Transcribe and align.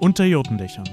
Unter 0.00 0.24
Jotendächern. 0.24 0.88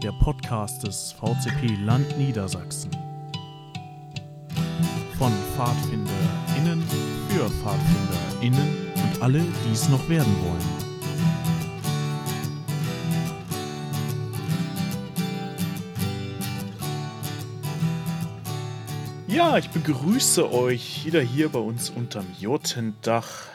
Der 0.00 0.12
Podcast 0.12 0.84
des 0.84 1.10
VCP 1.10 1.74
Land 1.84 2.16
Niedersachsen. 2.16 2.92
Von 5.18 5.32
PfadfinderInnen 5.56 6.80
für 7.28 7.50
PfadfinderInnen 7.50 8.92
und 8.94 9.20
alle, 9.20 9.40
die 9.40 9.72
es 9.72 9.88
noch 9.88 10.08
werden 10.08 10.32
wollen. 10.44 10.90
Ja, 19.26 19.58
ich 19.58 19.70
begrüße 19.70 20.52
euch 20.52 21.04
wieder 21.04 21.20
hier 21.20 21.48
bei 21.48 21.58
uns 21.58 21.90
unterm 21.90 22.26
Jotendach. 22.38 23.48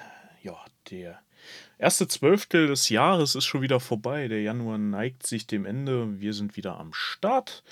Ja, 0.43 0.57
der 0.91 1.24
erste 1.77 2.07
Zwölftel 2.07 2.67
des 2.67 2.89
Jahres 2.89 3.35
ist 3.35 3.45
schon 3.45 3.61
wieder 3.61 3.79
vorbei. 3.79 4.27
Der 4.27 4.41
Januar 4.41 4.77
neigt 4.77 5.25
sich 5.25 5.47
dem 5.47 5.65
Ende. 5.65 6.19
Wir 6.19 6.33
sind 6.33 6.57
wieder 6.57 6.77
am 6.79 6.93
Start. 6.93 7.63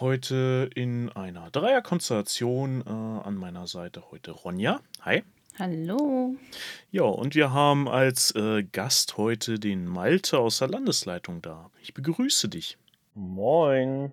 Heute 0.00 0.70
in 0.74 1.10
einer 1.10 1.50
Dreierkonstellation. 1.50 2.82
Äh, 2.86 2.90
an 2.90 3.36
meiner 3.36 3.66
Seite 3.66 4.10
heute 4.10 4.32
Ronja. 4.32 4.80
Hi. 5.02 5.22
Hallo. 5.58 6.34
Ja, 6.90 7.02
und 7.02 7.34
wir 7.34 7.52
haben 7.52 7.86
als 7.86 8.34
äh, 8.34 8.62
Gast 8.62 9.18
heute 9.18 9.58
den 9.58 9.86
Malte 9.86 10.38
aus 10.38 10.58
der 10.58 10.68
Landesleitung 10.68 11.42
da. 11.42 11.70
Ich 11.82 11.92
begrüße 11.92 12.48
dich. 12.48 12.78
Moin. 13.14 14.12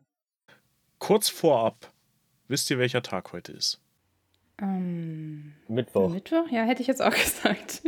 Kurz 0.97 1.29
vorab, 1.29 1.93
wisst 2.49 2.69
ihr, 2.69 2.77
welcher 2.77 3.01
Tag 3.01 3.31
heute 3.31 3.53
ist? 3.53 3.79
Ähm, 4.61 5.53
Mittwoch. 5.69 6.09
Mittwoch? 6.09 6.49
Ja, 6.51 6.63
hätte 6.63 6.81
ich 6.81 6.87
jetzt 6.87 7.01
auch 7.01 7.13
gesagt. 7.15 7.83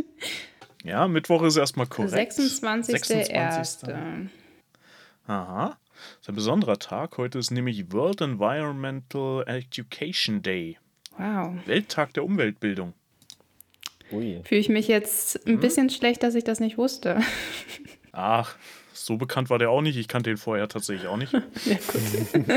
Ja, 0.84 1.06
Mittwoch 1.06 1.42
ist 1.42 1.56
erstmal 1.56 1.86
korrekt. 1.86 2.32
26.01. 2.32 4.28
Aha. 5.26 5.76
Das 5.92 6.22
ist 6.22 6.28
ein 6.28 6.34
besonderer 6.34 6.78
Tag. 6.78 7.16
Heute 7.18 7.38
ist 7.38 7.50
nämlich 7.50 7.92
World 7.92 8.20
Environmental 8.20 9.44
Education 9.46 10.42
Day. 10.42 10.78
Wow. 11.16 11.54
Welttag 11.66 12.14
der 12.14 12.24
Umweltbildung. 12.24 12.94
Ui. 14.10 14.40
Fühle 14.44 14.60
ich 14.60 14.68
mich 14.68 14.88
jetzt 14.88 15.46
ein 15.46 15.60
bisschen 15.60 15.88
schlecht, 15.90 16.22
dass 16.22 16.34
ich 16.34 16.44
das 16.44 16.60
nicht 16.60 16.76
wusste. 16.76 17.20
Ach, 18.12 18.56
so 18.92 19.16
bekannt 19.16 19.48
war 19.48 19.58
der 19.58 19.70
auch 19.70 19.80
nicht. 19.80 19.96
Ich 19.96 20.08
kannte 20.08 20.30
ihn 20.30 20.36
vorher 20.36 20.68
tatsächlich 20.68 21.06
auch 21.06 21.16
nicht. 21.16 21.32
Ja, 21.64 21.76
gut. 21.86 22.50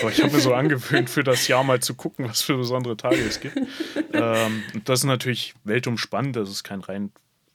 Aber 0.00 0.10
ich 0.10 0.22
habe 0.22 0.32
mir 0.32 0.40
so 0.40 0.54
angewöhnt, 0.54 1.08
für 1.08 1.24
das 1.24 1.48
Jahr 1.48 1.64
mal 1.64 1.80
zu 1.80 1.94
gucken, 1.94 2.28
was 2.28 2.42
für 2.42 2.56
besondere 2.56 2.96
Tage 2.96 3.16
es 3.16 3.40
gibt. 3.40 3.56
ähm, 4.12 4.62
und 4.74 4.88
das 4.88 5.00
ist 5.00 5.04
natürlich 5.04 5.54
weltumspannend. 5.64 6.36
Das 6.36 6.50
ist 6.50 6.62
kein 6.62 6.80
rein 6.80 7.10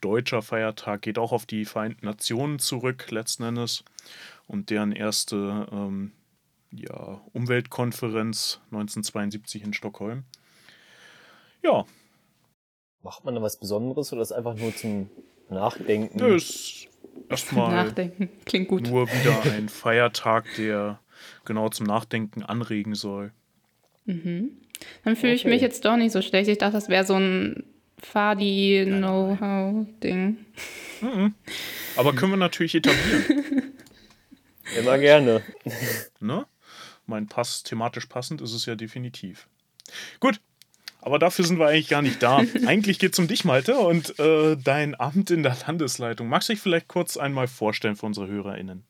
deutscher 0.06 0.42
Feiertag. 0.44 1.02
Geht 1.02 1.18
auch 1.18 1.32
auf 1.32 1.46
die 1.48 1.66
Vereinten 1.66 2.06
Nationen 2.06 2.60
zurück, 2.60 3.10
letzten 3.10 3.44
Endes. 3.44 3.84
Und 4.48 4.70
deren 4.70 4.92
erste 4.92 5.68
ähm, 5.72 6.12
ja, 6.72 7.22
Umweltkonferenz 7.34 8.60
1972 8.66 9.64
in 9.64 9.74
Stockholm. 9.74 10.24
Ja, 11.64 11.86
Macht 13.02 13.24
man 13.24 13.36
da 13.36 13.42
was 13.42 13.60
Besonderes 13.60 14.12
oder 14.14 14.22
ist 14.24 14.32
einfach 14.32 14.56
nur 14.56 14.76
zum 14.76 15.10
Nachdenken? 15.50 16.18
nö, 16.18 16.36
ist 16.36 16.88
erstmal 17.30 17.70
Nachdenken. 17.72 18.30
Klingt 18.46 18.68
gut. 18.68 18.88
nur 18.90 19.08
wieder 19.08 19.44
ein 19.54 19.70
Feiertag, 19.70 20.46
der 20.58 21.00
genau 21.46 21.70
zum 21.70 21.86
Nachdenken 21.86 22.42
anregen 22.44 22.96
soll. 22.96 23.32
Mhm. 24.06 24.58
Dann 25.04 25.16
fühle 25.16 25.34
ich 25.34 25.42
Okay. 25.42 25.50
mich 25.52 25.62
jetzt 25.62 25.86
doch 25.86 25.98
nicht 25.98 26.12
so 26.14 26.22
schlecht. 26.24 26.50
Ich 26.50 26.58
dachte, 26.58 26.74
das 26.74 26.90
wäre 26.90 27.06
so 27.06 27.14
ein 27.16 27.64
Fadi-Know-how-Ding. 28.02 30.38
Mhm. 31.02 31.34
Aber 31.96 32.14
können 32.14 32.34
wir 32.34 32.38
natürlich 32.38 32.76
etablieren. 32.76 33.74
Immer 34.78 34.98
gerne. 34.98 35.42
Ne? 36.20 36.46
Mein 37.06 37.28
Pass, 37.28 37.64
thematisch 37.64 38.08
passend 38.08 38.42
ist 38.42 38.52
es 38.54 38.66
ja 38.66 38.76
definitiv. 38.76 39.48
Gut, 40.20 40.42
aber 41.06 41.20
dafür 41.20 41.46
sind 41.46 41.60
wir 41.60 41.68
eigentlich 41.68 41.90
gar 41.90 42.02
nicht 42.02 42.24
da. 42.24 42.42
eigentlich 42.66 42.98
geht 42.98 43.14
es 43.14 43.20
um 43.20 43.28
dich, 43.28 43.46
Malte, 43.46 43.78
und 43.78 44.18
äh, 44.20 44.58
dein 44.58 45.00
Amt 45.00 45.30
in 45.30 45.44
der 45.44 45.56
Landesleitung. 45.68 46.28
Magst 46.28 46.50
du 46.50 46.54
dich 46.54 46.62
vielleicht 46.62 46.88
kurz 46.88 47.16
einmal 47.16 47.48
vorstellen 47.48 47.96
für 47.96 48.08
unsere 48.08 48.28
HörerInnen? 48.28 48.84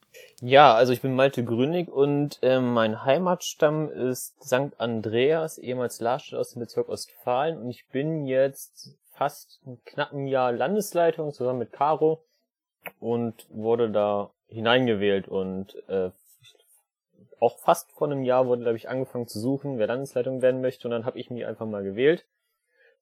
Ja, 0.47 0.75
also 0.75 0.93
ich 0.93 1.01
bin 1.01 1.15
Malte 1.15 1.43
Grünig 1.43 1.91
und 1.91 2.37
ähm, 2.43 2.71
mein 2.71 3.03
Heimatstamm 3.03 3.89
ist 3.89 4.35
St. 4.43 4.79
Andreas, 4.79 5.57
ehemals 5.57 5.99
Larstadt 6.01 6.39
aus 6.39 6.51
dem 6.51 6.59
Bezirk 6.59 6.87
Ostfalen 6.87 7.57
und 7.57 7.71
ich 7.71 7.87
bin 7.87 8.27
jetzt 8.27 8.95
fast 9.13 9.59
ein 9.65 9.79
knappen 9.85 10.27
Jahr 10.27 10.51
Landesleitung 10.51 11.33
zusammen 11.33 11.57
mit 11.57 11.71
Caro 11.71 12.21
und 12.99 13.47
wurde 13.49 13.89
da 13.89 14.29
hineingewählt 14.47 15.27
und 15.27 15.73
äh, 15.89 16.11
auch 17.39 17.57
fast 17.57 17.91
vor 17.93 18.05
einem 18.05 18.21
Jahr 18.21 18.45
wurde, 18.45 18.61
glaube 18.61 18.77
ich, 18.77 18.87
angefangen 18.87 19.27
zu 19.27 19.39
suchen, 19.39 19.79
wer 19.79 19.87
Landesleitung 19.87 20.43
werden 20.43 20.61
möchte 20.61 20.87
und 20.87 20.91
dann 20.91 21.07
habe 21.07 21.17
ich 21.17 21.31
mich 21.31 21.47
einfach 21.47 21.65
mal 21.65 21.83
gewählt 21.83 22.23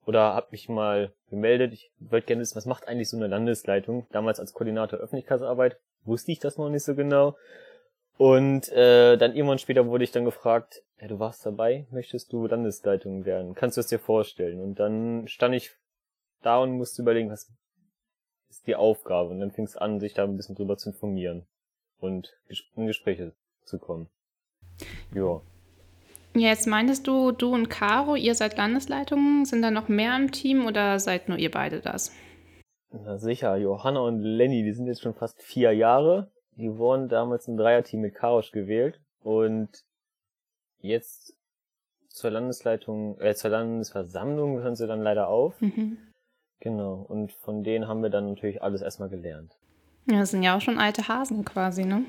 oder 0.06 0.34
habe 0.34 0.48
mich 0.52 0.70
mal 0.70 1.12
gemeldet. 1.30 1.74
Ich 1.74 1.92
wollte 2.00 2.28
gerne 2.28 2.42
wissen, 2.42 2.56
was 2.56 2.66
macht 2.66 2.88
eigentlich 2.88 3.10
so 3.10 3.18
eine 3.18 3.28
Landesleitung? 3.28 4.08
Damals 4.14 4.40
als 4.40 4.54
Koordinator 4.54 5.00
Öffentlichkeitsarbeit 5.00 5.78
wusste 6.06 6.31
ich 6.31 6.40
das 6.40 6.58
noch 6.58 6.69
nicht 6.69 6.84
so 6.84 6.96
genau. 6.96 7.38
Und 8.18 8.72
äh, 8.72 9.18
dann 9.18 9.36
irgendwann 9.36 9.59
später 9.59 9.88
wurde 9.88 10.03
ich 10.03 10.12
dann 10.12 10.25
gefragt, 10.25 10.84
ja, 11.02 11.08
du 11.08 11.19
warst 11.19 11.46
dabei, 11.46 11.86
möchtest 11.91 12.31
du 12.31 12.46
Landesleitung 12.46 13.25
werden? 13.25 13.56
Kannst 13.56 13.78
du 13.78 13.81
es 13.81 13.88
dir 13.88 14.00
vorstellen? 14.00 14.62
Und 14.62 14.80
dann 14.80 15.28
stand 15.28 15.56
ich 15.56 15.72
da 16.42 16.59
und 16.59 16.74
musste 16.74 17.02
überlegen, 17.02 17.30
was 17.30 17.50
ist 18.50 18.68
die 18.68 18.75
Aufgabe? 18.75 19.30
Und 19.30 19.40
dann 19.40 19.52
fing 19.52 19.66
es 19.66 19.75
an, 19.75 20.00
sich 20.00 20.13
da 20.13 20.24
ein 20.24 20.38
bisschen 20.38 20.56
drüber 20.56 20.78
zu 20.78 20.90
informieren 20.90 21.46
und 22.00 22.38
in 22.75 22.88
Gespräche 22.88 23.34
zu 23.66 23.80
kommen. 23.80 24.08
Ja, 25.13 25.42
Jetzt 26.36 26.66
meintest 26.66 27.06
du, 27.06 27.31
du 27.31 27.53
und 27.53 27.69
Caro, 27.69 28.16
ihr 28.16 28.34
seid 28.34 28.58
Landesleitungen. 28.58 29.46
Sind 29.46 29.62
da 29.62 29.69
noch 29.69 29.88
mehr 29.88 30.16
im 30.16 30.31
Team 30.31 30.66
oder 30.66 31.00
seid 31.00 31.30
nur 31.30 31.38
ihr 31.38 31.52
beide 31.52 31.80
das? 31.80 32.12
Na 32.94 33.18
sicher, 33.18 33.58
Johanna 33.58 34.02
und 34.02 34.22
Lenny, 34.22 34.64
die 34.64 34.72
sind 34.72 34.86
jetzt 34.86 35.02
schon 35.02 35.16
fast 35.16 35.42
vier 35.42 35.74
Jahre. 35.74 36.30
Die 36.58 36.78
wurden 36.78 37.09
damals 37.09 37.48
im 37.48 37.58
Dreierteam 37.58 38.02
mit 38.02 38.14
Karosch 38.14 38.52
gewählt 38.52 39.02
und 39.22 39.70
jetzt 40.80 41.36
zur 42.09 42.30
Landesleitung, 42.30 43.20
äh, 43.20 43.34
zur 43.34 43.50
Landesversammlung 43.50 44.59
hören 44.59 44.76
sie 44.76 44.86
dann 44.86 45.02
leider 45.02 45.28
auf. 45.28 45.59
Mhm. 45.59 45.98
Genau. 46.59 47.04
Und 47.09 47.31
von 47.31 47.64
denen 47.64 47.88
haben 47.88 48.04
wir 48.04 48.12
dann 48.12 48.30
natürlich 48.30 48.62
alles 48.62 48.81
erstmal 48.81 49.10
gelernt. 49.10 49.58
Ja, 50.06 50.20
das 50.20 50.30
sind 50.30 50.44
ja 50.44 50.56
auch 50.56 50.62
schon 50.62 50.78
alte 50.78 51.08
Hasen 51.08 51.44
quasi, 51.44 51.86
ne? 51.86 52.06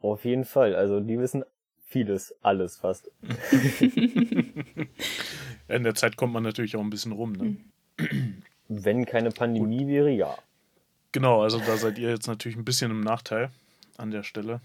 Auf 0.00 0.24
jeden 0.24 0.44
Fall. 0.44 0.74
Also 0.74 0.98
die 0.98 1.20
wissen 1.20 1.44
vieles, 1.86 2.34
alles 2.42 2.76
fast. 2.76 3.12
In 5.68 5.84
der 5.84 5.94
Zeit 5.94 6.16
kommt 6.16 6.32
man 6.32 6.42
natürlich 6.42 6.74
auch 6.74 6.80
ein 6.80 6.90
bisschen 6.90 7.12
rum. 7.12 7.32
Ne? 7.32 7.56
Wenn 8.68 9.04
keine 9.04 9.30
Pandemie 9.30 9.86
wäre, 9.86 10.10
ja. 10.10 10.36
Genau, 11.12 11.42
also 11.42 11.58
da 11.58 11.76
seid 11.76 11.98
ihr 11.98 12.10
jetzt 12.10 12.26
natürlich 12.26 12.56
ein 12.56 12.64
bisschen 12.64 12.90
im 12.90 13.00
Nachteil 13.00 13.50
an 13.98 14.10
der 14.10 14.22
Stelle. 14.22 14.60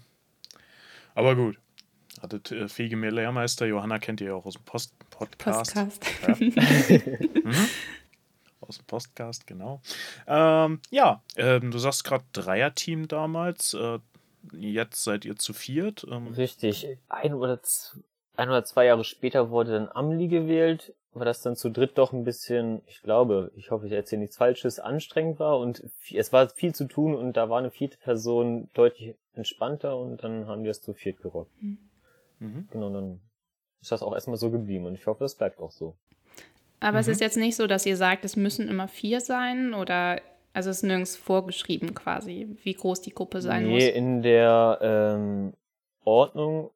Aber 1.14 1.36
gut. 1.36 1.58
Hattet 2.22 2.50
äh, 2.50 2.68
fähige 2.68 2.96
Lehrmeister. 2.96 3.66
Johanna 3.66 3.98
kennt 3.98 4.20
ihr 4.20 4.28
ja 4.28 4.34
auch 4.34 4.46
aus 4.46 4.54
dem 4.54 4.64
Post 4.64 4.92
Podcast. 5.10 5.74
Podcast. 5.74 6.06
Ja. 6.26 6.36
mhm. 7.44 7.68
Aus 8.60 8.78
dem 8.78 8.86
Podcast, 8.86 9.46
genau. 9.46 9.80
Ähm, 10.26 10.80
ja, 10.90 11.22
ähm, 11.36 11.70
du 11.70 11.78
sagst 11.78 12.04
gerade 12.04 12.24
Dreierteam 12.32 13.08
damals. 13.08 13.74
Äh, 13.74 13.98
jetzt 14.52 15.04
seid 15.04 15.24
ihr 15.24 15.36
zu 15.36 15.52
viert. 15.52 16.06
Ähm, 16.10 16.28
Richtig. 16.28 16.86
Ein 17.08 17.34
oder, 17.34 17.60
ein 18.36 18.48
oder 18.48 18.64
zwei 18.64 18.86
Jahre 18.86 19.04
später 19.04 19.50
wurde 19.50 19.72
dann 19.72 19.88
Amli 19.88 20.28
gewählt, 20.28 20.94
weil 21.18 21.26
das 21.26 21.42
dann 21.42 21.56
zu 21.56 21.70
dritt 21.70 21.98
doch 21.98 22.12
ein 22.12 22.24
bisschen, 22.24 22.82
ich 22.86 23.02
glaube, 23.02 23.50
ich 23.54 23.70
hoffe, 23.70 23.86
ich 23.86 23.92
erzähle 23.92 24.20
nichts 24.20 24.36
Falsches, 24.36 24.78
anstrengend 24.78 25.38
war 25.38 25.58
und 25.58 25.82
es 26.14 26.32
war 26.32 26.48
viel 26.48 26.74
zu 26.74 26.86
tun 26.86 27.14
und 27.14 27.36
da 27.36 27.48
war 27.50 27.58
eine 27.58 27.70
vierte 27.70 27.98
Person 27.98 28.68
deutlich 28.74 29.14
entspannter 29.34 29.96
und 29.96 30.22
dann 30.24 30.46
haben 30.46 30.62
die 30.62 30.68
das 30.68 30.80
zu 30.80 30.94
viert 30.94 31.20
gerockt. 31.20 31.52
mhm. 32.40 32.68
Genau, 32.70 32.90
dann 32.90 33.20
ist 33.80 33.92
das 33.92 34.02
auch 34.02 34.14
erstmal 34.14 34.36
so 34.38 34.50
geblieben 34.50 34.86
und 34.86 34.94
ich 34.94 35.06
hoffe, 35.06 35.24
das 35.24 35.36
bleibt 35.36 35.58
auch 35.60 35.70
so. 35.70 35.96
Aber 36.80 36.98
es 37.00 37.06
Mhm. 37.06 37.12
ist 37.12 37.20
jetzt 37.20 37.36
nicht 37.36 37.56
so, 37.56 37.66
dass 37.66 37.86
ihr 37.86 37.96
sagt, 37.96 38.24
es 38.24 38.36
müssen 38.36 38.68
immer 38.68 38.88
vier 38.88 39.20
sein 39.20 39.74
oder 39.74 40.20
also 40.52 40.70
es 40.70 40.78
ist 40.78 40.82
nirgends 40.84 41.16
vorgeschrieben 41.16 41.94
quasi, 41.94 42.56
wie 42.62 42.74
groß 42.74 43.00
die 43.02 43.12
Gruppe 43.12 43.40
sein 43.40 43.64
nee, 43.66 43.74
muss. 43.86 43.94
in 43.94 44.22
der 44.22 44.78
ähm, 44.80 45.52
Ordnung, 46.04 46.70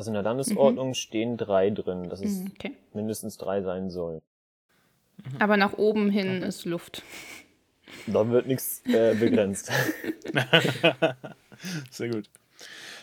also 0.00 0.10
in 0.10 0.14
der 0.14 0.22
Landesordnung 0.22 0.94
stehen 0.94 1.36
drei 1.36 1.68
drin, 1.70 2.08
dass 2.08 2.20
es 2.20 2.40
Mhm, 2.44 2.52
Okay. 2.58 2.72
mindestens 2.94 3.36
drei 3.36 3.60
sein 3.60 3.90
sollen. 3.90 4.22
Aber 5.38 5.56
nach 5.58 5.74
oben 5.74 6.08
hin 6.10 6.42
ist 6.42 6.64
Luft. 6.64 7.02
Da 8.06 8.26
wird 8.30 8.46
nichts 8.46 8.82
äh, 8.86 9.14
begrenzt. 9.14 9.70
Sehr 11.90 12.08
gut. 12.08 12.30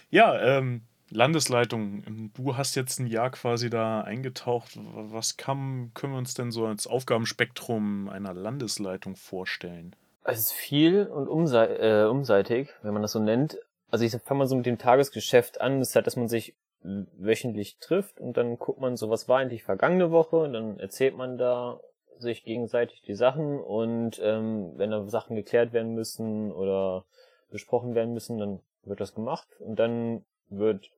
Ja, 0.10 0.40
ähm, 0.58 0.82
Landesleitung, 1.12 2.32
du 2.36 2.58
hast 2.58 2.76
jetzt 2.76 3.00
ein 3.00 3.08
Jahr 3.08 3.30
quasi 3.30 3.70
da 3.70 4.02
eingetaucht. 4.02 4.72
Was 4.82 5.38
kann, 5.38 5.92
können 5.94 6.14
wir 6.14 6.18
uns 6.18 6.34
denn 6.34 6.52
so 6.52 6.66
als 6.66 6.88
Aufgabenspektrum 6.88 8.10
einer 8.10 8.34
Landesleitung 8.34 9.16
vorstellen? 9.16 9.96
Es 10.24 10.40
ist 10.40 10.52
viel 10.52 11.06
und 11.06 11.28
umsei 11.28 11.68
äh, 11.68 12.06
umseitig, 12.06 12.70
wenn 12.82 12.94
man 12.94 13.04
das 13.04 13.12
so 13.14 13.20
nennt. 13.20 13.58
Also 13.92 14.04
ich 14.04 14.12
fange 14.12 14.40
mal 14.40 14.48
so 14.48 14.56
mit 14.56 14.66
dem 14.66 14.78
Tagesgeschäft 14.78 15.62
an, 15.62 15.80
das 15.80 15.90
ist 15.90 15.96
halt, 15.96 16.08
dass 16.08 16.18
man 16.18 16.28
sich 16.28 16.56
wöchentlich 16.82 17.78
trifft 17.80 18.20
und 18.20 18.38
dann 18.38 18.58
guckt 18.58 18.80
man 18.80 18.96
so, 18.96 19.10
was 19.10 19.28
war 19.28 19.40
eigentlich 19.40 19.64
vergangene 19.64 20.12
Woche 20.12 20.38
und 20.38 20.54
dann 20.54 20.80
erzählt 20.80 21.18
man 21.18 21.38
da 21.38 21.80
sich 22.20 22.44
gegenseitig 22.44 23.02
die 23.02 23.16
Sachen 23.16 23.60
und 23.60 24.20
ähm, 24.24 24.74
wenn 24.76 24.92
da 24.92 25.08
Sachen 25.08 25.36
geklärt 25.36 25.74
werden 25.74 25.94
müssen 25.94 26.52
oder 26.52 27.06
besprochen 27.52 27.96
werden 27.96 28.14
müssen, 28.14 28.38
dann 28.38 28.60
wird 28.84 29.00
das 29.00 29.14
gemacht 29.14 29.48
und 29.60 29.78
dann 29.78 30.24
wird 30.50 30.90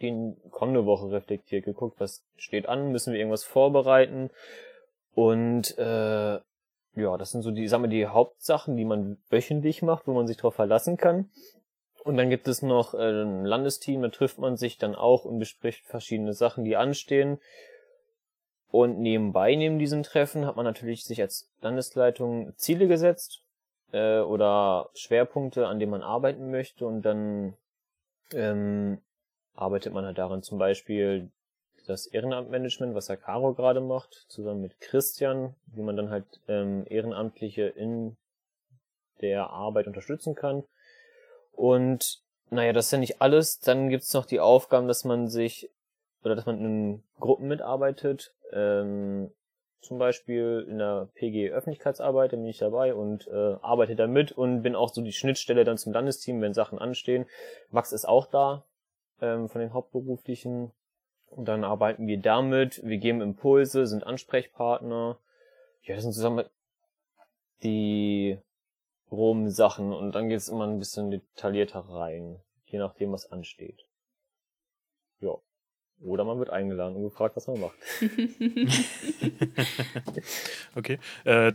die 0.00 0.34
kommende 0.50 0.86
Woche 0.86 1.10
reflektiert, 1.10 1.64
geguckt, 1.64 1.98
was 1.98 2.22
steht 2.36 2.68
an, 2.68 2.92
müssen 2.92 3.12
wir 3.12 3.18
irgendwas 3.18 3.44
vorbereiten 3.44 4.30
und 5.14 5.76
äh, 5.78 6.38
ja, 6.96 7.16
das 7.18 7.30
sind 7.30 7.42
so 7.42 7.50
die, 7.50 7.68
sagen 7.68 7.84
wir, 7.84 7.88
die 7.88 8.06
Hauptsachen, 8.06 8.76
die 8.76 8.84
man 8.84 9.18
wöchentlich 9.28 9.82
macht, 9.82 10.06
wo 10.06 10.14
man 10.14 10.26
sich 10.26 10.38
darauf 10.38 10.54
verlassen 10.54 10.96
kann. 10.96 11.30
Und 12.06 12.16
dann 12.18 12.30
gibt 12.30 12.46
es 12.46 12.62
noch 12.62 12.94
äh, 12.94 12.98
ein 13.24 13.44
Landesteam, 13.44 14.00
da 14.00 14.10
trifft 14.10 14.38
man 14.38 14.56
sich 14.56 14.78
dann 14.78 14.94
auch 14.94 15.24
und 15.24 15.40
bespricht 15.40 15.84
verschiedene 15.86 16.34
Sachen, 16.34 16.64
die 16.64 16.76
anstehen. 16.76 17.40
Und 18.70 19.00
nebenbei, 19.00 19.56
neben 19.56 19.80
diesen 19.80 20.04
Treffen, 20.04 20.46
hat 20.46 20.54
man 20.54 20.64
natürlich 20.64 21.02
sich 21.02 21.20
als 21.20 21.50
Landesleitung 21.62 22.56
Ziele 22.56 22.86
gesetzt 22.86 23.42
äh, 23.90 24.20
oder 24.20 24.90
Schwerpunkte, 24.94 25.66
an 25.66 25.80
denen 25.80 25.90
man 25.90 26.02
arbeiten 26.02 26.52
möchte. 26.52 26.86
Und 26.86 27.02
dann 27.02 27.54
ähm, 28.32 28.98
arbeitet 29.56 29.92
man 29.92 30.04
halt 30.04 30.18
daran 30.18 30.44
zum 30.44 30.58
Beispiel 30.58 31.28
das 31.88 32.06
Ehrenamtmanagement, 32.06 32.94
was 32.94 33.06
der 33.06 33.16
Caro 33.16 33.52
gerade 33.52 33.80
macht, 33.80 34.26
zusammen 34.28 34.62
mit 34.62 34.78
Christian, 34.80 35.56
wie 35.74 35.82
man 35.82 35.96
dann 35.96 36.10
halt 36.10 36.26
ähm, 36.46 36.84
Ehrenamtliche 36.88 37.64
in 37.64 38.16
der 39.20 39.50
Arbeit 39.50 39.88
unterstützen 39.88 40.36
kann. 40.36 40.62
Und 41.56 42.20
naja, 42.50 42.72
das 42.72 42.86
ist 42.86 42.92
ja 42.92 42.98
nicht 42.98 43.20
alles. 43.20 43.58
Dann 43.60 43.88
gibt's 43.88 44.14
noch 44.14 44.26
die 44.26 44.40
Aufgaben, 44.40 44.86
dass 44.86 45.04
man 45.04 45.28
sich 45.28 45.70
oder 46.22 46.36
dass 46.36 46.46
man 46.46 46.64
in 46.64 47.02
Gruppen 47.18 47.48
mitarbeitet. 47.48 48.34
Ähm, 48.52 49.30
zum 49.80 49.98
Beispiel 49.98 50.66
in 50.68 50.78
der 50.78 51.08
PG 51.14 51.52
Öffentlichkeitsarbeit, 51.52 52.32
da 52.32 52.36
bin 52.36 52.46
ich 52.46 52.58
dabei 52.58 52.94
und 52.94 53.28
äh, 53.28 53.56
arbeite 53.62 53.94
da 53.94 54.06
mit 54.06 54.32
und 54.32 54.62
bin 54.62 54.74
auch 54.74 54.92
so 54.92 55.00
die 55.00 55.12
Schnittstelle 55.12 55.64
dann 55.64 55.78
zum 55.78 55.92
Landesteam, 55.92 56.40
wenn 56.40 56.54
Sachen 56.54 56.78
anstehen. 56.78 57.26
Max 57.70 57.92
ist 57.92 58.06
auch 58.06 58.26
da 58.26 58.64
ähm, 59.20 59.48
von 59.48 59.60
den 59.60 59.72
Hauptberuflichen 59.72 60.72
und 61.28 61.46
dann 61.46 61.62
arbeiten 61.62 62.06
wir 62.06 62.18
damit, 62.18 62.82
wir 62.84 62.98
geben 62.98 63.20
Impulse, 63.20 63.86
sind 63.86 64.04
Ansprechpartner. 64.04 65.18
Ja, 65.82 65.94
das 65.94 66.02
sind 66.02 66.12
zusammen 66.12 66.44
die 67.62 68.38
groben 69.08 69.50
Sachen 69.50 69.92
und 69.92 70.12
dann 70.12 70.28
geht's 70.28 70.48
immer 70.48 70.66
ein 70.66 70.78
bisschen 70.78 71.10
detaillierter 71.10 71.80
rein, 71.80 72.40
je 72.66 72.78
nachdem, 72.78 73.12
was 73.12 73.30
ansteht. 73.30 73.86
Ja. 75.20 75.34
Oder 76.00 76.24
man 76.24 76.38
wird 76.38 76.50
eingeladen 76.50 76.96
und 76.96 77.04
gefragt, 77.04 77.36
was 77.36 77.46
man 77.46 77.60
macht. 77.60 77.76
okay. 80.74 80.98
Äh, 81.24 81.52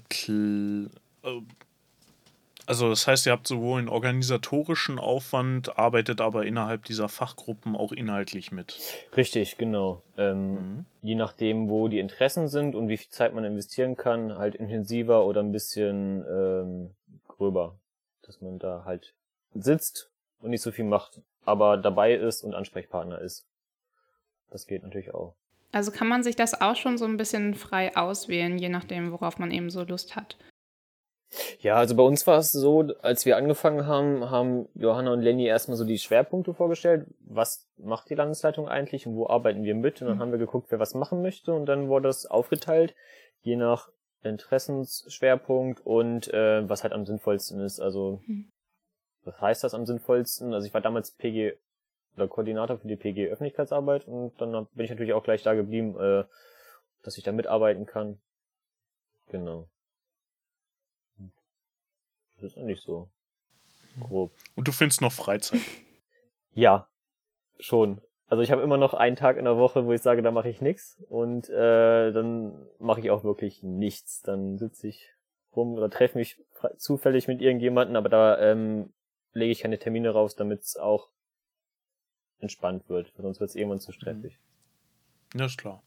also 2.65 2.89
das 2.89 3.05
heißt, 3.05 3.25
ihr 3.25 3.33
habt 3.33 3.47
sowohl 3.47 3.79
einen 3.79 3.89
organisatorischen 3.89 4.97
Aufwand, 4.97 5.77
arbeitet 5.77 6.21
aber 6.21 6.45
innerhalb 6.45 6.85
dieser 6.85 7.09
Fachgruppen 7.09 7.75
auch 7.75 7.91
inhaltlich 7.91 8.51
mit. 8.51 8.79
Richtig, 9.15 9.57
genau. 9.57 10.01
Ähm, 10.17 10.53
mhm. 10.53 10.85
Je 11.01 11.15
nachdem, 11.15 11.69
wo 11.69 11.87
die 11.87 11.99
Interessen 11.99 12.47
sind 12.47 12.73
und 12.73 12.87
wie 12.87 12.97
viel 12.97 13.09
Zeit 13.09 13.35
man 13.35 13.43
investieren 13.43 13.97
kann, 13.97 14.37
halt 14.37 14.55
intensiver 14.55 15.25
oder 15.25 15.41
ein 15.41 15.51
bisschen 15.51 16.23
ähm, 16.27 16.95
gröber. 17.41 17.79
Dass 18.21 18.39
man 18.39 18.59
da 18.59 18.83
halt 18.85 19.15
sitzt 19.55 20.11
und 20.39 20.51
nicht 20.51 20.61
so 20.61 20.71
viel 20.71 20.85
macht, 20.85 21.21
aber 21.43 21.77
dabei 21.77 22.13
ist 22.13 22.43
und 22.43 22.53
Ansprechpartner 22.53 23.19
ist. 23.19 23.47
Das 24.51 24.67
geht 24.67 24.83
natürlich 24.83 25.13
auch. 25.13 25.33
Also 25.71 25.91
kann 25.91 26.07
man 26.07 26.21
sich 26.21 26.35
das 26.35 26.61
auch 26.61 26.75
schon 26.75 26.97
so 26.97 27.05
ein 27.05 27.17
bisschen 27.17 27.55
frei 27.55 27.95
auswählen, 27.95 28.57
je 28.57 28.69
nachdem, 28.69 29.11
worauf 29.11 29.39
man 29.39 29.51
eben 29.51 29.69
so 29.69 29.83
Lust 29.83 30.15
hat. 30.15 30.37
Ja, 31.59 31.75
also 31.75 31.95
bei 31.95 32.03
uns 32.03 32.27
war 32.27 32.37
es 32.37 32.51
so, 32.51 32.81
als 33.01 33.25
wir 33.25 33.37
angefangen 33.37 33.87
haben, 33.87 34.29
haben 34.29 34.67
Johanna 34.75 35.13
und 35.13 35.21
Lenny 35.21 35.45
erstmal 35.45 35.77
so 35.77 35.85
die 35.85 35.97
Schwerpunkte 35.97 36.53
vorgestellt. 36.53 37.07
Was 37.21 37.67
macht 37.77 38.09
die 38.09 38.15
Landesleitung 38.15 38.67
eigentlich 38.67 39.07
und 39.07 39.15
wo 39.15 39.27
arbeiten 39.27 39.63
wir 39.63 39.73
mit? 39.73 40.01
Und 40.01 40.07
dann 40.07 40.17
mhm. 40.17 40.21
haben 40.21 40.31
wir 40.31 40.39
geguckt, 40.39 40.67
wer 40.69 40.79
was 40.79 40.93
machen 40.93 41.21
möchte 41.21 41.53
und 41.53 41.65
dann 41.67 41.87
wurde 41.87 42.09
das 42.09 42.25
aufgeteilt, 42.25 42.93
je 43.41 43.55
nach 43.55 43.89
Interessensschwerpunkt 44.23 45.85
und 45.85 46.31
äh, 46.33 46.67
was 46.69 46.83
halt 46.83 46.93
am 46.93 47.05
sinnvollsten 47.05 47.59
ist. 47.59 47.79
Also 47.79 48.21
mhm. 48.25 48.51
was 49.23 49.39
heißt 49.41 49.63
das 49.63 49.73
am 49.73 49.85
sinnvollsten? 49.85 50.53
Also 50.53 50.67
ich 50.67 50.73
war 50.73 50.81
damals 50.81 51.11
PG 51.11 51.53
oder 52.15 52.27
Koordinator 52.27 52.77
für 52.77 52.87
die 52.87 52.95
PG 52.95 53.29
Öffentlichkeitsarbeit 53.29 54.07
und 54.07 54.39
dann 54.39 54.67
bin 54.73 54.83
ich 54.83 54.89
natürlich 54.89 55.13
auch 55.13 55.23
gleich 55.23 55.43
da 55.43 55.53
geblieben, 55.53 55.99
äh, 55.99 56.25
dass 57.03 57.17
ich 57.17 57.23
da 57.23 57.31
mitarbeiten 57.31 57.85
kann. 57.85 58.19
Genau. 59.27 59.69
Das 62.41 62.51
ist 62.51 62.57
nicht 62.57 62.81
so 62.81 63.09
grob. 63.99 64.31
Und 64.55 64.67
du 64.67 64.71
findest 64.71 65.01
noch 65.01 65.11
Freizeit? 65.11 65.61
ja, 66.53 66.87
schon. 67.59 68.01
Also 68.31 68.43
ich 68.43 68.51
habe 68.51 68.61
immer 68.61 68.77
noch 68.77 68.93
einen 68.93 69.17
Tag 69.17 69.35
in 69.35 69.43
der 69.43 69.57
Woche, 69.57 69.85
wo 69.85 69.91
ich 69.91 70.01
sage, 70.01 70.21
da 70.21 70.31
mache 70.31 70.47
ich 70.47 70.61
nichts 70.61 70.97
und 71.09 71.49
äh, 71.49 72.13
dann 72.13 72.53
mache 72.79 73.01
ich 73.01 73.11
auch 73.11 73.25
wirklich 73.25 73.61
nichts. 73.61 74.21
Dann 74.21 74.57
sitze 74.57 74.87
ich 74.87 75.09
rum 75.53 75.73
oder 75.73 75.89
treffe 75.89 76.17
mich 76.17 76.39
zufällig 76.77 77.27
mit 77.27 77.41
irgendjemanden, 77.41 77.97
aber 77.97 78.07
da 78.07 78.39
ähm, 78.39 78.93
lege 79.33 79.51
ich 79.51 79.59
keine 79.59 79.79
Termine 79.79 80.11
raus, 80.11 80.37
damit 80.37 80.61
es 80.61 80.77
auch 80.77 81.09
entspannt 82.39 82.87
wird, 82.87 83.11
sonst 83.17 83.41
wird 83.41 83.49
es 83.49 83.55
irgendwann 83.57 83.81
zu 83.81 83.91
stressig. 83.91 84.39
Ja, 85.35 85.47
ist 85.47 85.57
klar. 85.57 85.83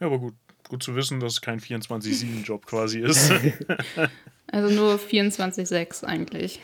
Ja, 0.00 0.06
aber 0.06 0.18
gut. 0.18 0.34
Gut 0.66 0.82
zu 0.82 0.94
wissen, 0.94 1.20
dass 1.20 1.34
es 1.34 1.40
kein 1.42 1.60
24-7-Job 1.60 2.64
quasi 2.64 3.00
ist. 3.00 3.30
Also 4.52 4.74
nur 4.74 4.94
24,6 4.94 6.04
eigentlich. 6.04 6.58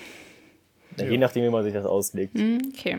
Ja, 0.96 1.04
je 1.06 1.18
nachdem, 1.18 1.44
wie 1.44 1.50
man 1.50 1.62
sich 1.64 1.74
das 1.74 1.84
auslegt. 1.84 2.38
Hm, 2.38 2.72
okay. 2.72 2.98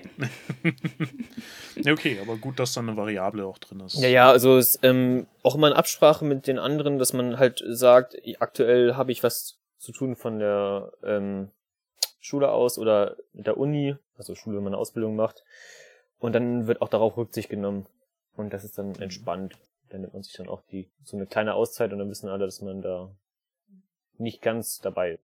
ja, 1.76 1.94
okay, 1.94 2.20
aber 2.22 2.38
gut, 2.38 2.60
dass 2.60 2.74
da 2.74 2.82
eine 2.82 2.96
Variable 2.96 3.46
auch 3.46 3.58
drin 3.58 3.80
ist. 3.82 4.00
Ja, 4.00 4.08
ja, 4.08 4.30
also 4.30 4.58
es, 4.58 4.80
ähm, 4.84 5.28
auch 5.44 5.56
immer 5.56 5.68
in 5.68 5.74
Absprache 5.74 6.26
mit 6.26 6.48
den 6.48 6.60
anderen, 6.60 7.00
dass 7.00 7.14
man 7.14 7.40
halt 7.40 7.64
sagt, 7.68 8.18
aktuell 8.40 8.96
habe 8.96 9.12
ich 9.12 9.24
was 9.24 9.58
zu 9.78 9.92
tun 9.92 10.16
von 10.16 10.40
der 10.40 10.92
ähm, 11.04 11.52
Schule 12.20 12.52
aus 12.52 12.78
oder 12.78 13.16
mit 13.34 13.48
der 13.48 13.58
Uni, 13.58 13.96
also 14.18 14.36
Schule, 14.36 14.58
wenn 14.58 14.64
man 14.64 14.74
eine 14.74 14.82
Ausbildung 14.82 15.16
macht. 15.16 15.44
Und 16.20 16.34
dann 16.34 16.68
wird 16.68 16.82
auch 16.82 16.90
darauf 16.90 17.18
Rücksicht 17.18 17.50
genommen. 17.50 17.88
Und 18.36 18.54
das 18.54 18.64
ist 18.64 18.78
dann 18.78 18.96
entspannt. 18.96 19.58
Dann 19.90 20.02
nimmt 20.02 20.14
man 20.14 20.24
sich 20.24 20.34
dann 20.34 20.50
auch 20.50 20.62
die 20.72 20.90
so 21.04 21.16
eine 21.16 21.26
kleine 21.26 21.54
Auszeit 21.54 21.94
und 21.94 22.00
dann 22.00 22.10
wissen 22.10 22.30
alle, 22.30 22.46
dass 22.46 22.62
man 22.62 22.82
da 22.82 23.12
nicht 24.18 24.42
ganz 24.42 24.80
dabei. 24.80 25.20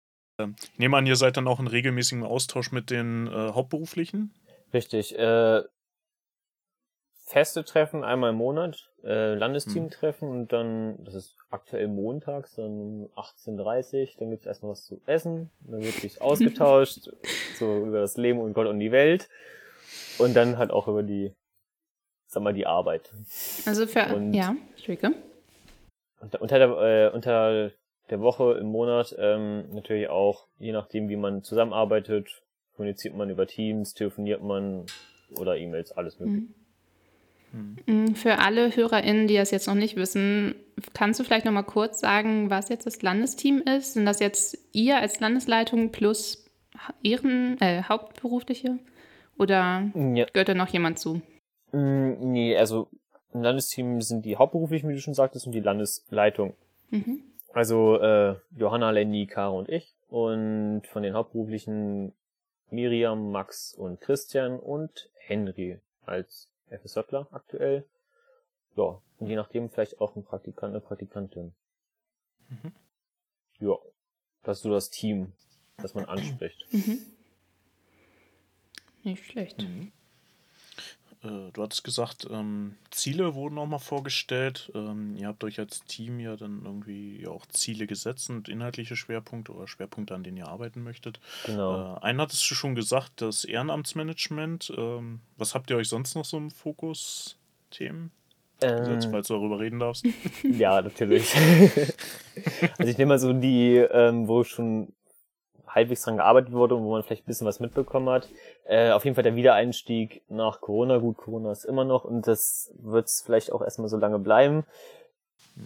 Ich 0.73 0.79
nehme 0.79 0.97
an, 0.97 1.07
ihr 1.07 1.17
seid 1.17 1.37
dann 1.37 1.49
auch 1.49 1.61
in 1.61 1.67
regelmäßigem 1.67 2.25
Austausch 2.25 2.73
mit 2.73 2.91
den 2.91 3.27
äh, 3.27 3.53
Hauptberuflichen? 3.53 4.33
Richtig. 4.73 5.19
Äh, 5.19 5.63
feste 7.31 7.65
Treffen 7.65 8.03
einmal 8.03 8.31
im 8.31 8.37
Monat, 8.37 8.91
äh, 9.05 9.35
Landesteam-Treffen 9.35 10.29
hm. 10.29 10.35
und 10.35 10.53
dann, 10.53 11.05
das 11.05 11.15
ist 11.15 11.37
aktuell 11.51 11.87
montags, 11.87 12.57
dann 12.57 13.09
18.30 13.15 14.19
dann 14.19 14.31
gibt 14.31 14.43
es 14.43 14.47
erstmal 14.47 14.73
was 14.73 14.85
zu 14.85 15.01
essen, 15.07 15.51
dann 15.61 15.81
wird 15.83 15.95
sich 15.95 16.21
ausgetauscht, 16.23 17.11
so 17.57 17.87
über 17.87 18.01
das 18.01 18.17
Leben 18.17 18.41
und 18.41 18.53
Gott 18.53 18.67
und 18.67 18.81
die 18.81 18.91
Welt 18.91 19.29
und 20.19 20.35
dann 20.35 20.59
halt 20.59 20.73
auch 20.73 20.89
über 20.89 21.05
die, 21.05 21.33
sag 22.27 22.43
mal, 22.43 22.53
die 22.53 22.67
Arbeit. 22.67 23.13
Also 23.65 23.87
für, 23.87 24.15
und 24.15 24.35
ja, 24.35 24.57
Entschuldige. 24.71 25.15
Unter, 26.21 26.43
unter, 26.43 26.59
der, 26.59 26.69
äh, 26.69 27.15
unter 27.15 27.71
der 28.11 28.21
Woche, 28.21 28.59
im 28.61 28.67
Monat. 28.67 29.15
Ähm, 29.19 29.65
natürlich 29.73 30.09
auch, 30.09 30.47
je 30.59 30.73
nachdem, 30.73 31.09
wie 31.09 31.17
man 31.17 31.43
zusammenarbeitet, 31.43 32.43
kommuniziert 32.75 33.15
man 33.15 33.31
über 33.31 33.47
Teams, 33.47 33.95
telefoniert 33.95 34.43
man 34.43 34.87
oder 35.39 35.57
E-Mails, 35.57 35.93
alles 35.93 36.19
mögliche. 36.19 36.47
Mhm. 37.53 37.77
mhm. 37.87 38.15
Für 38.15 38.39
alle 38.39 38.75
HörerInnen, 38.75 39.27
die 39.27 39.37
das 39.37 39.51
jetzt 39.51 39.67
noch 39.67 39.75
nicht 39.75 39.97
wissen, 39.97 40.55
kannst 40.95 41.21
du 41.21 41.25
vielleicht 41.25 41.45
noch 41.45 41.53
mal 41.53 41.63
kurz 41.63 42.01
sagen, 42.01 42.51
was 42.51 42.69
jetzt 42.69 42.87
das 42.87 43.03
Landesteam 43.03 43.63
ist? 43.63 43.95
Sind 43.95 44.07
das 44.07 44.21
jetzt 44.21 44.59
ihr 44.73 44.99
als 44.99 45.21
Landesleitung 45.21 45.91
plus 45.91 46.47
Ihren 47.03 47.61
äh, 47.61 47.83
Hauptberufliche? 47.83 48.79
Oder 49.39 49.91
ja. 49.95 50.27
gehört 50.33 50.49
da 50.49 50.55
noch 50.55 50.69
jemand 50.69 50.99
zu? 50.99 51.21
Mm, 51.73 52.33
nee, 52.33 52.57
also 52.57 52.89
im 53.33 53.43
Landesteam 53.43 54.01
sind 54.01 54.25
die 54.25 54.37
Hauptberuflichen, 54.37 54.89
wie 54.89 54.95
du 54.95 55.01
schon 55.01 55.15
sagtest, 55.15 55.47
und 55.47 55.53
die 55.53 55.61
Landesleitung. 55.61 56.55
Mhm. 56.91 57.23
Also 57.53 58.01
äh, 58.01 58.37
Johanna, 58.57 58.91
Lenny, 58.91 59.27
Caro 59.27 59.59
und 59.59 59.69
ich. 59.69 59.95
Und 60.09 60.83
von 60.87 61.03
den 61.03 61.15
Hauptberuflichen 61.15 62.13
Miriam, 62.71 63.31
Max 63.31 63.75
und 63.75 64.01
Christian 64.01 64.59
und 64.59 65.11
Henry 65.17 65.81
als 66.05 66.49
FSJler 66.69 67.29
aktuell. 67.31 67.85
Ja, 68.77 69.01
und 69.19 69.27
je 69.27 69.37
nachdem 69.37 69.71
vielleicht 69.71 70.01
auch 70.01 70.17
ein 70.17 70.25
Praktikant, 70.25 70.73
eine 70.73 70.81
Praktikantin. 70.81 71.53
Mhm. 72.49 72.73
Ja. 73.59 73.77
Das 74.43 74.59
ist 74.59 74.63
so 74.63 74.71
das 74.71 74.91
Team, 74.91 75.33
das 75.77 75.95
man 75.95 76.07
anspricht. 76.07 76.67
Mhm. 76.73 76.99
Nicht 79.03 79.25
schlecht. 79.27 79.63
Mhm. 79.63 79.93
Äh, 81.23 81.53
du 81.53 81.63
hattest 81.63 81.85
gesagt, 81.85 82.27
ähm, 82.31 82.77
Ziele 82.91 83.35
wurden 83.35 83.59
auch 83.59 83.67
mal 83.67 83.79
vorgestellt. 83.79 84.71
Ähm, 84.75 85.17
ihr 85.17 85.29
habt 85.29 85.45
euch 85.45 85.59
als 85.59 85.85
Team 85.85 86.19
ja 86.19 86.37
dann 86.37 86.63
irgendwie 86.65 87.27
auch 87.27 87.47
Ziele 87.47 87.87
gesetzt 87.87 88.31
und 88.31 88.49
inhaltliche 88.49 88.97
Schwerpunkte 88.97 89.53
oder 89.53 89.69
Schwerpunkte, 89.69 90.15
an 90.15 90.23
denen 90.23 90.39
ihr 90.39 90.49
arbeiten 90.49 90.83
möchtet. 90.83 91.21
Genau. 91.45 91.97
Äh, 91.97 92.01
einen 92.01 92.21
hattest 92.21 92.51
du 92.51 92.55
schon 92.55 92.75
gesagt, 92.75 93.21
das 93.21 93.45
Ehrenamtsmanagement. 93.45 94.73
Ähm, 94.77 95.21
was 95.37 95.55
habt 95.55 95.71
ihr 95.71 95.77
euch 95.77 95.89
sonst 95.89 96.15
noch 96.15 96.25
so 96.25 96.37
im 96.39 96.51
Fokus? 96.51 97.37
Themen? 97.71 98.11
Ähm, 98.63 99.01
falls 99.11 99.29
du 99.29 99.35
darüber 99.35 99.59
reden 99.59 99.79
darfst. 99.79 100.07
Ja, 100.43 100.83
natürlich. 100.83 101.35
also 102.79 102.91
ich 102.91 102.99
nehme 102.99 103.11
mal 103.11 103.19
so 103.19 103.33
die, 103.33 103.77
ähm, 103.77 104.29
wo 104.29 104.45
schon 104.45 104.93
halbwegs 105.75 106.03
dran 106.03 106.17
gearbeitet 106.17 106.53
wurde 106.53 106.75
und 106.75 106.85
wo 106.85 106.93
man 106.93 107.03
vielleicht 107.03 107.25
ein 107.25 107.27
bisschen 107.27 107.47
was 107.47 107.61
mitbekommen 107.61 108.09
hat. 108.09 108.29
Äh, 108.65 108.91
auf 108.91 109.05
jeden 109.05 109.15
Fall 109.15 109.25
der 109.25 109.37
Wiedereinstieg 109.37 110.23
nach 110.29 110.61
Corona. 110.61 110.99
Gut, 110.99 111.17
Corona 111.17 111.53
ist 111.53 111.65
immer 111.65 111.85
noch 111.85 112.05
und 112.05 112.27
das 112.27 112.73
wird 112.79 113.07
es 113.07 113.23
vielleicht 113.23 113.53
auch 113.53 113.63
erstmal 113.63 113.89
so 113.89 113.97
lange 113.97 114.19
bleiben. 114.19 114.65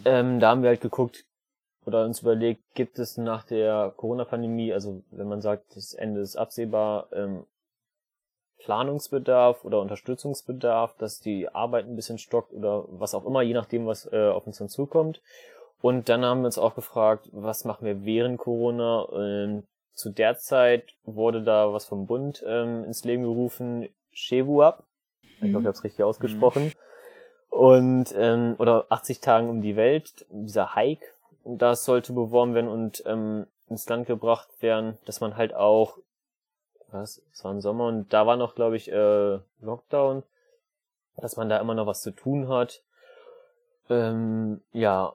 Ähm, 0.04 0.40
da 0.40 0.50
haben 0.50 0.62
wir 0.62 0.70
halt 0.70 0.80
geguckt 0.80 1.24
oder 1.86 2.04
uns 2.04 2.22
überlegt, 2.22 2.62
gibt 2.74 2.98
es 2.98 3.16
nach 3.18 3.44
der 3.44 3.92
Corona-Pandemie, 3.96 4.72
also 4.72 5.02
wenn 5.10 5.28
man 5.28 5.42
sagt, 5.42 5.76
das 5.76 5.92
Ende 5.92 6.20
ist 6.20 6.36
absehbar, 6.36 7.08
ähm, 7.12 7.44
Planungsbedarf 8.58 9.64
oder 9.64 9.80
Unterstützungsbedarf, 9.80 10.96
dass 10.96 11.20
die 11.20 11.48
Arbeit 11.48 11.86
ein 11.86 11.96
bisschen 11.96 12.18
stockt 12.18 12.52
oder 12.54 12.86
was 12.88 13.14
auch 13.14 13.26
immer, 13.26 13.42
je 13.42 13.52
nachdem, 13.52 13.86
was 13.86 14.10
äh, 14.10 14.28
auf 14.28 14.46
uns 14.46 14.58
dann 14.58 14.70
zukommt. 14.70 15.20
Und 15.82 16.08
dann 16.08 16.24
haben 16.24 16.40
wir 16.40 16.46
uns 16.46 16.56
auch 16.56 16.74
gefragt, 16.74 17.28
was 17.32 17.66
machen 17.66 17.84
wir 17.84 18.06
während 18.06 18.38
Corona? 18.38 19.06
Ähm, 19.12 19.64
zu 19.94 20.10
der 20.10 20.38
Zeit 20.38 20.94
wurde 21.04 21.42
da 21.42 21.72
was 21.72 21.86
vom 21.86 22.06
Bund 22.06 22.44
ähm, 22.46 22.84
ins 22.84 23.04
Leben 23.04 23.22
gerufen, 23.22 23.88
Shevuab. 24.12 24.84
Ich 25.40 25.50
glaube, 25.50 25.60
ich 25.60 25.66
habe 25.66 25.68
es 25.70 25.84
richtig 25.84 26.04
ausgesprochen. 26.04 26.66
Mhm. 26.66 26.72
Und 27.50 28.14
ähm, 28.16 28.56
oder 28.58 28.86
80 28.88 29.20
Tagen 29.20 29.48
um 29.48 29.62
die 29.62 29.76
Welt, 29.76 30.26
dieser 30.30 30.74
Hike, 30.74 31.06
das 31.44 31.84
sollte 31.84 32.12
beworben 32.12 32.54
werden 32.54 32.68
und 32.68 33.02
ähm, 33.06 33.46
ins 33.68 33.88
Land 33.88 34.06
gebracht 34.06 34.48
werden, 34.60 34.98
dass 35.04 35.20
man 35.20 35.36
halt 35.36 35.54
auch, 35.54 35.98
was, 36.90 37.22
es 37.32 37.44
war 37.44 37.52
im 37.52 37.60
Sommer 37.60 37.86
und 37.86 38.12
da 38.12 38.26
war 38.26 38.36
noch, 38.36 38.54
glaube 38.54 38.76
ich, 38.76 38.90
äh, 38.90 39.38
Lockdown, 39.60 40.24
dass 41.16 41.36
man 41.36 41.48
da 41.48 41.58
immer 41.58 41.74
noch 41.74 41.86
was 41.86 42.02
zu 42.02 42.10
tun 42.10 42.48
hat. 42.48 42.82
Ähm, 43.88 44.60
ja, 44.72 45.14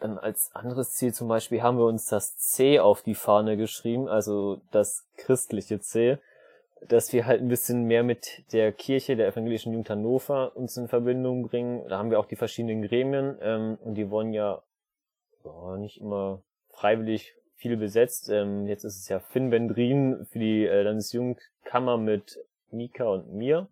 dann 0.00 0.18
als 0.18 0.50
anderes 0.54 0.92
Ziel 0.92 1.14
zum 1.14 1.28
Beispiel 1.28 1.62
haben 1.62 1.78
wir 1.78 1.86
uns 1.86 2.06
das 2.06 2.36
C 2.36 2.78
auf 2.80 3.02
die 3.02 3.14
Fahne 3.14 3.56
geschrieben, 3.56 4.08
also 4.08 4.60
das 4.70 5.06
christliche 5.16 5.80
C, 5.80 6.18
dass 6.86 7.12
wir 7.12 7.26
halt 7.26 7.40
ein 7.40 7.48
bisschen 7.48 7.84
mehr 7.84 8.02
mit 8.02 8.44
der 8.52 8.72
Kirche 8.72 9.16
der 9.16 9.28
evangelischen 9.28 9.72
Jugend 9.72 9.90
Hannover 9.90 10.54
uns 10.56 10.76
in 10.76 10.88
Verbindung 10.88 11.48
bringen. 11.48 11.88
Da 11.88 11.98
haben 11.98 12.10
wir 12.10 12.20
auch 12.20 12.26
die 12.26 12.36
verschiedenen 12.36 12.82
Gremien 12.82 13.38
ähm, 13.40 13.78
und 13.82 13.94
die 13.94 14.10
wollen 14.10 14.32
ja 14.32 14.62
oh, 15.44 15.76
nicht 15.76 16.00
immer 16.00 16.42
freiwillig 16.68 17.34
viel 17.56 17.76
besetzt. 17.76 18.28
Ähm, 18.28 18.66
jetzt 18.66 18.84
ist 18.84 18.98
es 18.98 19.08
ja 19.08 19.18
Finn 19.18 19.50
Bendrin 19.50 20.26
für 20.30 20.38
die 20.38 20.66
äh, 20.66 20.82
Landesjugendkammer 20.82 21.96
mit 21.96 22.38
Mika 22.70 23.04
und 23.04 23.32
mir. 23.32 23.68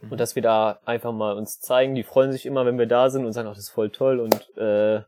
Mhm. 0.00 0.12
Und 0.12 0.20
dass 0.20 0.34
wir 0.34 0.42
da 0.42 0.80
einfach 0.84 1.12
mal 1.12 1.36
uns 1.36 1.60
zeigen. 1.60 1.94
Die 1.94 2.02
freuen 2.02 2.32
sich 2.32 2.46
immer, 2.46 2.66
wenn 2.66 2.78
wir 2.78 2.86
da 2.86 3.10
sind 3.10 3.24
und 3.24 3.32
sagen, 3.32 3.48
ach, 3.48 3.54
das 3.54 3.64
ist 3.64 3.70
voll 3.70 3.90
toll. 3.90 4.20
Und 4.20 4.56
äh, 4.56 5.02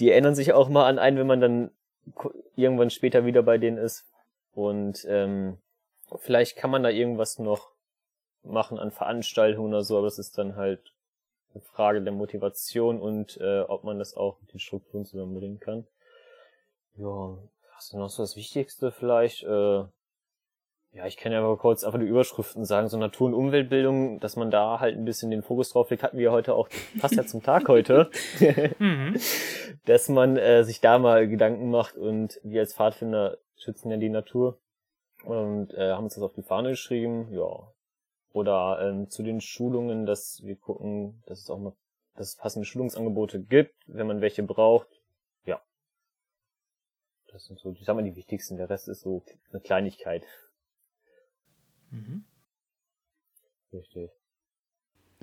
die 0.00 0.10
erinnern 0.10 0.34
sich 0.34 0.52
auch 0.52 0.68
mal 0.68 0.86
an 0.86 0.98
einen, 0.98 1.18
wenn 1.18 1.26
man 1.26 1.40
dann 1.40 1.70
irgendwann 2.54 2.90
später 2.90 3.24
wieder 3.24 3.42
bei 3.42 3.58
denen 3.58 3.78
ist. 3.78 4.06
Und 4.54 5.04
ähm, 5.08 5.58
vielleicht 6.18 6.56
kann 6.56 6.70
man 6.70 6.82
da 6.82 6.88
irgendwas 6.88 7.38
noch 7.38 7.72
machen 8.42 8.78
an 8.78 8.90
Veranstaltungen 8.90 9.74
oder 9.74 9.82
so, 9.82 9.98
aber 9.98 10.06
das 10.06 10.18
ist 10.18 10.38
dann 10.38 10.56
halt 10.56 10.92
eine 11.52 11.62
Frage 11.62 12.02
der 12.02 12.12
Motivation 12.12 13.00
und 13.00 13.38
äh, 13.40 13.60
ob 13.60 13.84
man 13.84 13.98
das 13.98 14.16
auch 14.16 14.40
mit 14.40 14.52
den 14.52 14.60
Strukturen 14.60 15.04
zusammenbringen 15.04 15.58
kann. 15.58 15.86
Ja, 16.96 17.38
was 17.74 17.86
ist 17.86 17.94
noch 17.94 18.08
so 18.08 18.22
das 18.22 18.36
Wichtigste 18.36 18.92
vielleicht? 18.92 19.42
Äh, 19.42 19.84
ja, 20.96 21.06
ich 21.06 21.18
kann 21.18 21.30
ja 21.30 21.40
aber 21.40 21.58
kurz 21.58 21.84
einfach 21.84 21.98
die 21.98 22.06
Überschriften 22.06 22.64
sagen, 22.64 22.88
so 22.88 22.96
Natur- 22.96 23.26
und 23.26 23.34
Umweltbildung, 23.34 24.18
dass 24.18 24.36
man 24.36 24.50
da 24.50 24.80
halt 24.80 24.96
ein 24.96 25.04
bisschen 25.04 25.30
den 25.30 25.42
Fokus 25.42 25.70
drauf 25.70 25.90
legt, 25.90 26.02
hatten 26.02 26.16
wir 26.16 26.32
heute 26.32 26.54
auch, 26.54 26.70
passt 27.00 27.16
ja 27.16 27.26
zum 27.26 27.42
Tag 27.42 27.68
heute, 27.68 28.10
mhm. 28.78 29.14
dass 29.84 30.08
man 30.08 30.38
äh, 30.38 30.64
sich 30.64 30.80
da 30.80 30.98
mal 30.98 31.28
Gedanken 31.28 31.70
macht 31.70 31.96
und 31.96 32.40
wir 32.42 32.62
als 32.62 32.74
Pfadfinder 32.74 33.36
schützen 33.56 33.90
ja 33.90 33.98
die 33.98 34.08
Natur 34.08 34.58
und 35.24 35.74
äh, 35.74 35.92
haben 35.92 36.04
uns 36.04 36.14
das 36.14 36.22
auf 36.22 36.32
die 36.32 36.42
Fahne 36.42 36.70
geschrieben, 36.70 37.28
ja. 37.30 37.72
Oder 38.32 38.78
ähm, 38.82 39.10
zu 39.10 39.22
den 39.22 39.42
Schulungen, 39.42 40.06
dass 40.06 40.42
wir 40.44 40.56
gucken, 40.56 41.22
dass 41.26 41.40
es 41.40 41.50
auch 41.50 41.58
mal, 41.58 41.74
dass 42.14 42.28
es 42.28 42.36
passende 42.36 42.66
Schulungsangebote 42.66 43.40
gibt, 43.40 43.74
wenn 43.86 44.06
man 44.06 44.22
welche 44.22 44.42
braucht. 44.42 44.88
Ja. 45.44 45.60
Das 47.32 47.46
sind 47.46 47.58
so, 47.58 47.72
ich 47.72 47.84
sag 47.84 47.96
mal, 47.96 48.02
die 48.02 48.16
wichtigsten. 48.16 48.56
Der 48.56 48.70
Rest 48.70 48.88
ist 48.88 49.00
so 49.00 49.22
eine 49.52 49.60
Kleinigkeit. 49.60 50.24
Mhm. 51.90 52.24
Richtig. 53.72 54.10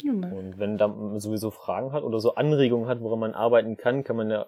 Und 0.04 0.58
wenn 0.58 0.78
da 0.78 1.20
sowieso 1.20 1.52
Fragen 1.52 1.92
hat 1.92 2.04
oder 2.04 2.20
so 2.20 2.36
Anregungen 2.36 2.88
hat, 2.88 3.02
woran 3.02 3.20
man 3.20 3.34
arbeiten 3.34 3.78
kann, 3.78 4.04
kann 4.04 4.16
man 4.16 4.32
ja 4.32 4.48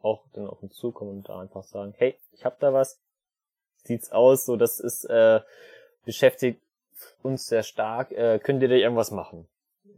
auch 0.00 0.24
dann 0.32 0.46
auf 0.46 0.62
uns 0.62 0.74
zukommen 0.74 1.10
und 1.10 1.28
da 1.28 1.40
einfach 1.40 1.64
sagen, 1.64 1.94
hey, 1.96 2.16
ich 2.32 2.44
hab 2.44 2.60
da 2.60 2.72
was, 2.72 3.00
sieht's 3.82 4.12
aus, 4.12 4.44
so 4.44 4.56
das 4.56 4.80
ist 4.80 5.04
äh, 5.04 5.40
beschäftigt 6.04 6.60
uns 7.22 7.46
sehr 7.46 7.62
stark, 7.62 8.12
äh, 8.12 8.38
könnt 8.38 8.62
ihr 8.62 8.68
da 8.68 8.74
irgendwas 8.74 9.10
machen? 9.10 9.48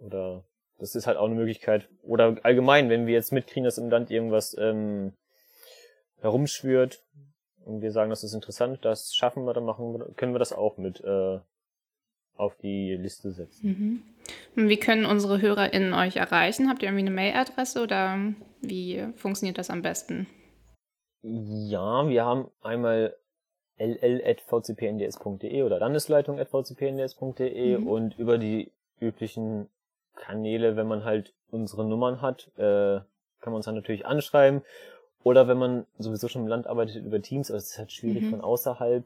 Oder 0.01 0.45
das 0.79 0.95
ist 0.95 1.07
halt 1.07 1.17
auch 1.17 1.27
eine 1.27 1.35
Möglichkeit. 1.35 1.89
Oder 2.03 2.37
allgemein, 2.43 2.89
wenn 2.89 3.07
wir 3.07 3.15
jetzt 3.15 3.33
mitkriegen, 3.33 3.65
dass 3.65 3.79
im 3.79 3.91
Land 3.91 4.11
irgendwas 4.11 4.57
ähm, 4.59 5.13
herumschwört 6.21 7.03
und 7.65 7.83
wir 7.83 7.93
sagen, 7.93 8.11
das 8.11 8.25
ist 8.25 8.35
interessant, 8.35 8.85
das 8.85 9.15
schaffen 9.15 9.45
wir, 9.45 9.55
dann 9.55 9.65
machen 9.65 10.15
können 10.17 10.35
wir 10.35 10.39
das 10.39 10.53
auch 10.53 10.77
mit 10.77 11.01
äh, 11.03 11.39
auf 12.37 12.57
die 12.57 12.95
Liste 12.95 13.33
setzen. 13.33 14.03
Mhm. 14.55 14.69
Wie 14.69 14.79
können 14.79 15.07
unsere 15.07 15.41
HörerInnen 15.41 15.95
euch 15.95 16.17
erreichen? 16.17 16.69
Habt 16.69 16.83
ihr 16.83 16.89
irgendwie 16.89 17.07
eine 17.07 17.15
Mailadresse 17.15 17.83
oder 17.83 18.19
wie 18.61 19.07
funktioniert 19.17 19.59
das 19.59 19.71
am 19.71 19.83
besten? 19.83 20.27
Ja, 21.23 22.09
wir 22.09 22.25
haben 22.25 22.49
einmal 22.63 23.17
ll.vcpnds.de 23.79 25.63
oder 25.63 25.79
landesleitung.vcpnds.de 25.79 27.79
mhm. 27.79 27.87
und 27.87 28.19
über 28.19 28.39
die 28.39 28.73
üblichen 29.01 29.69
Kanäle, 30.15 30.77
wenn 30.77 30.87
man 30.87 31.05
halt 31.05 31.35
unsere 31.51 31.85
Nummern 31.85 32.23
hat, 32.23 32.51
äh, 32.57 33.01
kann 33.41 33.53
man 33.53 33.57
uns 33.57 33.67
dann 33.67 33.75
natürlich 33.75 34.07
anschreiben. 34.07 34.63
Oder 35.23 35.49
wenn 35.49 35.59
man 35.59 35.87
sowieso 35.99 36.29
schon 36.29 36.43
im 36.43 36.49
Land 36.49 36.67
arbeitet 36.67 37.05
über 37.05 37.21
Teams, 37.21 37.51
aber 37.51 37.59
es 37.59 37.71
ist 37.71 37.79
halt 37.79 37.93
schwierig 37.93 38.23
mhm. 38.23 38.31
von 38.31 38.41
außerhalb 38.41 39.05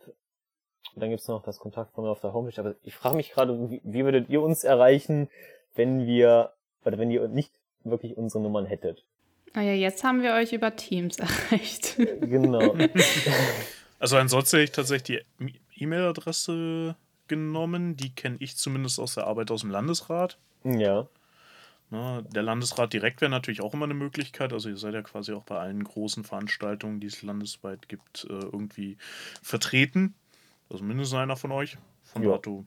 und 0.94 1.02
dann 1.02 1.10
gibt's 1.10 1.28
noch 1.28 1.42
das 1.42 1.58
Kontaktformular 1.58 2.12
auf 2.12 2.20
der 2.20 2.32
Homepage. 2.32 2.58
Aber 2.60 2.74
ich 2.82 2.94
frage 2.94 3.16
mich 3.16 3.30
gerade, 3.30 3.70
wie, 3.70 3.80
wie 3.84 4.04
würdet 4.04 4.28
ihr 4.28 4.42
uns 4.42 4.64
erreichen, 4.64 5.28
wenn 5.74 6.06
wir, 6.06 6.52
oder 6.84 6.98
wenn 6.98 7.10
ihr 7.10 7.28
nicht 7.28 7.52
wirklich 7.84 8.16
unsere 8.16 8.42
Nummern 8.42 8.66
hättet? 8.66 9.04
Ah 9.52 9.62
ja, 9.62 9.72
jetzt 9.72 10.04
haben 10.04 10.22
wir 10.22 10.34
euch 10.34 10.52
über 10.52 10.76
Teams 10.76 11.18
erreicht. 11.50 11.96
Genau. 12.20 12.76
Also 14.02 14.16
ansonsten 14.16 14.56
hätte 14.56 14.64
ich 14.64 14.72
tatsächlich 14.72 15.22
die 15.44 15.82
E-Mail-Adresse 15.82 16.96
genommen. 17.28 17.96
Die 17.96 18.14
kenne 18.14 18.36
ich 18.40 18.56
zumindest 18.56 18.98
aus 18.98 19.14
der 19.14 19.26
Arbeit 19.26 19.50
aus 19.50 19.60
dem 19.60 19.70
Landesrat. 19.70 20.38
Ja. 20.64 21.06
Na, 21.90 22.22
der 22.22 22.42
Landesrat 22.42 22.92
direkt 22.92 23.20
wäre 23.20 23.30
natürlich 23.30 23.60
auch 23.60 23.74
immer 23.74 23.84
eine 23.84 23.94
Möglichkeit. 23.94 24.52
Also 24.54 24.70
ihr 24.70 24.78
seid 24.78 24.94
ja 24.94 25.02
quasi 25.02 25.32
auch 25.32 25.42
bei 25.42 25.58
allen 25.58 25.84
großen 25.84 26.24
Veranstaltungen, 26.24 27.00
die 27.00 27.08
es 27.08 27.22
landesweit 27.22 27.88
gibt, 27.88 28.24
äh, 28.24 28.32
irgendwie 28.32 28.96
vertreten. 29.42 30.14
Also 30.70 30.84
mindestens 30.84 31.18
einer 31.18 31.36
von 31.36 31.52
euch. 31.52 31.76
Von 32.02 32.22
ja. 32.22 32.30
dato. 32.30 32.64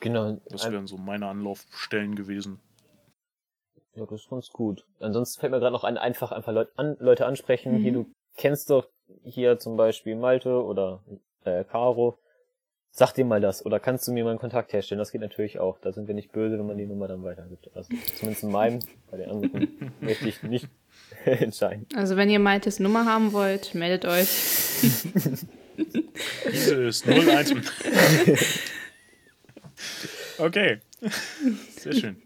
Genau. 0.00 0.38
Das 0.48 0.70
wären 0.70 0.86
so 0.86 0.96
meine 0.96 1.26
Anlaufstellen 1.26 2.14
gewesen. 2.14 2.60
Ja, 3.94 4.04
das 4.06 4.22
ist 4.22 4.30
ganz 4.30 4.50
gut. 4.50 4.84
Ansonsten 5.00 5.40
fällt 5.40 5.52
mir 5.52 5.60
gerade 5.60 5.72
noch 5.72 5.84
ein, 5.84 5.96
einfach 5.96 6.32
einfach 6.32 6.52
Leute, 6.52 6.72
an, 6.76 6.96
Leute 6.98 7.26
ansprechen. 7.26 7.72
Mhm. 7.72 7.78
Hier, 7.78 7.92
du 7.92 8.06
kennst 8.36 8.70
doch 8.70 8.88
hier 9.22 9.58
zum 9.58 9.76
Beispiel 9.76 10.16
Malte 10.16 10.62
oder 10.62 11.02
äh, 11.44 11.64
Caro. 11.64 12.18
Sag 12.90 13.12
dir 13.12 13.24
mal 13.24 13.40
das 13.40 13.64
oder 13.66 13.80
kannst 13.80 14.06
du 14.06 14.12
mir 14.12 14.22
mal 14.22 14.30
einen 14.30 14.38
Kontakt 14.38 14.72
herstellen? 14.72 15.00
Das 15.00 15.10
geht 15.10 15.20
natürlich 15.20 15.58
auch. 15.58 15.78
Da 15.78 15.92
sind 15.92 16.06
wir 16.06 16.14
nicht 16.14 16.30
böse, 16.30 16.58
wenn 16.58 16.66
man 16.66 16.78
die 16.78 16.86
Nummer 16.86 17.08
dann 17.08 17.24
weitergibt. 17.24 17.70
Also 17.74 17.92
zumindest 18.16 18.44
in 18.44 18.52
meinem, 18.52 18.80
bei 19.10 19.16
den 19.16 19.30
anderen 19.30 19.92
möchte 20.00 20.28
ich 20.28 20.42
nicht 20.42 20.68
entscheiden. 21.24 21.86
Also 21.96 22.16
wenn 22.16 22.30
ihr 22.30 22.38
Maltes 22.38 22.78
Nummer 22.78 23.04
haben 23.04 23.32
wollt, 23.32 23.74
meldet 23.74 24.04
euch. 24.04 24.28
Diese 25.76 26.74
ist 26.84 27.06
01. 27.06 27.54
okay. 30.38 30.80
Sehr 31.76 31.92
schön. 31.92 32.22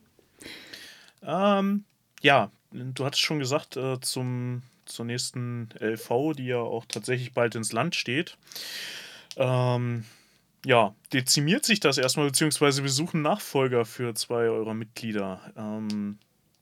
Ähm, 1.23 1.85
ja, 2.23 2.51
du 2.73 3.05
hattest 3.05 3.23
schon 3.23 3.39
gesagt, 3.39 3.77
äh, 3.77 4.01
zum, 4.01 4.63
zur 4.85 5.05
nächsten 5.05 5.69
LV, 5.81 6.35
die 6.37 6.47
ja 6.47 6.59
auch 6.59 6.85
tatsächlich 6.87 7.33
bald 7.33 7.55
ins 7.55 7.73
Land 7.73 7.95
steht. 7.95 8.37
Ähm, 9.37 10.05
ja, 10.65 10.95
dezimiert 11.13 11.65
sich 11.65 11.81
das 11.81 11.99
erstmal, 11.99 12.27
beziehungsweise 12.27 12.83
wir 12.83 12.91
suchen 12.91 13.23
Nachfolger 13.23 13.85
für 13.85 14.15
zwei 14.15 14.49
eurer 14.49 14.75
Mitglieder. 14.75 15.53
Ähm, 15.57 16.19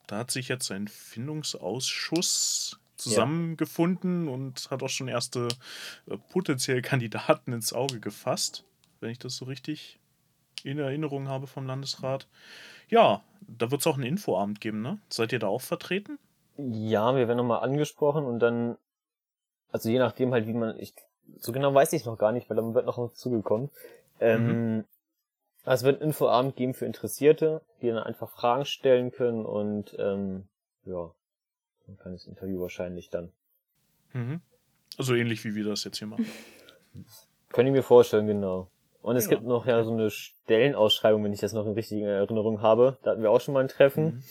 da 0.06 0.18
hat 0.18 0.30
sich 0.30 0.48
jetzt 0.48 0.70
ein 0.70 0.88
Findungsausschuss 0.88 2.78
zusammengefunden 2.96 4.26
ja. 4.26 4.32
und 4.32 4.70
hat 4.70 4.82
auch 4.82 4.88
schon 4.88 5.08
erste 5.08 5.48
äh, 6.08 6.16
potenzielle 6.32 6.82
Kandidaten 6.82 7.52
ins 7.52 7.72
Auge 7.72 8.00
gefasst, 8.00 8.64
wenn 9.00 9.10
ich 9.10 9.18
das 9.18 9.36
so 9.36 9.44
richtig 9.44 9.98
in 10.64 10.78
Erinnerung 10.78 11.28
habe 11.28 11.46
vom 11.46 11.66
Landesrat. 11.66 12.26
Ja, 12.88 13.22
da 13.40 13.70
wird 13.70 13.80
es 13.80 13.86
auch 13.86 13.94
einen 13.94 14.04
Infoabend 14.04 14.60
geben, 14.60 14.82
ne? 14.82 14.98
Seid 15.08 15.32
ihr 15.32 15.38
da 15.38 15.48
auch 15.48 15.60
vertreten? 15.60 16.18
Ja, 16.56 17.14
wir 17.14 17.28
werden 17.28 17.38
nochmal 17.38 17.62
angesprochen 17.62 18.24
und 18.24 18.38
dann, 18.38 18.76
also 19.70 19.88
je 19.88 19.98
nachdem 19.98 20.32
halt, 20.32 20.46
wie 20.46 20.54
man, 20.54 20.78
ich, 20.78 20.94
so 21.38 21.52
genau 21.52 21.74
weiß 21.74 21.92
ich 21.92 22.04
noch 22.04 22.18
gar 22.18 22.32
nicht, 22.32 22.48
weil 22.48 22.56
dann 22.56 22.74
wird 22.74 22.86
noch 22.86 23.12
zugekommen. 23.12 23.70
Ähm, 24.20 24.76
mhm. 24.76 24.84
Also 25.64 25.82
es 25.82 25.84
wird 25.84 26.00
einen 26.00 26.10
Infoabend 26.10 26.56
geben 26.56 26.74
für 26.74 26.86
Interessierte, 26.86 27.60
die 27.82 27.88
dann 27.88 27.98
einfach 27.98 28.30
Fragen 28.30 28.64
stellen 28.64 29.10
können 29.10 29.44
und 29.44 29.94
ähm, 29.98 30.48
ja, 30.84 31.10
ein 31.88 31.96
kleines 31.98 32.26
Interview 32.26 32.60
wahrscheinlich 32.60 33.10
dann. 33.10 33.32
Mhm. 34.12 34.40
Also 34.98 35.14
ähnlich 35.14 35.44
wie 35.44 35.54
wir 35.54 35.64
das 35.64 35.84
jetzt 35.84 35.98
hier 35.98 36.08
machen. 36.08 36.26
Könnte 37.52 37.70
ich 37.70 37.76
mir 37.76 37.82
vorstellen, 37.82 38.26
genau. 38.26 38.70
Und 39.02 39.16
es 39.16 39.26
ja. 39.26 39.30
gibt 39.30 39.44
noch 39.44 39.66
ja 39.66 39.84
so 39.84 39.92
eine 39.92 40.10
Stellenausschreibung, 40.10 41.22
wenn 41.22 41.32
ich 41.32 41.40
das 41.40 41.52
noch 41.52 41.66
in 41.66 41.74
richtiger 41.74 42.08
Erinnerung 42.08 42.60
habe. 42.60 42.98
Da 43.02 43.12
hatten 43.12 43.22
wir 43.22 43.30
auch 43.30 43.40
schon 43.40 43.54
mal 43.54 43.60
ein 43.60 43.68
Treffen. 43.68 44.04
Mhm. 44.04 44.22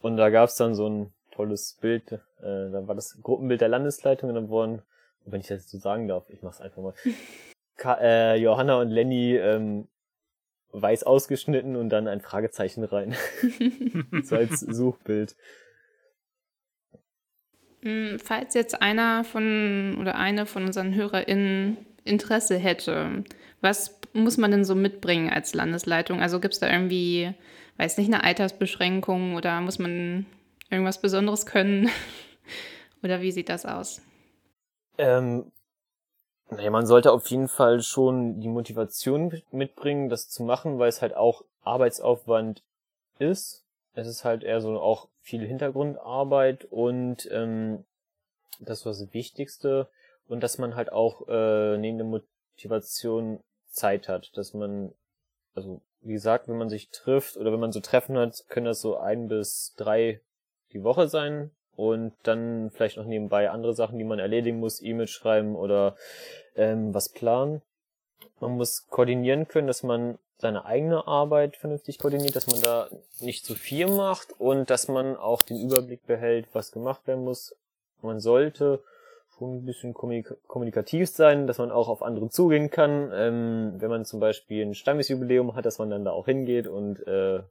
Und 0.00 0.16
da 0.16 0.30
gab 0.30 0.48
es 0.48 0.56
dann 0.56 0.74
so 0.74 0.88
ein 0.88 1.12
tolles 1.30 1.78
Bild. 1.80 2.12
Äh, 2.12 2.20
da 2.40 2.86
war 2.86 2.94
das 2.94 3.20
Gruppenbild 3.22 3.60
der 3.60 3.68
Landesleitung 3.68 4.28
und 4.28 4.34
dann 4.34 4.48
wurden, 4.48 4.82
wenn 5.24 5.40
ich 5.40 5.46
das 5.46 5.70
so 5.70 5.78
sagen 5.78 6.08
darf, 6.08 6.28
ich 6.30 6.42
mach's 6.42 6.60
einfach 6.60 6.82
mal. 6.82 6.94
Ka 7.76 7.98
äh, 8.00 8.36
Johanna 8.36 8.80
und 8.80 8.90
Lenny 8.90 9.36
ähm, 9.36 9.88
weiß 10.72 11.04
ausgeschnitten 11.04 11.76
und 11.76 11.88
dann 11.90 12.08
ein 12.08 12.20
Fragezeichen 12.20 12.84
rein. 12.84 13.14
so 14.22 14.36
als 14.36 14.60
Suchbild. 14.60 15.36
Hm, 17.84 18.18
falls 18.18 18.54
jetzt 18.54 18.80
einer 18.80 19.24
von 19.24 19.98
oder 20.00 20.16
eine 20.16 20.46
von 20.46 20.64
unseren 20.64 20.94
HörerInnen 20.94 21.76
Interesse 22.04 22.56
hätte, 22.56 23.24
was 23.60 24.00
muss 24.14 24.38
man 24.38 24.50
denn 24.50 24.64
so 24.64 24.74
mitbringen 24.74 25.30
als 25.30 25.54
Landesleitung? 25.54 26.22
Also 26.22 26.40
gibt 26.40 26.54
es 26.54 26.60
da 26.60 26.70
irgendwie, 26.70 27.34
weiß 27.76 27.98
nicht, 27.98 28.12
eine 28.12 28.24
Altersbeschränkung 28.24 29.34
oder 29.34 29.60
muss 29.60 29.78
man 29.78 30.24
irgendwas 30.70 31.00
Besonderes 31.00 31.44
können? 31.44 31.90
oder 33.02 33.20
wie 33.20 33.32
sieht 33.32 33.50
das 33.50 33.66
aus? 33.66 34.00
Ähm, 34.96 35.52
naja, 36.48 36.70
man 36.70 36.86
sollte 36.86 37.12
auf 37.12 37.26
jeden 37.28 37.48
Fall 37.48 37.82
schon 37.82 38.40
die 38.40 38.48
Motivation 38.48 39.42
mitbringen, 39.50 40.08
das 40.08 40.30
zu 40.30 40.42
machen, 40.42 40.78
weil 40.78 40.88
es 40.88 41.02
halt 41.02 41.14
auch 41.16 41.42
Arbeitsaufwand 41.62 42.62
ist. 43.18 43.63
Es 43.94 44.06
ist 44.06 44.24
halt 44.24 44.42
eher 44.42 44.60
so 44.60 44.78
auch 44.80 45.08
viel 45.20 45.46
Hintergrundarbeit 45.46 46.66
und 46.66 47.28
ähm, 47.30 47.84
das 48.60 48.84
war 48.84 48.92
das 48.92 49.12
Wichtigste 49.12 49.88
und 50.28 50.42
dass 50.42 50.58
man 50.58 50.74
halt 50.74 50.92
auch 50.92 51.28
äh, 51.28 51.76
neben 51.78 51.98
der 51.98 52.06
Motivation 52.06 53.40
Zeit 53.68 54.08
hat, 54.08 54.36
dass 54.36 54.54
man, 54.54 54.92
also 55.54 55.80
wie 56.00 56.12
gesagt, 56.12 56.48
wenn 56.48 56.58
man 56.58 56.68
sich 56.68 56.90
trifft 56.90 57.36
oder 57.36 57.52
wenn 57.52 57.60
man 57.60 57.72
so 57.72 57.80
Treffen 57.80 58.16
hat, 58.18 58.44
können 58.48 58.66
das 58.66 58.80
so 58.80 58.96
ein 58.96 59.28
bis 59.28 59.74
drei 59.76 60.20
die 60.72 60.82
Woche 60.82 61.08
sein, 61.08 61.50
und 61.76 62.12
dann 62.22 62.70
vielleicht 62.70 62.96
noch 62.96 63.06
nebenbei 63.06 63.50
andere 63.50 63.74
Sachen, 63.74 63.98
die 63.98 64.04
man 64.04 64.18
erledigen 64.18 64.60
muss, 64.60 64.82
E-Mail 64.82 65.08
schreiben 65.08 65.56
oder 65.56 65.96
ähm, 66.56 66.94
was 66.94 67.08
planen. 67.08 67.62
Man 68.40 68.52
muss 68.52 68.86
koordinieren 68.88 69.48
können, 69.48 69.66
dass 69.66 69.82
man 69.82 70.18
seine 70.38 70.64
eigene 70.64 71.06
Arbeit 71.06 71.56
vernünftig 71.56 71.98
koordiniert, 71.98 72.36
dass 72.36 72.46
man 72.46 72.60
da 72.60 72.88
nicht 73.20 73.44
zu 73.44 73.54
viel 73.54 73.86
macht 73.86 74.38
und 74.38 74.70
dass 74.70 74.88
man 74.88 75.16
auch 75.16 75.42
den 75.42 75.60
Überblick 75.60 76.06
behält, 76.06 76.48
was 76.52 76.72
gemacht 76.72 77.06
werden 77.06 77.24
muss. 77.24 77.56
Man 78.02 78.20
sollte 78.20 78.82
schon 79.38 79.56
ein 79.56 79.64
bisschen 79.64 79.94
kommunikativ 79.94 81.08
sein, 81.08 81.46
dass 81.46 81.58
man 81.58 81.70
auch 81.70 81.88
auf 81.88 82.02
andere 82.02 82.30
zugehen 82.30 82.70
kann. 82.70 83.10
Ähm, 83.12 83.74
wenn 83.78 83.90
man 83.90 84.04
zum 84.04 84.20
Beispiel 84.20 84.64
ein 84.64 84.74
Stammesjubiläum 84.74 85.54
hat, 85.54 85.66
dass 85.66 85.78
man 85.78 85.90
dann 85.90 86.04
da 86.04 86.12
auch 86.12 86.26
hingeht 86.26 86.66
und 86.66 87.00
äh, 87.06 87.42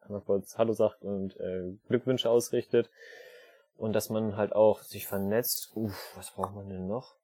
einmal 0.00 0.20
kurz 0.22 0.58
Hallo 0.58 0.72
sagt 0.72 1.04
und 1.04 1.38
äh, 1.38 1.72
Glückwünsche 1.88 2.30
ausrichtet. 2.30 2.90
Und 3.76 3.94
dass 3.94 4.10
man 4.10 4.36
halt 4.36 4.54
auch 4.54 4.82
sich 4.82 5.06
vernetzt. 5.06 5.70
Uff, 5.74 6.12
was 6.16 6.32
braucht 6.32 6.54
man 6.54 6.68
denn 6.68 6.86
noch? 6.86 7.14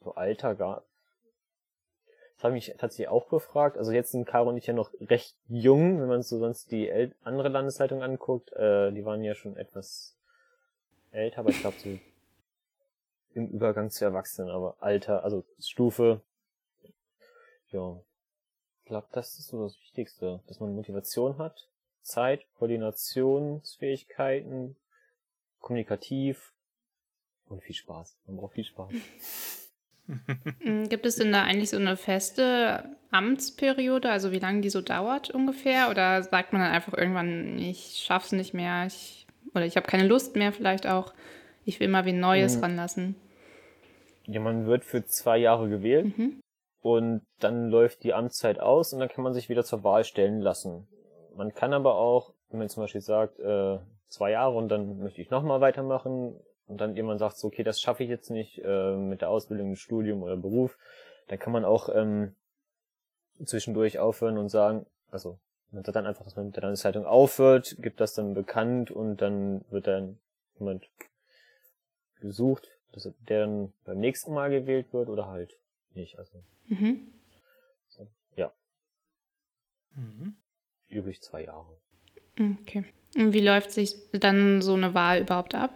So 0.00 0.14
Alter. 0.14 0.82
Das 2.42 2.48
habe 2.48 2.58
ich 2.58 2.74
tatsächlich 2.76 3.06
auch 3.06 3.28
gefragt. 3.28 3.78
Also 3.78 3.92
jetzt 3.92 4.10
sind 4.10 4.24
Caro 4.24 4.48
und 4.48 4.56
ich 4.56 4.66
ja 4.66 4.74
noch 4.74 4.90
recht 5.00 5.36
jung, 5.46 6.00
wenn 6.00 6.08
man 6.08 6.22
so 6.22 6.40
sonst 6.40 6.72
die 6.72 6.88
El 6.88 7.14
andere 7.22 7.48
Landesleitung 7.48 8.02
anguckt. 8.02 8.52
Äh, 8.54 8.90
die 8.90 9.04
waren 9.04 9.22
ja 9.22 9.36
schon 9.36 9.56
etwas 9.56 10.16
älter, 11.12 11.38
aber 11.38 11.50
ich 11.50 11.60
glaube 11.60 11.76
so 11.78 11.96
im 13.34 13.46
Übergang 13.46 13.90
zu 13.90 14.04
Erwachsenen, 14.04 14.50
aber 14.50 14.74
Alter, 14.80 15.22
also 15.22 15.44
Stufe. 15.60 16.20
Ja. 17.70 18.00
Ich 18.80 18.86
glaube, 18.88 19.06
das 19.12 19.38
ist 19.38 19.46
so 19.46 19.62
das 19.62 19.80
Wichtigste, 19.80 20.40
dass 20.48 20.58
man 20.58 20.74
Motivation 20.74 21.38
hat 21.38 21.68
Zeit, 22.02 22.44
Koordinationsfähigkeiten, 22.58 24.74
kommunikativ 25.60 26.52
und 27.46 27.62
viel 27.62 27.76
Spaß. 27.76 28.16
Man 28.26 28.38
braucht 28.38 28.54
viel 28.54 28.64
Spaß. 28.64 28.90
Mm, 30.64 30.84
gibt 30.88 31.06
es 31.06 31.16
denn 31.16 31.32
da 31.32 31.42
eigentlich 31.42 31.70
so 31.70 31.76
eine 31.76 31.96
feste 31.96 32.84
Amtsperiode, 33.10 34.10
also 34.10 34.32
wie 34.32 34.38
lange 34.38 34.60
die 34.60 34.70
so 34.70 34.80
dauert 34.80 35.30
ungefähr? 35.30 35.90
Oder 35.90 36.22
sagt 36.22 36.52
man 36.52 36.62
dann 36.62 36.72
einfach 36.72 36.94
irgendwann, 36.94 37.58
ich 37.58 38.02
schaff's 38.04 38.32
nicht 38.32 38.54
mehr, 38.54 38.86
ich, 38.86 39.26
oder 39.54 39.66
ich 39.66 39.76
habe 39.76 39.86
keine 39.86 40.06
Lust 40.06 40.36
mehr 40.36 40.52
vielleicht 40.52 40.86
auch, 40.86 41.12
ich 41.64 41.78
will 41.80 41.88
mal 41.88 42.04
wie 42.04 42.12
Neues 42.12 42.56
mhm. 42.56 42.64
ranlassen? 42.64 43.16
Ja, 44.26 44.40
man 44.40 44.66
wird 44.66 44.84
für 44.84 45.04
zwei 45.04 45.38
Jahre 45.38 45.68
gewählt 45.68 46.16
mhm. 46.16 46.40
und 46.80 47.22
dann 47.40 47.68
läuft 47.68 48.02
die 48.04 48.14
Amtszeit 48.14 48.60
aus 48.60 48.92
und 48.92 49.00
dann 49.00 49.08
kann 49.08 49.24
man 49.24 49.34
sich 49.34 49.48
wieder 49.48 49.64
zur 49.64 49.84
Wahl 49.84 50.04
stellen 50.04 50.40
lassen. 50.40 50.86
Man 51.36 51.54
kann 51.54 51.72
aber 51.72 51.96
auch, 51.96 52.34
wenn 52.50 52.60
man 52.60 52.68
zum 52.68 52.82
Beispiel 52.82 53.00
sagt, 53.00 53.38
äh, 53.40 53.78
zwei 54.08 54.30
Jahre 54.30 54.56
und 54.56 54.68
dann 54.68 54.98
möchte 54.98 55.20
ich 55.22 55.30
nochmal 55.30 55.60
weitermachen 55.60 56.36
und 56.66 56.80
dann 56.80 56.96
jemand 56.96 57.20
sagt, 57.20 57.36
so, 57.36 57.48
okay, 57.48 57.62
das 57.62 57.80
schaffe 57.80 58.02
ich 58.04 58.08
jetzt 58.08 58.30
nicht 58.30 58.60
äh, 58.64 58.96
mit 58.96 59.20
der 59.20 59.30
Ausbildung, 59.30 59.76
Studium 59.76 60.22
oder 60.22 60.36
Beruf, 60.36 60.78
dann 61.28 61.38
kann 61.38 61.52
man 61.52 61.64
auch 61.64 61.88
ähm, 61.94 62.34
zwischendurch 63.44 63.98
aufhören 63.98 64.38
und 64.38 64.48
sagen, 64.48 64.86
also 65.10 65.38
man 65.70 65.84
sagt 65.84 65.96
dann 65.96 66.06
einfach, 66.06 66.24
dass 66.24 66.36
man 66.36 66.46
mit 66.46 66.56
der 66.56 66.62
Landeszeitung 66.62 67.06
aufhört, 67.06 67.76
gibt 67.80 68.00
das 68.00 68.14
dann 68.14 68.34
bekannt 68.34 68.90
und 68.90 69.18
dann 69.18 69.64
wird 69.70 69.86
dann 69.86 70.18
jemand 70.58 70.88
gesucht, 72.20 72.68
dass 72.92 73.08
der 73.28 73.46
dann 73.46 73.72
beim 73.84 73.98
nächsten 73.98 74.34
Mal 74.34 74.50
gewählt 74.50 74.92
wird 74.92 75.08
oder 75.08 75.28
halt 75.28 75.56
nicht. 75.94 76.18
Also 76.18 76.42
mhm. 76.66 77.12
so, 77.88 78.06
ja. 78.36 78.52
Mhm 79.94 80.36
üblich 80.92 81.20
zwei 81.22 81.44
Jahre. 81.44 81.78
Okay. 82.38 82.84
Und 83.16 83.32
wie 83.32 83.40
läuft 83.40 83.72
sich 83.72 83.94
dann 84.12 84.62
so 84.62 84.74
eine 84.74 84.94
Wahl 84.94 85.20
überhaupt 85.20 85.54
ab? 85.54 85.74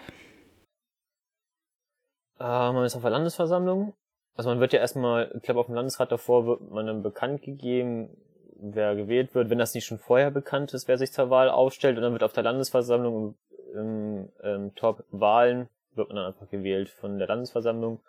Äh, 2.39 2.73
man 2.73 2.85
ist 2.85 2.97
auf 2.97 3.03
der 3.03 3.11
Landesversammlung. 3.11 3.95
Also 4.35 4.51
man 4.51 4.61
wird 4.61 4.73
ja 4.73 4.81
erstmal, 4.81 5.33
ich 5.35 5.43
glaube 5.43 5.61
auf 5.61 5.67
dem 5.67 5.75
Landesrat 5.75 6.13
davor 6.13 6.47
wird 6.47 6.71
man 6.71 6.87
dann 6.87 7.03
bekannt 7.03 7.43
gegeben, 7.43 8.11
wer 8.59 8.95
gewählt 8.95 9.35
wird, 9.35 9.51
wenn 9.51 9.59
das 9.59 9.75
nicht 9.75 9.87
schon 9.87 9.99
vorher 9.99 10.31
bekannt 10.31 10.75
ist, 10.75 10.89
wer 10.89 10.99
sich 10.99 11.13
zur 11.13 11.31
Wahl 11.31 11.49
aufstellt 11.49 11.97
und 11.97 12.03
dann 12.03 12.13
wird 12.13 12.23
auf 12.23 12.33
der 12.33 12.43
Landesversammlung 12.43 13.35
im, 13.75 14.29
im 14.43 14.75
Top 14.75 15.05
Wahlen 15.11 15.69
wird 15.95 16.09
man 16.09 16.17
dann 16.17 16.27
einfach 16.27 16.49
gewählt 16.51 16.89
von 16.89 17.19
der 17.19 17.29
Landesversammlung 17.29 18.01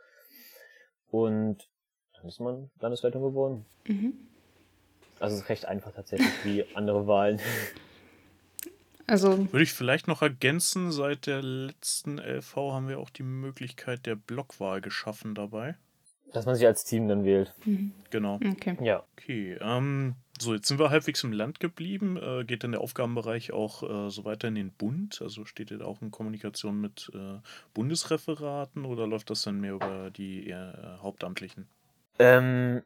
und 1.10 1.58
dann 2.16 2.28
ist 2.28 2.40
man 2.40 2.70
Landesleitung 2.80 3.22
geworden. 3.22 3.66
Mhm. 3.86 4.14
Also 5.20 5.36
es 5.36 5.44
ist 5.44 5.50
recht 5.50 5.66
einfach 5.66 5.92
tatsächlich 5.94 6.30
wie 6.44 6.66
andere 6.76 7.08
Wahlen. 7.08 7.40
Also 9.08 9.52
würde 9.52 9.64
ich 9.64 9.72
vielleicht 9.72 10.08
noch 10.08 10.22
ergänzen, 10.22 10.92
seit 10.92 11.28
der 11.28 11.42
letzten 11.42 12.18
LV 12.20 12.56
haben 12.56 12.90
wir 12.90 13.00
auch 13.00 13.10
die 13.10 13.24
Möglichkeit 13.24 14.06
der 14.06 14.16
Blockwahl 14.16 14.82
geschaffen 14.82 15.34
dabei. 15.34 15.76
Dass 16.34 16.46
man 16.46 16.56
sich 16.56 16.68
als 16.68 16.84
Team 16.84 17.08
dann 17.08 17.24
wählt. 17.24 17.54
Mhm. 17.66 17.94
Genau. 18.10 18.36
Okay. 18.36 18.78
Ja. 18.82 19.04
Okay. 19.14 19.58
Ähm, 19.62 20.16
so, 20.40 20.54
jetzt 20.54 20.68
sind 20.68 20.78
wir 20.78 20.90
halbwegs 20.90 21.24
im 21.24 21.32
Land 21.32 21.60
geblieben. 21.60 22.18
Äh, 22.18 22.44
geht 22.44 22.64
dann 22.64 22.74
der 22.74 22.82
Aufgabenbereich 22.82 23.54
auch 23.54 23.82
äh, 23.84 24.10
so 24.10 24.26
weiter 24.26 24.50
in 24.50 24.56
den 24.56 24.72
Bund? 24.72 25.22
Also 25.22 25.46
steht 25.46 25.72
ihr 25.72 25.78
da 25.80 25.86
auch 25.86 26.02
in 26.02 26.12
Kommunikation 26.12 26.80
mit 26.82 27.10
äh, 27.16 27.40
Bundesreferaten 27.74 28.86
oder 28.86 29.08
läuft 29.08 29.30
das 29.30 29.44
dann 29.44 29.62
mehr 29.62 29.74
über 29.74 30.12
die 30.12 30.48
eher, 30.48 31.00
Hauptamtlichen? 31.02 31.68
Ähm, 32.20 32.84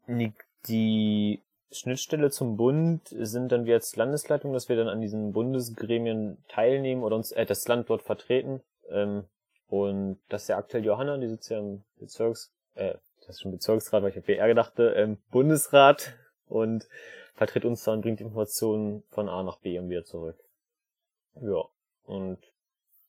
die 0.68 1.42
Schnittstelle 1.72 2.32
zum 2.32 2.58
Bund 2.58 3.08
sind 3.08 3.52
dann 3.52 3.66
wir 3.66 3.76
als 3.76 3.96
Landesleitung, 3.96 4.54
dass 4.54 4.70
wir 4.70 4.76
dann 4.76 4.90
an 4.90 5.02
diesen 5.02 5.32
Bundesgremien 5.32 6.38
teilnehmen 6.48 7.04
oder 7.04 7.16
uns 7.16 7.32
äh, 7.32 7.46
das 7.46 7.68
Land 7.68 7.90
dort 7.90 8.02
vertreten. 8.02 8.62
Ähm, 8.90 9.24
Und 9.68 10.20
das 10.28 10.44
ist 10.44 10.48
ja 10.50 10.58
aktuell 10.58 10.84
Johanna, 10.84 11.18
die 11.18 11.30
sitzt 11.30 11.50
ja 11.50 11.60
im 11.60 11.84
Bezirks, 11.98 12.52
äh, 12.76 12.96
das 13.22 13.36
ist 13.36 13.42
schon 13.42 13.52
Bezirksrat, 13.52 14.04
weil 14.04 14.10
ich 14.10 14.20
auf 14.20 14.26
BR 14.26 14.48
gedachte, 14.48 14.90
ähm, 14.98 15.18
Bundesrat 15.32 16.14
und 16.48 16.90
vertritt 17.36 17.64
uns 17.64 17.84
dann, 17.86 18.02
bringt 18.02 18.20
Informationen 18.20 19.04
von 19.10 19.30
A 19.30 19.44
nach 19.44 19.60
B 19.60 19.80
und 19.80 19.90
wieder 19.90 20.04
zurück. 20.04 20.38
Ja. 21.36 21.64
Und 22.04 22.40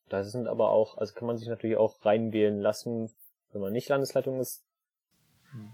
da 0.09 0.23
sind 0.23 0.47
aber 0.47 0.71
auch, 0.71 0.99
also 0.99 1.15
kann 1.15 1.27
man 1.27 1.37
sich 1.37 1.49
natürlich 1.49 1.77
auch 1.77 2.05
reinwählen 2.05 2.61
lassen, 2.61 3.11
wenn 3.51 3.61
man 3.61 3.73
nicht 3.73 3.89
Landesleitung 3.89 4.39
ist. 4.39 4.63
Hm. 5.51 5.73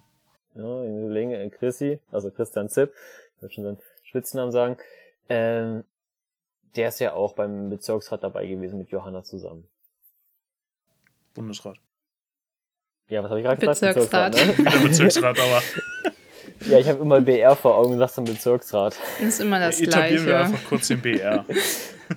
Ja, 0.59 0.83
in 0.83 1.05
Überlegen, 1.05 1.31
äh, 1.31 1.49
Chrissy, 1.51 2.01
also 2.11 2.31
Christian 2.33 2.68
Zipp, 2.68 2.92
ich 3.37 3.42
würde 3.42 3.55
schon 3.55 3.64
seinen 3.64 3.79
Spitznamen 4.03 4.51
sagen, 4.51 4.77
ähm, 5.29 5.85
der 6.75 6.88
ist 6.88 6.99
ja 6.99 7.12
auch 7.12 7.35
beim 7.35 7.71
Bezirksrat 7.71 8.25
dabei 8.25 8.47
gewesen 8.47 8.79
mit 8.79 8.90
Johanna 8.90 9.23
zusammen. 9.23 9.68
Bundesrat. 11.35 11.77
Ja, 13.09 13.23
was 13.23 13.31
habe 13.31 13.40
ich 13.40 13.47
gerade 13.47 13.61
gesagt? 13.61 13.81
Bezirksrat. 13.81 14.33
Bezirksrat, 14.33 14.59
ne? 14.59 14.59
Wieder 14.73 14.88
Bezirksrat, 14.88 15.38
aber. 15.38 15.62
Ja, 16.66 16.79
ich 16.79 16.88
habe 16.88 17.01
immer 17.01 17.21
BR 17.21 17.55
vor 17.55 17.77
Augen 17.77 17.92
und 17.92 17.99
sag's 18.01 18.16
dann 18.16 18.25
Bezirksrat. 18.25 18.97
Das 19.18 19.29
ist 19.29 19.40
immer 19.40 19.61
das 19.61 19.81
Etablieren 19.81 20.25
Gleiche. 20.25 20.27
wir 20.27 20.38
einfach 20.40 20.68
kurz 20.68 20.88
den 20.88 21.01
BR. 21.01 21.44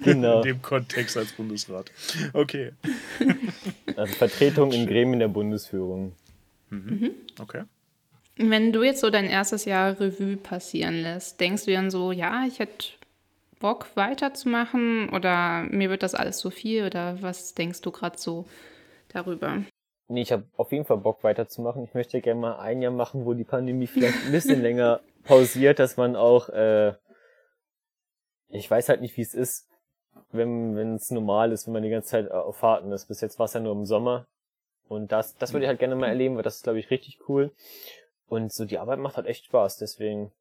Genau. 0.04 0.38
In 0.38 0.44
dem 0.44 0.62
Kontext 0.62 1.18
als 1.18 1.34
Bundesrat. 1.34 1.92
Okay. 2.32 2.72
Also 3.98 4.14
Vertretung 4.14 4.72
in 4.72 4.88
Gremien 4.88 5.20
der 5.20 5.28
Bundesführung. 5.28 6.14
Mhm. 6.70 7.12
Okay. 7.38 7.64
Wenn 8.50 8.72
du 8.74 8.84
jetzt 8.84 9.02
so 9.02 9.10
dein 9.10 9.26
erstes 9.26 9.66
Jahr 9.66 10.00
Revue 10.00 10.38
passieren 10.38 11.02
lässt, 11.02 11.40
denkst 11.40 11.66
du 11.66 11.72
dann 11.72 11.92
so, 11.92 12.12
ja, 12.12 12.44
ich 12.48 12.60
hätte 12.60 12.88
Bock 13.60 13.88
weiterzumachen 13.96 15.10
oder 15.10 15.64
mir 15.70 15.90
wird 15.90 16.04
das 16.04 16.16
alles 16.16 16.38
zu 16.38 16.50
viel 16.50 16.86
oder 16.86 17.22
was 17.22 17.54
denkst 17.54 17.82
du 17.82 17.92
gerade 17.92 18.18
so 18.18 18.46
darüber? 19.10 19.64
Nee, 20.08 20.24
ich 20.24 20.32
habe 20.32 20.46
auf 20.58 20.72
jeden 20.72 20.86
Fall 20.86 20.98
Bock 20.98 21.24
weiterzumachen. 21.24 21.84
Ich 21.84 21.94
möchte 21.94 22.20
gerne 22.20 22.42
mal 22.42 22.60
ein 22.60 22.82
Jahr 22.82 22.92
machen, 22.92 23.26
wo 23.26 23.34
die 23.34 23.44
Pandemie 23.44 23.88
vielleicht 23.88 24.26
ein 24.26 24.32
bisschen 24.32 24.62
länger 24.64 25.00
pausiert, 25.24 25.80
dass 25.80 25.96
man 25.96 26.16
auch, 26.16 26.50
äh, 26.50 26.94
ich 28.50 28.70
weiß 28.70 28.90
halt 28.90 29.02
nicht, 29.02 29.16
wie 29.16 29.22
es 29.22 29.34
ist, 29.34 29.70
wenn 30.32 30.76
wenn 30.76 30.96
es 30.96 31.12
normal 31.12 31.52
ist, 31.52 31.68
wenn 31.68 31.74
man 31.74 31.84
die 31.84 31.90
ganze 31.90 32.10
Zeit 32.10 32.32
auf 32.32 32.58
Fahrten 32.58 32.92
ist. 32.92 33.08
Bis 33.08 33.22
jetzt 33.22 33.40
war 33.40 33.46
es 33.46 33.54
ja 33.54 33.60
nur 33.60 33.74
im 33.74 33.86
Sommer. 33.86 34.26
Und 34.90 35.14
das, 35.14 35.38
das 35.38 35.54
würde 35.54 35.66
ich 35.66 35.70
halt 35.70 35.80
gerne 35.80 35.96
mal 35.96 36.08
erleben, 36.08 36.36
weil 36.36 36.44
das 36.44 36.58
ist, 36.58 36.64
glaube 36.64 36.80
ich, 36.80 36.92
richtig 36.92 37.20
cool. 37.30 37.54
Und 38.32 38.54
so 38.54 38.64
die 38.64 38.78
Arbeit 38.78 39.00
macht 39.00 39.18
halt 39.18 39.28
echt 39.28 39.44
Spaß, 39.44 39.76
deswegen 39.76 40.32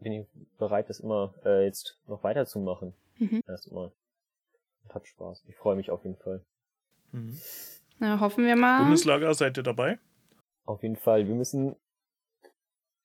bin 0.00 0.12
ich 0.12 0.26
bereit, 0.58 0.90
das 0.90 1.00
immer 1.00 1.32
äh, 1.46 1.64
jetzt 1.64 1.98
noch 2.06 2.22
weiterzumachen. 2.24 2.92
Mhm. 3.16 3.42
Erstmal. 3.48 3.90
Hat 4.90 5.08
Spaß. 5.08 5.44
Ich 5.48 5.56
freue 5.56 5.76
mich 5.76 5.90
auf 5.90 6.04
jeden 6.04 6.18
Fall. 6.18 6.44
Mhm. 7.12 7.40
Na, 8.00 8.20
hoffen 8.20 8.44
wir 8.44 8.54
mal. 8.54 8.82
Bundeslager, 8.82 9.32
seid 9.32 9.56
ihr 9.56 9.62
dabei? 9.62 9.98
Auf 10.66 10.82
jeden 10.82 10.96
Fall. 10.96 11.26
Wir 11.26 11.34
müssen. 11.34 11.74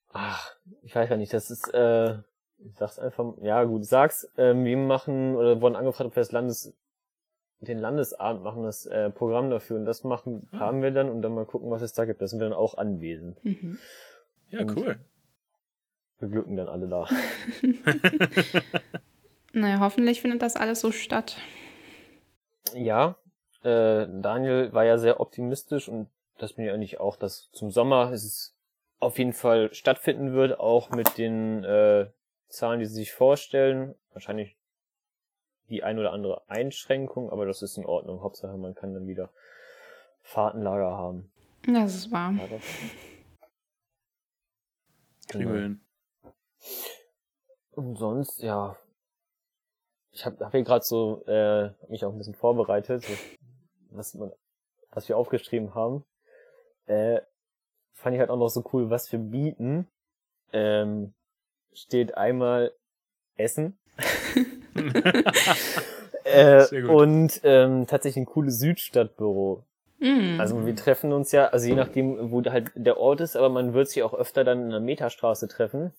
Ach, 0.09 0.53
ich 0.83 0.93
weiß 0.93 1.07
gar 1.07 1.15
nicht, 1.15 1.31
das 1.31 1.49
ist, 1.49 1.73
äh, 1.73 2.15
ich 2.57 2.75
sag's 2.75 2.99
einfach, 2.99 3.33
ja 3.41 3.63
gut, 3.63 3.83
ich 3.83 3.87
sag's, 3.87 4.29
ähm, 4.35 4.65
wir 4.65 4.75
machen, 4.75 5.37
oder 5.37 5.61
wurden 5.61 5.77
angefragt, 5.77 6.07
ob 6.07 6.15
wir 6.17 6.21
das 6.21 6.33
Landes, 6.33 6.73
den 7.59 7.79
Landesabend 7.79 8.43
machen, 8.43 8.63
das 8.63 8.85
äh, 8.85 9.09
Programm 9.09 9.49
dafür 9.49 9.77
und 9.77 9.85
das 9.85 10.03
machen, 10.03 10.47
Ah. 10.51 10.59
haben 10.59 10.81
wir 10.81 10.91
dann 10.91 11.09
und 11.09 11.21
dann 11.21 11.33
mal 11.33 11.45
gucken, 11.45 11.69
was 11.71 11.81
es 11.81 11.93
da 11.93 12.05
gibt. 12.05 12.21
Da 12.21 12.27
sind 12.27 12.39
wir 12.39 12.47
dann 12.49 12.57
auch 12.57 12.77
anwesend. 12.77 13.43
Mhm. 13.43 13.77
Ja, 14.49 14.61
Und- 14.61 14.77
cool. 14.77 14.99
Wir 16.19 16.29
glücken 16.29 16.55
dann 16.57 16.67
alle 16.67 16.87
da. 16.87 17.07
Naja, 19.53 19.79
hoffentlich 19.79 20.21
findet 20.21 20.41
das 20.41 20.55
alles 20.55 20.81
so 20.81 20.91
statt. 20.91 21.37
Ja, 22.73 23.15
äh, 23.63 24.05
Daniel 24.21 24.71
war 24.73 24.83
ja 24.85 24.97
sehr 24.97 25.19
optimistisch 25.19 25.87
und 25.89 26.09
das 26.37 26.53
bin 26.53 26.65
ich 26.65 26.71
eigentlich 26.71 26.99
auch, 26.99 27.15
dass 27.15 27.49
zum 27.53 27.71
Sommer 27.71 28.11
es 28.11 28.55
auf 28.99 29.17
jeden 29.17 29.33
Fall 29.33 29.73
stattfinden 29.73 30.33
wird, 30.33 30.59
auch 30.59 30.91
mit 30.91 31.17
den 31.17 31.63
äh, 31.63 32.07
Zahlen, 32.49 32.79
die 32.79 32.85
sie 32.85 32.95
sich 32.95 33.13
vorstellen. 33.13 33.95
Wahrscheinlich 34.13 34.55
die 35.69 35.83
ein 35.83 35.99
oder 35.99 36.11
andere 36.13 36.49
Einschränkung, 36.49 37.29
aber 37.29 37.45
das 37.45 37.61
ist 37.61 37.77
in 37.77 37.85
Ordnung. 37.85 38.21
Hauptsache, 38.21 38.57
man 38.57 38.75
kann 38.75 38.93
dann 38.93 39.07
wieder 39.07 39.29
Fahrtenlager 40.21 40.91
haben. 40.97 41.31
Das 41.65 41.95
ist 41.95 42.11
wahr. 42.11 42.31
Ja, 42.33 42.47
das- 42.47 42.63
Kriegen 45.27 45.49
Genau. 45.49 46.33
Und 47.71 47.95
sonst, 47.97 48.41
ja. 48.41 48.77
Ich 50.11 50.25
habe 50.25 50.43
hab 50.43 50.51
hier 50.51 50.63
gerade 50.63 50.83
so 50.83 51.23
äh, 51.27 51.71
mich 51.89 52.03
auch 52.05 52.11
ein 52.11 52.17
bisschen 52.17 52.33
vorbereitet, 52.33 53.05
was, 53.91 54.13
man, 54.15 54.31
was 54.91 55.07
wir 55.09 55.17
aufgeschrieben 55.17 55.75
haben. 55.75 56.03
Äh, 56.87 57.21
fand 57.93 58.15
ich 58.15 58.19
halt 58.19 58.29
auch 58.31 58.37
noch 58.37 58.49
so 58.49 58.63
cool, 58.73 58.89
was 58.89 59.11
wir 59.11 59.19
bieten. 59.19 59.87
Ähm, 60.53 61.13
steht 61.73 62.15
einmal 62.17 62.73
Essen. 63.35 63.77
äh, 66.23 66.83
und 66.87 67.41
ähm, 67.43 67.87
tatsächlich 67.87 68.23
ein 68.23 68.25
cooles 68.25 68.59
Südstadtbüro. 68.59 69.63
Mhm. 69.99 70.39
Also 70.39 70.65
wir 70.65 70.75
treffen 70.75 71.11
uns 71.11 71.31
ja, 71.31 71.47
also 71.47 71.67
je 71.67 71.75
nachdem, 71.75 72.31
wo 72.31 72.43
halt 72.43 72.71
der 72.75 72.97
Ort 72.97 73.21
ist, 73.21 73.35
aber 73.35 73.49
man 73.49 73.73
wird 73.73 73.89
sich 73.89 74.03
auch 74.03 74.13
öfter 74.13 74.43
dann 74.43 74.63
in 74.63 74.69
der 74.69 74.79
Metastraße 74.79 75.47
treffen 75.47 75.91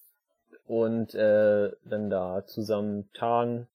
und 0.67 1.15
äh, 1.15 1.73
dann 1.85 2.11
da 2.11 2.45
zusammen 2.47 3.11
tagen 3.15 3.67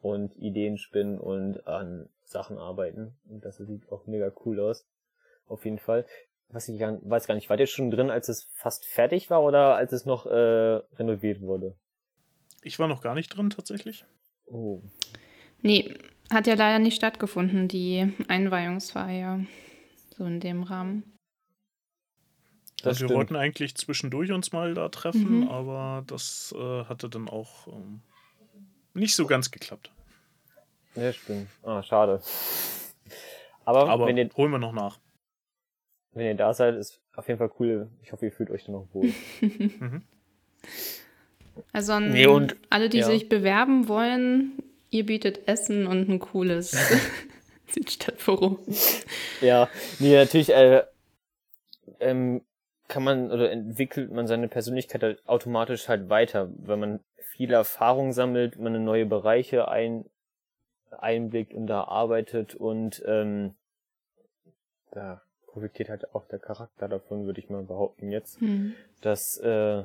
und 0.00 0.36
Ideen 0.36 0.78
spinnen 0.78 1.18
und 1.18 1.66
an 1.66 2.08
Sachen 2.24 2.58
arbeiten. 2.58 3.16
Und 3.28 3.44
das 3.44 3.58
sieht 3.58 3.90
auch 3.92 4.06
mega 4.06 4.32
cool 4.44 4.60
aus. 4.60 4.86
Auf 5.46 5.64
jeden 5.64 5.78
Fall. 5.78 6.04
Was 6.50 6.68
ich 6.68 6.78
gar, 6.78 6.98
weiß 7.02 7.26
gar 7.26 7.34
nicht, 7.34 7.50
war 7.50 7.56
der 7.56 7.66
schon 7.66 7.90
drin, 7.90 8.10
als 8.10 8.28
es 8.28 8.48
fast 8.54 8.86
fertig 8.86 9.28
war 9.28 9.42
oder 9.42 9.76
als 9.76 9.92
es 9.92 10.06
noch 10.06 10.26
äh, 10.26 10.80
renoviert 10.96 11.42
wurde? 11.42 11.74
Ich 12.62 12.78
war 12.78 12.88
noch 12.88 13.02
gar 13.02 13.14
nicht 13.14 13.28
drin, 13.28 13.50
tatsächlich. 13.50 14.04
Oh. 14.50 14.80
Nee, 15.62 15.94
hat 16.32 16.46
ja 16.46 16.54
leider 16.54 16.78
nicht 16.78 16.96
stattgefunden, 16.96 17.68
die 17.68 18.12
Einweihungsfeier. 18.28 19.44
So 20.16 20.24
in 20.24 20.40
dem 20.40 20.62
Rahmen. 20.62 21.02
Das 22.78 22.86
also 22.86 23.00
wir 23.00 23.06
stimmt. 23.08 23.18
wollten 23.18 23.36
eigentlich 23.36 23.74
zwischendurch 23.76 24.30
uns 24.32 24.52
mal 24.52 24.74
da 24.74 24.88
treffen, 24.88 25.40
Mhm. 25.40 25.48
aber 25.48 26.04
das 26.06 26.54
äh, 26.56 26.84
hatte 26.84 27.08
dann 27.08 27.28
auch 27.28 27.66
ähm, 27.68 28.00
nicht 28.94 29.14
so 29.16 29.26
ganz 29.26 29.50
geklappt. 29.50 29.90
Ja, 30.94 31.12
stimmt. 31.12 31.48
Ah, 31.62 31.82
schade. 31.82 32.22
Aber, 33.64 33.88
Aber 33.88 34.06
wenn 34.06 34.16
ihr 34.16 34.28
holen 34.36 34.50
wir 34.52 34.58
noch 34.58 34.72
nach. 34.72 34.98
Wenn 36.12 36.26
ihr 36.26 36.34
da 36.34 36.54
seid, 36.54 36.74
ist 36.76 37.00
auf 37.14 37.28
jeden 37.28 37.38
Fall 37.38 37.50
cool. 37.58 37.90
Ich 38.02 38.12
hoffe, 38.12 38.24
ihr 38.26 38.32
fühlt 38.32 38.50
euch 38.50 38.64
dann 38.64 38.74
noch 38.74 38.88
wohl. 38.94 39.12
Mhm. 39.40 40.02
Also 41.72 41.92
an 41.94 42.10
Nee, 42.12 42.26
und- 42.26 42.56
alle, 42.70 42.88
die 42.88 42.98
ja. 42.98 43.06
sich 43.06 43.28
bewerben 43.28 43.88
wollen, 43.88 44.52
ihr 44.90 45.06
bietet 45.06 45.46
Essen 45.48 45.86
und 45.86 46.08
ein 46.08 46.18
cooles 46.18 46.70
Südstadtbüro. 47.68 48.58
ja, 49.40 49.68
nee, 49.98 50.14
natürlich 50.16 50.50
äh, 50.54 50.82
ähm, 52.00 52.42
kann 52.88 53.04
man 53.04 53.30
oder 53.30 53.50
entwickelt 53.50 54.10
man 54.12 54.26
seine 54.26 54.48
Persönlichkeit 54.48 55.02
halt 55.02 55.22
automatisch 55.28 55.88
halt 55.88 56.08
weiter, 56.08 56.50
wenn 56.56 56.80
man 56.80 57.00
viele 57.32 57.54
Erfahrungen 57.56 58.12
sammelt, 58.12 58.58
man 58.58 58.74
in 58.74 58.84
neue 58.84 59.04
Bereiche 59.06 59.68
ein, 59.68 60.04
einblickt 60.90 61.52
und 61.52 61.66
da 61.66 61.84
arbeitet 61.84 62.54
und 62.54 63.02
ähm, 63.06 63.54
da 64.90 65.20
profitiert 65.48 65.90
halt 65.90 66.14
auch 66.14 66.26
der 66.28 66.38
Charakter 66.38 66.88
davon, 66.88 67.26
würde 67.26 67.40
ich 67.40 67.50
mal 67.50 67.62
behaupten 67.62 68.10
jetzt. 68.10 68.40
Hm. 68.40 68.74
dass 69.02 69.36
äh, 69.38 69.84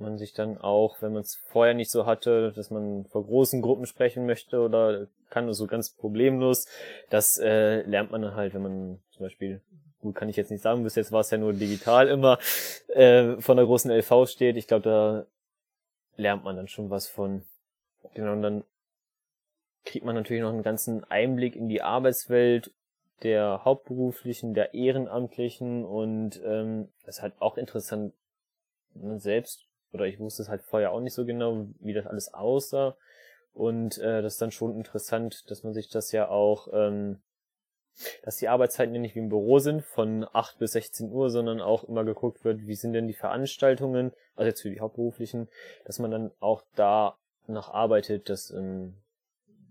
man 0.00 0.18
sich 0.18 0.32
dann 0.32 0.58
auch, 0.58 1.00
wenn 1.00 1.12
man 1.12 1.22
es 1.22 1.34
vorher 1.34 1.74
nicht 1.74 1.90
so 1.90 2.06
hatte, 2.06 2.52
dass 2.52 2.70
man 2.70 3.06
vor 3.06 3.24
großen 3.24 3.62
Gruppen 3.62 3.86
sprechen 3.86 4.26
möchte 4.26 4.60
oder 4.60 5.06
kann 5.30 5.52
so 5.52 5.66
ganz 5.66 5.90
problemlos, 5.90 6.66
das 7.10 7.38
äh, 7.38 7.82
lernt 7.82 8.10
man 8.10 8.22
dann 8.22 8.34
halt, 8.34 8.54
wenn 8.54 8.62
man 8.62 9.00
zum 9.10 9.24
Beispiel, 9.24 9.60
gut 10.00 10.14
kann 10.14 10.28
ich 10.28 10.36
jetzt 10.36 10.50
nicht 10.50 10.62
sagen, 10.62 10.84
bis 10.84 10.94
jetzt 10.94 11.12
war 11.12 11.20
es 11.20 11.30
ja 11.30 11.38
nur 11.38 11.52
digital 11.52 12.08
immer, 12.08 12.38
äh, 12.88 13.40
von 13.40 13.56
der 13.56 13.66
großen 13.66 13.90
LV 13.90 14.28
steht. 14.28 14.56
Ich 14.56 14.66
glaube, 14.66 14.82
da 14.82 15.26
lernt 16.16 16.44
man 16.44 16.56
dann 16.56 16.68
schon 16.68 16.90
was 16.90 17.08
von. 17.08 17.42
Genau, 18.14 18.32
und 18.32 18.42
dann 18.42 18.64
kriegt 19.84 20.04
man 20.04 20.14
natürlich 20.14 20.42
noch 20.42 20.52
einen 20.52 20.62
ganzen 20.62 21.04
Einblick 21.04 21.56
in 21.56 21.68
die 21.68 21.82
Arbeitswelt 21.82 22.70
der 23.22 23.64
hauptberuflichen, 23.64 24.54
der 24.54 24.74
ehrenamtlichen 24.74 25.84
und 25.84 26.40
ähm, 26.44 26.88
ist 27.06 27.22
halt 27.22 27.34
auch 27.38 27.56
interessant 27.56 28.12
ne, 28.94 29.18
selbst 29.20 29.65
oder 29.92 30.06
ich 30.06 30.18
wusste 30.18 30.42
es 30.42 30.48
halt 30.48 30.62
vorher 30.62 30.92
auch 30.92 31.00
nicht 31.00 31.14
so 31.14 31.24
genau, 31.24 31.66
wie 31.80 31.94
das 31.94 32.06
alles 32.06 32.32
aussah 32.34 32.96
und 33.56 33.96
äh, 33.98 34.20
das 34.20 34.34
ist 34.34 34.42
dann 34.42 34.50
schon 34.50 34.76
interessant, 34.76 35.50
dass 35.50 35.64
man 35.64 35.72
sich 35.72 35.88
das 35.88 36.12
ja 36.12 36.28
auch, 36.28 36.68
ähm, 36.74 37.20
dass 38.22 38.36
die 38.36 38.48
Arbeitszeiten 38.48 38.94
ja 38.94 39.00
nicht 39.00 39.14
wie 39.14 39.20
im 39.20 39.30
Büro 39.30 39.60
sind 39.60 39.82
von 39.82 40.26
8 40.30 40.58
bis 40.58 40.72
16 40.72 41.10
Uhr, 41.10 41.30
sondern 41.30 41.62
auch 41.62 41.84
immer 41.84 42.04
geguckt 42.04 42.44
wird, 42.44 42.66
wie 42.66 42.74
sind 42.74 42.92
denn 42.92 43.08
die 43.08 43.14
Veranstaltungen, 43.14 44.12
also 44.34 44.48
jetzt 44.48 44.60
für 44.60 44.68
die 44.68 44.80
hauptberuflichen, 44.80 45.48
dass 45.86 45.98
man 45.98 46.10
dann 46.10 46.32
auch 46.38 46.64
da 46.74 47.16
noch 47.46 47.72
arbeitet, 47.72 48.28
dass 48.28 48.50
ähm, 48.50 48.98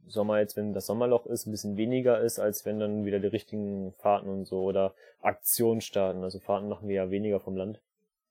Sommer 0.07 0.39
jetzt, 0.39 0.57
wenn 0.57 0.73
das 0.73 0.87
Sommerloch 0.87 1.27
ist, 1.27 1.45
ein 1.45 1.51
bisschen 1.51 1.77
weniger 1.77 2.19
ist, 2.19 2.39
als 2.39 2.65
wenn 2.65 2.79
dann 2.79 3.05
wieder 3.05 3.19
die 3.19 3.27
richtigen 3.27 3.93
Fahrten 3.99 4.29
und 4.29 4.45
so 4.45 4.63
oder 4.63 4.95
Aktionen 5.21 5.81
starten. 5.81 6.23
Also 6.23 6.39
Fahrten 6.39 6.69
machen 6.69 6.87
wir 6.87 6.95
ja 6.95 7.11
weniger 7.11 7.39
vom 7.39 7.55
Land. 7.55 7.79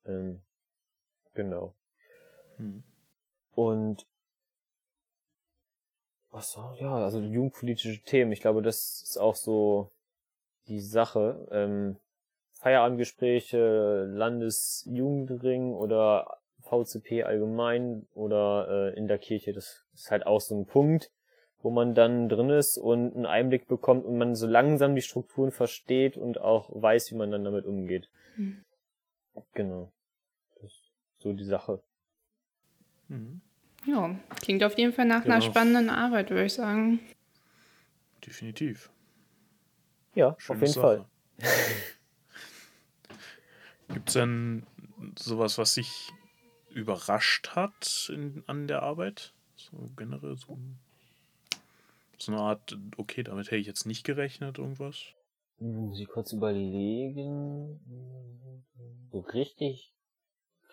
Ähm, 0.05 0.41
genau. 1.35 1.75
Hm. 2.57 2.83
Und 3.55 4.07
was 6.31 6.51
so, 6.51 6.73
ja, 6.81 6.97
also 6.97 7.21
jugendpolitische 7.21 8.03
Themen. 8.03 8.33
Ich 8.33 8.41
glaube, 8.41 8.61
das 8.61 9.03
ist 9.03 9.19
auch 9.19 9.37
so 9.37 9.93
die 10.67 10.81
Sache. 10.81 11.47
Ähm, 11.53 11.97
Feierabendgespräche, 12.55 14.05
Landesjugendring 14.09 15.75
oder 15.75 16.39
VCP 16.63 17.25
allgemein 17.25 18.07
oder 18.15 18.67
äh, 18.69 18.99
in 18.99 19.07
der 19.07 19.19
Kirche. 19.19 19.53
Das 19.53 19.85
ist 19.95 20.11
halt 20.11 20.27
auch 20.27 20.41
so 20.41 20.59
ein 20.59 20.67
Punkt, 20.67 21.13
wo 21.63 21.71
man 21.71 21.95
dann 21.95 22.29
drin 22.29 22.51
ist 22.51 22.79
und 22.79 23.15
einen 23.15 23.27
Einblick 23.27 23.69
bekommt 23.69 24.05
und 24.05 24.19
man 24.19 24.35
so 24.35 24.47
langsam 24.47 24.95
die 24.95 25.03
Strukturen 25.03 25.53
versteht 25.53 26.17
und 26.17 26.41
auch 26.41 26.71
weiß, 26.71 27.13
wie 27.13 27.17
man 27.17 27.31
dann 27.31 27.45
damit 27.45 27.65
umgeht. 27.65 28.09
Mhm. 28.37 28.65
Genau. 29.53 29.93
So 31.25 31.33
die 31.33 31.45
Sache. 31.45 31.83
Mhm. 33.09 33.41
Ja, 33.87 34.15
klingt 34.43 34.63
auf 34.63 34.77
jeden 34.77 34.93
Fall 34.93 35.07
nach 35.07 35.25
ja. 35.25 35.33
einer 35.33 35.41
spannenden 35.41 35.89
Arbeit, 35.89 36.29
würde 36.29 36.45
ich 36.45 36.53
sagen. 36.53 37.01
Definitiv. 38.27 38.91
Ja, 40.15 40.37
Schöne 40.39 40.57
auf 40.59 40.63
jeden 40.63 40.75
Sache. 40.75 41.07
Fall. 41.39 41.55
Gibt 43.89 44.09
es 44.09 44.13
denn 44.13 44.67
sowas, 45.19 45.57
was 45.57 45.75
sich 45.75 46.13
überrascht 46.69 47.57
hat 47.57 48.11
in, 48.13 48.45
an 48.47 48.69
der 48.69 48.83
Arbeit? 48.83 49.33
So 49.57 49.79
generell 49.97 50.37
so, 50.37 50.59
so 52.19 52.33
eine 52.33 52.41
Art, 52.41 52.77
okay, 52.99 53.23
damit 53.23 53.47
hätte 53.47 53.57
ich 53.57 53.67
jetzt 53.67 53.87
nicht 53.87 54.05
gerechnet, 54.05 54.59
irgendwas? 54.59 55.15
Muss 55.59 55.99
ich 55.99 56.09
kurz 56.09 56.33
überlegen. 56.33 57.81
So 59.11 59.21
richtig 59.21 59.95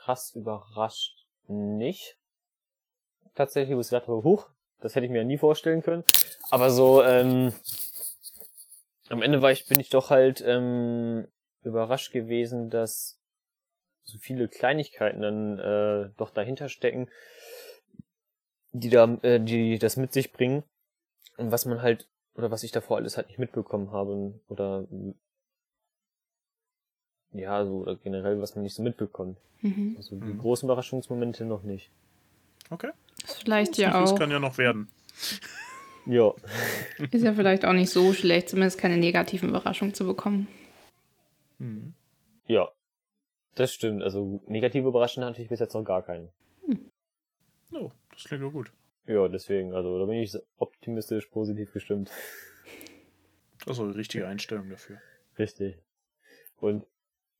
krass 0.04 0.32
überrascht 0.36 1.26
nicht. 1.48 2.18
Tatsächlich, 3.36 3.76
wo 3.76 3.82
ich 3.82 3.90
gedacht 3.90 4.08
habe, 4.08 4.24
huch, 4.24 4.50
das 4.80 4.96
hätte 4.96 5.06
ich 5.06 5.12
mir 5.12 5.20
ja 5.20 5.24
nie 5.24 5.38
vorstellen 5.38 5.84
können. 5.84 6.04
Aber 6.50 6.70
so, 6.70 7.04
ähm, 7.04 7.54
am 9.10 9.22
Ende 9.22 9.42
war 9.42 9.52
ich, 9.52 9.68
bin 9.68 9.80
ich 9.80 9.90
doch 9.90 10.10
halt 10.10 10.44
ähm, 10.46 11.28
überrascht 11.64 12.12
gewesen, 12.12 12.70
dass 12.70 13.20
so 14.04 14.18
viele 14.18 14.48
Kleinigkeiten 14.48 15.22
dann 15.22 15.60
äh, 15.60 16.10
doch 16.18 16.32
dahinter 16.32 16.68
stecken, 16.68 17.10
die 18.72 18.90
da, 18.90 19.18
äh, 19.22 19.40
die 19.40 19.78
das 19.78 19.98
mit 19.98 20.14
sich 20.14 20.34
bringen 20.34 20.64
und 21.38 21.52
was 21.52 21.66
man 21.66 21.82
halt 21.82 22.08
oder 22.36 22.50
was 22.50 22.64
ich 22.64 22.72
davor 22.72 22.98
alles 22.98 23.18
halt 23.18 23.28
nicht 23.28 23.40
mitbekommen 23.40 23.92
habe 23.92 24.40
oder 24.48 24.88
ja 27.34 27.66
so 27.66 27.80
oder 27.82 27.96
generell 27.96 28.42
was 28.42 28.56
man 28.56 28.64
nicht 28.64 28.76
so 28.76 28.84
mitbekommt. 28.84 29.38
Mhm. 29.62 29.96
Also 29.98 30.16
die 30.16 30.34
mhm. 30.34 30.40
großen 30.40 30.68
Überraschungsmomente 30.68 31.46
noch 31.46 31.64
nicht. 31.64 31.92
Okay. 32.70 32.92
Das 33.22 33.38
vielleicht 33.38 33.78
ja 33.78 33.96
auch. 33.96 34.10
Das 34.10 34.16
kann 34.20 34.32
ja 34.32 34.40
noch 34.40 34.58
werden. 34.58 34.88
Ja. 36.08 36.34
Ist 37.12 37.24
ja 37.24 37.34
vielleicht 37.34 37.64
auch 37.64 37.74
nicht 37.74 37.92
so 37.92 38.12
schlecht, 38.14 38.50
zumindest 38.50 38.80
keine 38.80 38.98
negativen 38.98 39.50
Überraschungen 39.50 39.94
zu 39.94 40.04
bekommen. 40.04 40.48
Mhm. 41.60 41.94
Ja, 42.48 42.70
das 43.56 43.74
stimmt. 43.74 44.02
Also 44.02 44.42
negative 44.48 44.88
Überraschungen 44.88 45.30
hatte 45.30 45.42
ich 45.42 45.50
bis 45.50 45.60
jetzt 45.60 45.74
noch 45.74 45.84
gar 45.84 46.02
keinen. 46.02 46.30
Hm. 46.66 46.92
Oh, 47.74 47.92
das 48.14 48.24
klingt 48.24 48.44
doch 48.44 48.52
gut. 48.52 48.72
Ja, 49.06 49.28
deswegen, 49.28 49.74
also 49.74 50.00
da 50.00 50.06
bin 50.06 50.16
ich 50.16 50.36
optimistisch, 50.58 51.28
positiv 51.28 51.72
gestimmt. 51.74 52.10
Also 53.66 53.92
die 53.92 53.98
richtige 53.98 54.28
Einstellung 54.28 54.70
dafür. 54.70 54.98
Richtig. 55.38 55.78
Und 56.58 56.86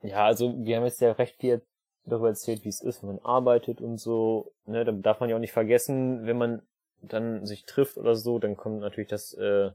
ja, 0.02 0.26
also 0.26 0.54
wir 0.66 0.78
haben 0.78 0.86
jetzt 0.86 1.02
ja 1.02 1.12
recht 1.12 1.38
viel 1.38 1.62
darüber 2.06 2.30
erzählt, 2.30 2.64
wie 2.64 2.70
es 2.70 2.82
ist, 2.82 3.02
wenn 3.02 3.10
man 3.10 3.20
arbeitet 3.20 3.82
und 3.82 3.98
so. 3.98 4.54
Ne, 4.66 4.84
da 4.84 4.92
darf 4.92 5.20
man 5.20 5.30
ja 5.30 5.36
auch 5.36 5.42
nicht 5.42 5.52
vergessen, 5.52 6.26
wenn 6.26 6.38
man 6.38 6.62
dann 7.02 7.46
sich 7.46 7.66
trifft 7.66 7.98
oder 7.98 8.16
so, 8.16 8.40
dann 8.40 8.58
kommt 8.58 8.80
natürlich 8.80 9.10
das, 9.10 9.34
äh, 9.34 9.72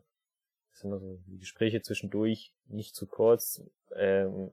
das 0.71 0.81
sind 0.81 0.93
also 0.93 1.19
die 1.27 1.39
Gespräche 1.39 1.83
zwischendurch 1.83 2.53
nicht 2.69 2.95
zu 2.95 3.07
kurz. 3.07 3.63
Ähm, 3.95 4.53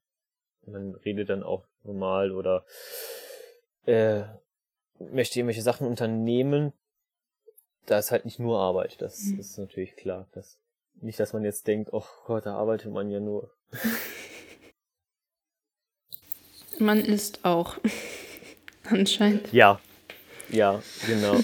man 0.65 0.95
redet 0.95 1.29
dann 1.29 1.43
auch 1.43 1.65
normal 1.83 2.31
oder 2.31 2.65
äh, 3.85 4.23
möchte 4.99 5.39
irgendwelche 5.39 5.61
Sachen 5.61 5.87
unternehmen. 5.87 6.73
Da 7.85 7.97
ist 7.97 8.11
halt 8.11 8.25
nicht 8.25 8.39
nur 8.39 8.59
Arbeit, 8.59 9.01
das 9.01 9.23
mhm. 9.23 9.39
ist 9.39 9.57
natürlich 9.57 9.95
klar. 9.95 10.27
Das, 10.31 10.57
nicht, 11.01 11.19
dass 11.19 11.33
man 11.33 11.43
jetzt 11.43 11.67
denkt, 11.67 11.91
oh 11.91 12.05
Gott, 12.25 12.45
da 12.45 12.55
arbeitet 12.55 12.91
man 12.91 13.11
ja 13.11 13.19
nur. 13.19 13.51
Man 16.79 16.99
isst 16.99 17.43
auch. 17.43 17.77
Anscheinend. 18.89 19.51
Ja. 19.53 19.79
Ja, 20.49 20.81
genau. 21.07 21.39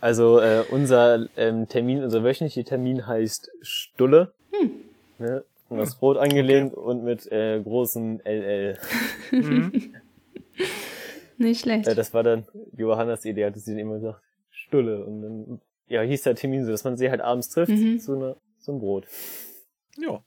Also 0.00 0.40
äh, 0.40 0.64
unser 0.70 1.28
ähm, 1.36 1.68
Termin, 1.68 2.02
unser 2.02 2.24
wöchentlicher 2.24 2.64
Termin 2.64 3.06
heißt 3.06 3.50
Stulle. 3.62 4.32
Hm. 4.52 4.70
Ne? 5.18 5.44
Und 5.68 5.78
das 5.78 5.94
Brot 5.94 6.16
angelehnt 6.16 6.72
okay. 6.72 6.80
und 6.80 7.04
mit 7.04 7.30
äh, 7.30 7.60
großen 7.62 8.20
LL. 8.24 8.78
Mhm. 9.30 9.94
Nicht 11.38 11.60
schlecht. 11.60 11.86
Äh, 11.86 11.94
das 11.94 12.12
war 12.12 12.22
dann 12.22 12.44
Johannas 12.76 13.24
Idee, 13.24 13.46
hatte 13.46 13.60
sie 13.60 13.78
immer 13.78 13.94
gesagt, 13.94 14.20
Stulle. 14.50 15.04
Und 15.04 15.22
dann 15.22 15.60
ja, 15.86 16.02
hieß 16.02 16.22
der 16.22 16.34
Termin 16.34 16.64
so, 16.64 16.72
dass 16.72 16.84
man 16.84 16.96
sie 16.96 17.08
halt 17.08 17.20
abends 17.20 17.50
trifft 17.50 17.72
mhm. 17.72 18.00
zu, 18.00 18.14
einer, 18.14 18.36
zu 18.58 18.72
einem 18.72 18.80
Brot. 18.80 19.06
Ja. 19.96 20.24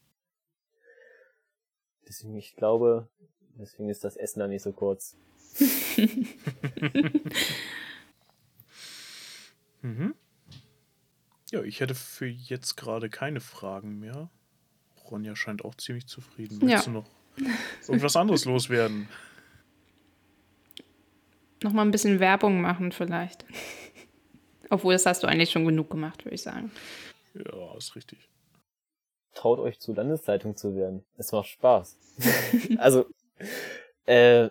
Deswegen, 2.07 2.37
ich 2.37 2.55
glaube, 2.55 3.07
deswegen 3.59 3.89
ist 3.89 4.03
das 4.03 4.15
Essen 4.15 4.39
da 4.39 4.47
nicht 4.47 4.63
so 4.63 4.71
kurz. 4.71 5.15
Mhm. 9.83 10.15
Ja, 11.51 11.61
ich 11.61 11.81
hätte 11.81 11.93
für 11.93 12.25
jetzt 12.25 12.77
gerade 12.77 13.09
keine 13.09 13.41
Fragen 13.41 13.99
mehr. 13.99 14.29
Ronja 15.11 15.35
scheint 15.35 15.63
auch 15.63 15.75
ziemlich 15.75 16.07
zufrieden. 16.07 16.59
Willst 16.61 16.73
ja. 16.73 16.81
du 16.81 16.91
noch 16.91 17.05
irgendwas 17.87 18.15
anderes 18.15 18.45
loswerden? 18.45 19.09
Nochmal 21.61 21.85
ein 21.85 21.91
bisschen 21.91 22.19
Werbung 22.19 22.61
machen 22.61 22.91
vielleicht. 22.91 23.45
Obwohl, 24.69 24.93
das 24.93 25.05
hast 25.05 25.21
du 25.21 25.27
eigentlich 25.27 25.51
schon 25.51 25.65
genug 25.65 25.89
gemacht, 25.91 26.25
würde 26.25 26.35
ich 26.35 26.41
sagen. 26.41 26.71
Ja, 27.35 27.77
ist 27.77 27.95
richtig. 27.95 28.29
Traut 29.33 29.59
euch 29.59 29.79
zu 29.79 29.93
Landeszeitung 29.93 30.55
zu 30.55 30.75
werden. 30.75 31.03
Es 31.17 31.31
macht 31.31 31.47
Spaß. 31.47 31.97
also, 32.77 33.05
äh, 34.05 34.49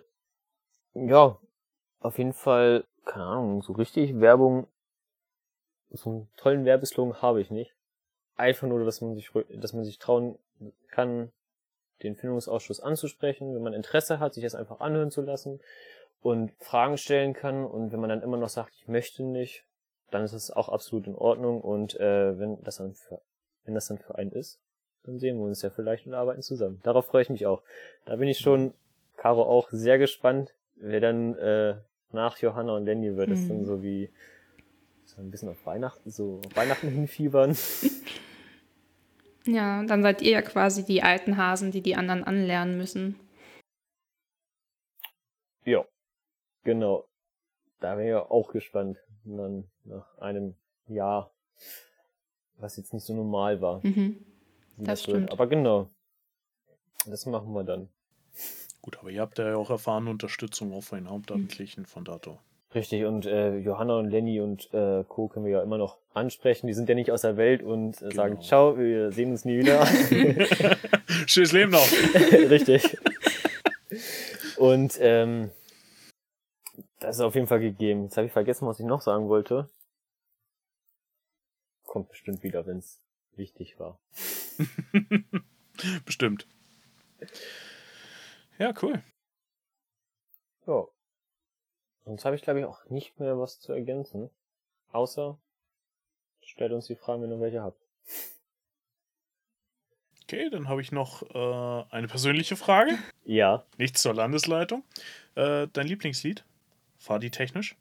ja, 0.95 1.38
auf 2.01 2.18
jeden 2.18 2.33
Fall, 2.33 2.85
keine 3.05 3.25
Ahnung, 3.25 3.62
so 3.62 3.73
richtig 3.73 4.21
Werbung 4.21 4.66
so 5.92 6.11
einen 6.11 6.29
tollen 6.37 6.64
Werbeslogan 6.64 7.21
habe 7.21 7.40
ich 7.40 7.51
nicht. 7.51 7.75
Einfach 8.37 8.66
nur, 8.66 8.85
dass 8.85 9.01
man 9.01 9.14
sich, 9.14 9.31
dass 9.55 9.73
man 9.73 9.85
sich 9.85 9.99
trauen 9.99 10.38
kann, 10.88 11.33
den 12.03 12.16
Findungsausschuss 12.16 12.81
anzusprechen, 12.81 13.55
wenn 13.55 13.62
man 13.62 13.75
Interesse 13.75 14.18
hat, 14.18 14.35
sich 14.35 14.42
das 14.42 14.55
einfach 14.55 14.81
anhören 14.81 15.11
zu 15.11 15.23
lassen 15.23 15.61
und 16.21 16.53
Fragen 16.59 16.99
stellen 16.99 17.35
kann. 17.35 17.64
Und 17.64 17.92
wenn 17.92 18.01
man 18.01 18.09
dann 18.09 18.23
immer 18.23 18.37
noch 18.37 18.49
sagt, 18.49 18.75
ich 18.75 18.88
möchte 18.88 19.23
nicht, 19.23 19.64
dann 20.11 20.25
ist 20.25 20.33
es 20.33 20.51
auch 20.51 20.68
absolut 20.68 21.07
in 21.07 21.14
Ordnung. 21.14 21.61
Und 21.61 21.99
äh, 22.01 22.38
wenn 22.38 22.62
das 22.62 22.77
dann 22.77 22.95
für, 22.95 23.21
wenn 23.64 23.75
das 23.75 23.87
dann 23.87 23.99
für 23.99 24.16
einen 24.16 24.33
ist, 24.33 24.59
dann 25.05 25.19
sehen 25.19 25.38
wir 25.38 25.45
uns 25.45 25.62
ja 25.62 25.71
vielleicht 25.71 26.07
und 26.07 26.15
arbeiten 26.15 26.43
zusammen. 26.43 26.81
Darauf 26.83 27.07
freue 27.07 27.23
ich 27.23 27.31
mich 27.31 27.47
auch. 27.47 27.62
Da 28.05 28.17
bin 28.17 28.29
ich 28.29 28.38
schon, 28.38 28.73
Caro, 29.17 29.43
auch 29.43 29.69
sehr 29.71 29.99
gespannt, 29.99 30.55
wer 30.77 31.01
dann 31.01 31.35
äh, 31.37 31.77
nach 32.12 32.38
Johanna 32.38 32.77
und 32.77 32.85
Lenny 32.85 33.17
wird. 33.17 33.31
Das 33.31 33.41
mhm. 33.41 33.49
dann 33.49 33.65
so 33.65 33.83
wie 33.83 34.11
so 35.05 35.21
ein 35.21 35.31
bisschen 35.31 35.49
auf 35.49 35.67
Weihnachten, 35.67 36.11
so 36.11 36.41
auf 36.47 36.57
Weihnachten 36.57 36.88
hinfiebern. 36.88 37.57
Ja, 39.45 39.85
dann 39.85 40.03
seid 40.03 40.23
ihr 40.23 40.31
ja 40.31 40.43
quasi 40.43 40.85
die 40.85 41.03
alten 41.03 41.37
Hasen, 41.37 41.73
die 41.73 41.81
die 41.81 41.97
anderen 41.97 42.23
anlernen 42.23 42.77
müssen. 42.77 43.19
Ja, 45.65 45.85
genau. 46.62 47.09
Da 47.81 47.97
wäre 47.97 48.05
ich 48.05 48.11
ja 48.11 48.31
auch 48.31 48.53
gespannt. 48.53 48.99
Und 49.25 49.37
dann 49.37 49.71
nach 49.85 50.19
einem 50.19 50.55
Jahr, 50.87 51.33
was 52.59 52.77
jetzt 52.77 52.93
nicht 52.93 53.05
so 53.05 53.15
normal 53.15 53.61
war. 53.61 53.81
Mhm. 53.85 54.25
Das, 54.85 55.01
das 55.01 55.03
stimmt. 55.03 55.21
Wird. 55.23 55.33
Aber 55.33 55.47
genau. 55.47 55.88
Das 57.07 57.27
machen 57.27 57.53
wir 57.53 57.64
dann. 57.64 57.88
Gut, 58.81 58.99
aber 58.99 59.11
ihr 59.11 59.21
habt 59.21 59.38
ja 59.38 59.57
auch 59.57 59.71
erfahrene 59.71 60.11
Unterstützung 60.11 60.73
auch 60.73 60.83
von 60.83 60.99
den 60.99 61.11
Hauptamtlichen 61.11 61.87
von 61.87 62.05
Dato. 62.05 62.38
Richtig, 62.75 63.05
und 63.05 63.27
äh, 63.27 63.59
Johanna 63.59 63.99
und 63.99 64.09
Lenny 64.09 64.40
und 64.40 64.73
äh, 64.73 65.05
Co. 65.07 65.29
können 65.29 65.45
wir 65.45 65.53
ja 65.53 65.62
immer 65.62 65.77
noch 65.77 65.99
ansprechen. 66.14 66.66
Die 66.66 66.73
sind 66.73 66.88
ja 66.88 66.95
nicht 66.95 67.11
aus 67.11 67.21
der 67.21 67.37
Welt 67.37 67.62
und 67.62 67.97
äh, 67.97 68.09
genau. 68.09 68.14
sagen, 68.14 68.40
ciao, 68.40 68.79
wir 68.79 69.12
sehen 69.12 69.31
uns 69.31 69.45
nie 69.45 69.59
wieder. 69.59 69.87
Schönes 71.27 71.53
Leben 71.53 71.71
noch. 71.71 71.87
Richtig. 72.51 72.97
Und 74.57 74.97
ähm, 75.01 75.51
das 76.99 77.16
ist 77.16 77.21
auf 77.21 77.35
jeden 77.35 77.47
Fall 77.47 77.61
gegeben. 77.61 78.05
Jetzt 78.05 78.16
habe 78.16 78.27
ich 78.27 78.33
vergessen, 78.33 78.66
was 78.66 78.81
ich 78.81 78.87
noch 78.87 79.03
sagen 79.03 79.29
wollte. 79.29 79.68
kommt 81.85 82.09
bestimmt 82.09 82.42
wieder, 82.42 82.66
wenn 82.66 82.79
es 82.79 83.02
wichtig 83.37 83.79
war. 83.79 83.99
bestimmt. 86.05 86.47
Ja, 88.59 88.73
cool. 88.83 89.03
Ja. 90.66 90.87
Sonst 92.05 92.25
habe 92.25 92.37
ich, 92.37 92.42
glaube 92.42 92.61
ich, 92.61 92.66
auch 92.66 92.85
nicht 92.90 93.18
mehr 93.18 93.38
was 93.38 93.61
zu 93.61 93.73
ergänzen. 93.73 94.31
Außer, 94.90 95.38
stellt 96.42 96.73
uns 96.73 96.87
die 96.87 96.97
Fragen, 96.97 97.23
wenn 97.23 97.31
ihr 97.31 97.40
welche 97.40 97.62
habt. 97.62 97.81
Okay, 100.25 100.51
dann 100.51 100.68
habe 100.68 100.81
ich 100.81 100.92
noch 100.92 101.23
äh, 101.35 101.85
eine 101.90 102.09
persönliche 102.09 102.57
Frage. 102.57 102.99
Ja. 103.25 103.64
Nichts 103.79 104.03
zur 104.03 104.14
Landesleitung. 104.14 104.83
Äh, 105.37 105.68
dein 105.73 105.87
Lieblingslied? 105.87 106.45
Fahr 106.99 107.21
die 107.21 107.31
technisch? 107.31 107.77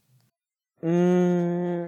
Mm. 0.82 1.88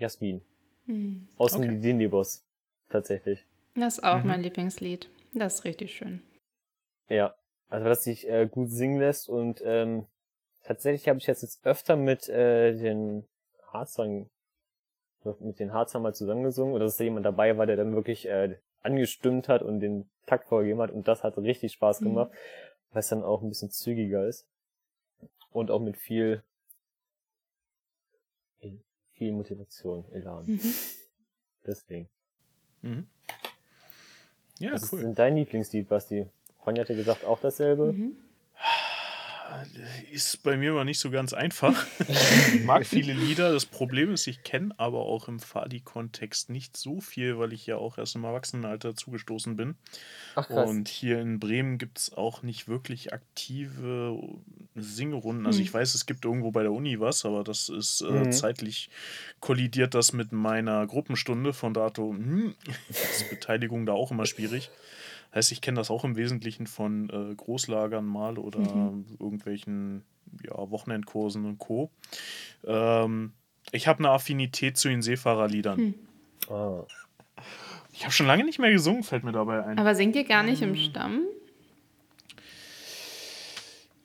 Jasmin. 0.00 0.40
Hm. 0.86 1.28
Aus 1.36 1.52
dem 1.52 1.62
Okay. 1.62 1.78
Dindy-Boss. 1.80 2.44
Tatsächlich. 2.88 3.44
Das 3.76 3.98
ist 3.98 4.04
auch 4.04 4.22
Mhm. 4.22 4.26
mein 4.28 4.42
Lieblingslied. 4.42 5.08
Das 5.34 5.56
ist 5.56 5.64
richtig 5.64 5.94
schön. 5.94 6.22
Ja. 7.08 7.34
Also, 7.68 7.86
dass 7.86 8.02
sich 8.02 8.28
äh, 8.28 8.48
gut 8.50 8.68
singen 8.70 8.98
lässt 8.98 9.28
und 9.28 9.62
ähm, 9.64 10.06
tatsächlich 10.64 11.08
habe 11.08 11.18
ich 11.20 11.26
jetzt, 11.28 11.42
jetzt 11.42 11.64
öfter 11.64 11.94
mit 11.94 12.28
äh, 12.28 12.72
den 12.76 13.24
Harzern, 13.72 14.28
mit 15.38 15.60
den 15.60 15.72
Harzern 15.72 16.02
mal 16.02 16.12
zusammengesungen 16.14 16.74
oder 16.74 16.86
dass 16.86 16.96
da 16.96 17.04
jemand 17.04 17.26
dabei 17.26 17.56
war, 17.58 17.66
der 17.66 17.76
dann 17.76 17.94
wirklich 17.94 18.26
äh, 18.26 18.56
angestimmt 18.82 19.48
hat 19.48 19.62
und 19.62 19.78
den 19.78 20.10
Takt 20.26 20.48
vorgegeben 20.48 20.80
hat 20.80 20.90
und 20.90 21.06
das 21.06 21.22
hat 21.22 21.38
richtig 21.38 21.72
Spaß 21.74 22.00
Mhm. 22.00 22.04
gemacht, 22.06 22.30
weil 22.90 23.00
es 23.00 23.08
dann 23.08 23.22
auch 23.22 23.40
ein 23.42 23.48
bisschen 23.50 23.70
zügiger 23.70 24.26
ist 24.26 24.48
und 25.52 25.70
auch 25.70 25.80
mit 25.80 25.96
viel 25.96 26.42
viel 29.20 29.32
Motivation, 29.32 30.06
Elan. 30.12 30.46
Mhm. 30.46 30.74
Deswegen. 31.66 32.08
Mhm. 32.80 33.06
Ja, 34.58 34.72
Was 34.72 34.84
ist 34.84 34.92
cool. 34.94 35.02
denn 35.02 35.14
dein 35.14 35.36
Lieblingslied, 35.36 35.88
Basti? 35.90 36.26
Ronja 36.64 36.84
hatte 36.84 36.96
gesagt, 36.96 37.26
auch 37.26 37.38
dasselbe. 37.38 37.92
Mhm. 37.92 38.16
Ist 40.12 40.42
bei 40.42 40.56
mir 40.56 40.72
aber 40.72 40.84
nicht 40.84 40.98
so 40.98 41.10
ganz 41.10 41.32
einfach. 41.32 41.86
ich 42.08 42.64
mag 42.64 42.86
viele 42.86 43.12
Lieder. 43.12 43.52
Das 43.52 43.66
Problem 43.66 44.12
ist, 44.12 44.26
ich 44.26 44.42
kenne 44.42 44.74
aber 44.78 45.00
auch 45.00 45.28
im 45.28 45.38
Fadi-Kontext 45.40 46.50
nicht 46.50 46.76
so 46.76 47.00
viel, 47.00 47.38
weil 47.38 47.52
ich 47.52 47.66
ja 47.66 47.76
auch 47.76 47.98
erst 47.98 48.16
im 48.16 48.24
Erwachsenenalter 48.24 48.94
zugestoßen 48.94 49.56
bin. 49.56 49.76
Ach 50.34 50.46
krass. 50.46 50.56
Und 50.56 50.88
hier 50.88 51.20
in 51.20 51.38
Bremen 51.40 51.78
gibt 51.78 51.98
es 51.98 52.12
auch 52.12 52.42
nicht 52.42 52.68
wirklich 52.68 53.12
aktive 53.12 54.18
Singerunden. 54.74 55.46
Also 55.46 55.58
Hm. 55.58 55.66
ich 55.66 55.74
weiß, 55.74 55.94
es 55.94 56.06
gibt 56.06 56.24
irgendwo 56.24 56.50
bei 56.50 56.62
der 56.62 56.72
Uni 56.72 57.00
was, 57.00 57.24
aber 57.24 57.44
das 57.44 57.68
ist 57.68 58.02
äh, 58.02 58.10
Mhm. 58.10 58.32
zeitlich 58.32 58.90
kollidiert 59.40 59.94
das 59.94 60.12
mit 60.12 60.32
meiner 60.32 60.86
Gruppenstunde. 60.86 61.52
Von 61.52 61.74
dato 61.74 62.10
hm, 62.10 62.54
ist 62.88 63.28
Beteiligung 63.30 63.86
da 63.86 63.92
auch 63.92 64.10
immer 64.10 64.26
schwierig. 64.26 64.70
Heißt, 65.34 65.52
ich 65.52 65.60
kenne 65.60 65.76
das 65.76 65.90
auch 65.90 66.04
im 66.04 66.16
Wesentlichen 66.16 66.66
von 66.66 67.08
äh, 67.10 67.34
Großlagern 67.36 68.04
mal 68.04 68.36
oder 68.38 68.60
Mhm. 68.60 69.04
Irgendwelchen 69.40 70.04
ja, 70.44 70.70
Wochenendkursen 70.70 71.44
und 71.44 71.58
Co. 71.58 71.90
Ähm, 72.64 73.32
ich 73.72 73.88
habe 73.88 74.00
eine 74.00 74.10
Affinität 74.10 74.76
zu 74.76 74.88
den 74.88 75.02
Seefahrerliedern. 75.02 75.78
Hm. 75.78 75.94
Ah. 76.48 76.84
Ich 77.92 78.04
habe 78.04 78.12
schon 78.12 78.26
lange 78.26 78.44
nicht 78.44 78.58
mehr 78.58 78.70
gesungen, 78.70 79.02
fällt 79.02 79.24
mir 79.24 79.32
dabei 79.32 79.64
ein. 79.64 79.78
Aber 79.78 79.94
singt 79.94 80.14
ihr 80.16 80.24
gar 80.24 80.42
nicht 80.42 80.62
Ähm. 80.62 80.70
im 80.70 80.76
Stamm? 80.76 81.22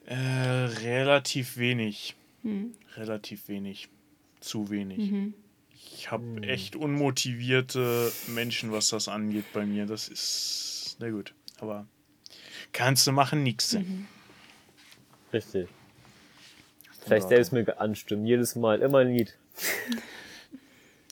Äh, 0.06 0.16
relativ 0.16 1.58
wenig. 1.58 2.16
Hm. 2.44 2.74
Relativ 2.96 3.48
wenig. 3.48 3.90
Zu 4.40 4.70
wenig. 4.70 5.12
Mhm. 5.12 5.34
Ich 5.74 6.12
habe 6.12 6.24
Hm. 6.24 6.44
echt 6.44 6.76
unmotivierte 6.76 8.12
Menschen, 8.28 8.72
was 8.72 8.90
das 8.90 9.08
angeht 9.08 9.46
bei 9.54 9.66
mir. 9.66 9.86
Das 9.86 10.08
ist, 10.08 10.98
na 11.00 11.10
gut. 11.10 11.34
Aber 11.60 11.88
kannst 12.74 13.08
du 13.08 13.12
machen, 13.12 13.42
nix. 13.44 13.74
Mhm. 13.74 14.08
Richtig. 15.36 15.68
Vielleicht 17.02 17.28
selbst 17.28 17.52
mir 17.52 17.80
anstimmen. 17.80 18.26
Jedes 18.26 18.56
Mal 18.56 18.82
immer 18.82 19.00
ein 19.00 19.10
Lied. 19.14 19.38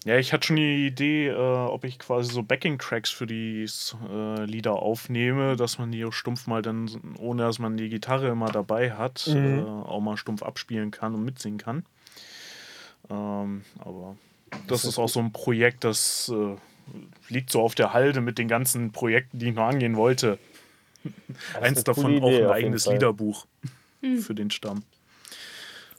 Ja, 0.06 0.18
ich 0.18 0.34
hatte 0.34 0.48
schon 0.48 0.58
die 0.58 0.86
Idee, 0.86 1.30
äh, 1.30 1.34
ob 1.34 1.86
ich 1.86 1.98
quasi 1.98 2.30
so 2.34 2.44
Backing-Tracks 2.44 3.10
für 3.10 3.26
die 3.26 3.64
äh, 4.12 4.44
Lieder 4.44 4.74
aufnehme, 4.74 5.56
dass 5.56 5.78
man 5.78 5.94
die 5.94 6.04
auch 6.04 6.12
stumpf 6.12 6.46
mal 6.46 6.62
dann, 6.62 6.90
ohne 7.20 7.44
dass 7.44 7.58
man 7.58 7.78
die 7.78 7.88
Gitarre 7.88 8.28
immer 8.28 8.52
dabei 8.52 8.92
hat, 8.92 9.30
Mhm. 9.34 9.60
äh, 9.60 9.62
auch 9.62 10.02
mal 10.02 10.18
stumpf 10.18 10.44
abspielen 10.44 10.92
kann 10.92 11.16
und 11.16 11.24
mitsingen 11.24 11.58
kann. 11.58 11.86
Ähm, 13.10 13.64
aber 13.80 14.18
das 14.68 14.84
ist 14.84 15.00
auch 15.00 15.08
so 15.08 15.22
ein 15.22 15.32
Projekt, 15.32 15.86
das 15.86 16.30
äh, 16.36 16.58
liegt 17.30 17.50
so 17.50 17.62
auf 17.62 17.74
der 17.74 17.94
Halde 17.94 18.20
mit 18.20 18.38
den 18.38 18.50
ganzen 18.50 18.92
Projekten, 18.92 19.40
die 19.40 19.48
ich 19.52 19.56
noch 19.56 19.68
angehen 19.68 19.96
wollte. 19.96 20.38
Das 21.06 21.14
ist 21.14 21.56
Eins 21.62 21.84
davon 21.86 22.04
coole 22.20 22.24
auch 22.24 22.28
Idee, 22.30 22.44
ein 22.44 22.52
eigenes 22.52 22.84
Fall. 22.84 22.96
Liederbuch 22.96 23.46
Hm. 24.04 24.20
für 24.20 24.36
den 24.36 24.52
Stamm. 24.52 24.84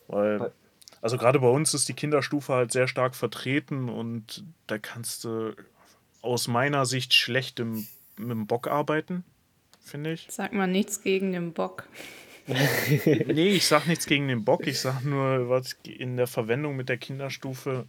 Weil, 0.08 0.52
also 1.00 1.16
gerade 1.16 1.40
bei 1.40 1.48
uns 1.48 1.72
ist 1.74 1.88
die 1.88 1.94
Kinderstufe 1.94 2.52
halt 2.52 2.72
sehr 2.72 2.88
stark 2.88 3.14
vertreten 3.14 3.88
und 3.88 4.44
da 4.66 4.78
kannst 4.78 5.24
du 5.24 5.54
aus 6.22 6.46
meiner 6.48 6.86
Sicht 6.86 7.14
schlecht 7.14 7.60
im, 7.60 7.86
mit 8.16 8.30
dem 8.30 8.46
Bock 8.46 8.68
arbeiten, 8.68 9.24
finde 9.82 10.12
ich. 10.12 10.26
Sag 10.30 10.52
mal 10.52 10.66
nichts 10.66 11.02
gegen 11.02 11.32
den 11.32 11.52
Bock. 11.52 11.88
Nee, 12.46 13.48
ich 13.52 13.66
sag 13.66 13.86
nichts 13.86 14.04
gegen 14.04 14.28
den 14.28 14.44
Bock, 14.44 14.66
ich 14.66 14.78
sag 14.78 15.02
nur, 15.02 15.48
was 15.48 15.78
in 15.84 16.18
der 16.18 16.26
Verwendung 16.26 16.76
mit 16.76 16.90
der 16.90 16.98
Kinderstufe 16.98 17.86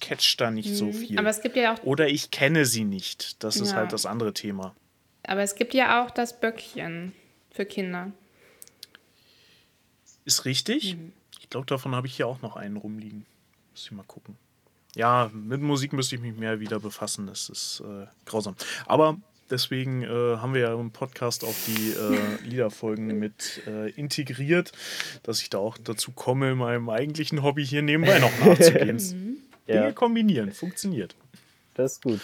catcht 0.00 0.40
da 0.40 0.50
nicht 0.50 0.74
so 0.74 0.90
viel. 0.90 1.12
Mhm. 1.12 1.18
Aber 1.18 1.28
es 1.28 1.42
gibt 1.42 1.54
ja 1.56 1.74
auch, 1.74 1.82
Oder 1.82 2.08
ich 2.08 2.30
kenne 2.30 2.64
sie 2.64 2.84
nicht. 2.84 3.44
Das 3.44 3.56
ist 3.56 3.72
Ja. 3.72 3.76
halt 3.76 3.92
das 3.92 4.06
andere 4.06 4.32
Thema. 4.32 4.74
aber 5.24 5.42
es 5.42 5.54
gibt 5.54 5.74
ja 5.74 6.02
auch 6.02 6.10
das 6.10 6.40
Böckchen 6.40 7.12
für 7.50 7.66
Kinder. 7.66 8.10
Ist 10.24 10.44
richtig. 10.44 10.96
Ich 11.40 11.50
glaube, 11.50 11.66
davon 11.66 11.94
habe 11.94 12.06
ich 12.06 12.16
hier 12.16 12.26
auch 12.26 12.40
noch 12.42 12.56
einen 12.56 12.76
rumliegen. 12.76 13.26
Muss 13.72 13.84
ich 13.84 13.92
mal 13.92 14.04
gucken. 14.04 14.36
Ja, 14.94 15.30
mit 15.34 15.60
Musik 15.60 15.92
müsste 15.92 16.14
ich 16.16 16.22
mich 16.22 16.36
mehr 16.36 16.60
wieder 16.60 16.80
befassen. 16.80 17.26
Das 17.26 17.48
ist 17.48 17.82
äh, 17.84 18.06
grausam. 18.24 18.54
Aber 18.86 19.16
deswegen 19.50 20.02
äh, 20.02 20.06
haben 20.08 20.54
wir 20.54 20.60
ja 20.62 20.74
im 20.74 20.90
Podcast 20.92 21.44
auch 21.44 21.54
die 21.66 21.90
äh, 21.90 22.44
Liederfolgen 22.48 23.18
mit 23.18 23.62
äh, 23.66 23.90
integriert, 23.90 24.72
dass 25.24 25.40
ich 25.42 25.50
da 25.50 25.58
auch 25.58 25.76
dazu 25.78 26.12
komme, 26.12 26.52
in 26.52 26.58
meinem 26.58 26.88
eigentlichen 26.88 27.42
Hobby 27.42 27.66
hier 27.66 27.82
nebenbei 27.82 28.18
noch 28.20 28.32
nachzugehen. 28.44 28.98
Dinge 29.68 29.80
Ja, 29.86 29.92
kombinieren, 29.92 30.52
funktioniert. 30.52 31.16
das 31.74 31.94
ist 31.94 32.02
gut. 32.02 32.20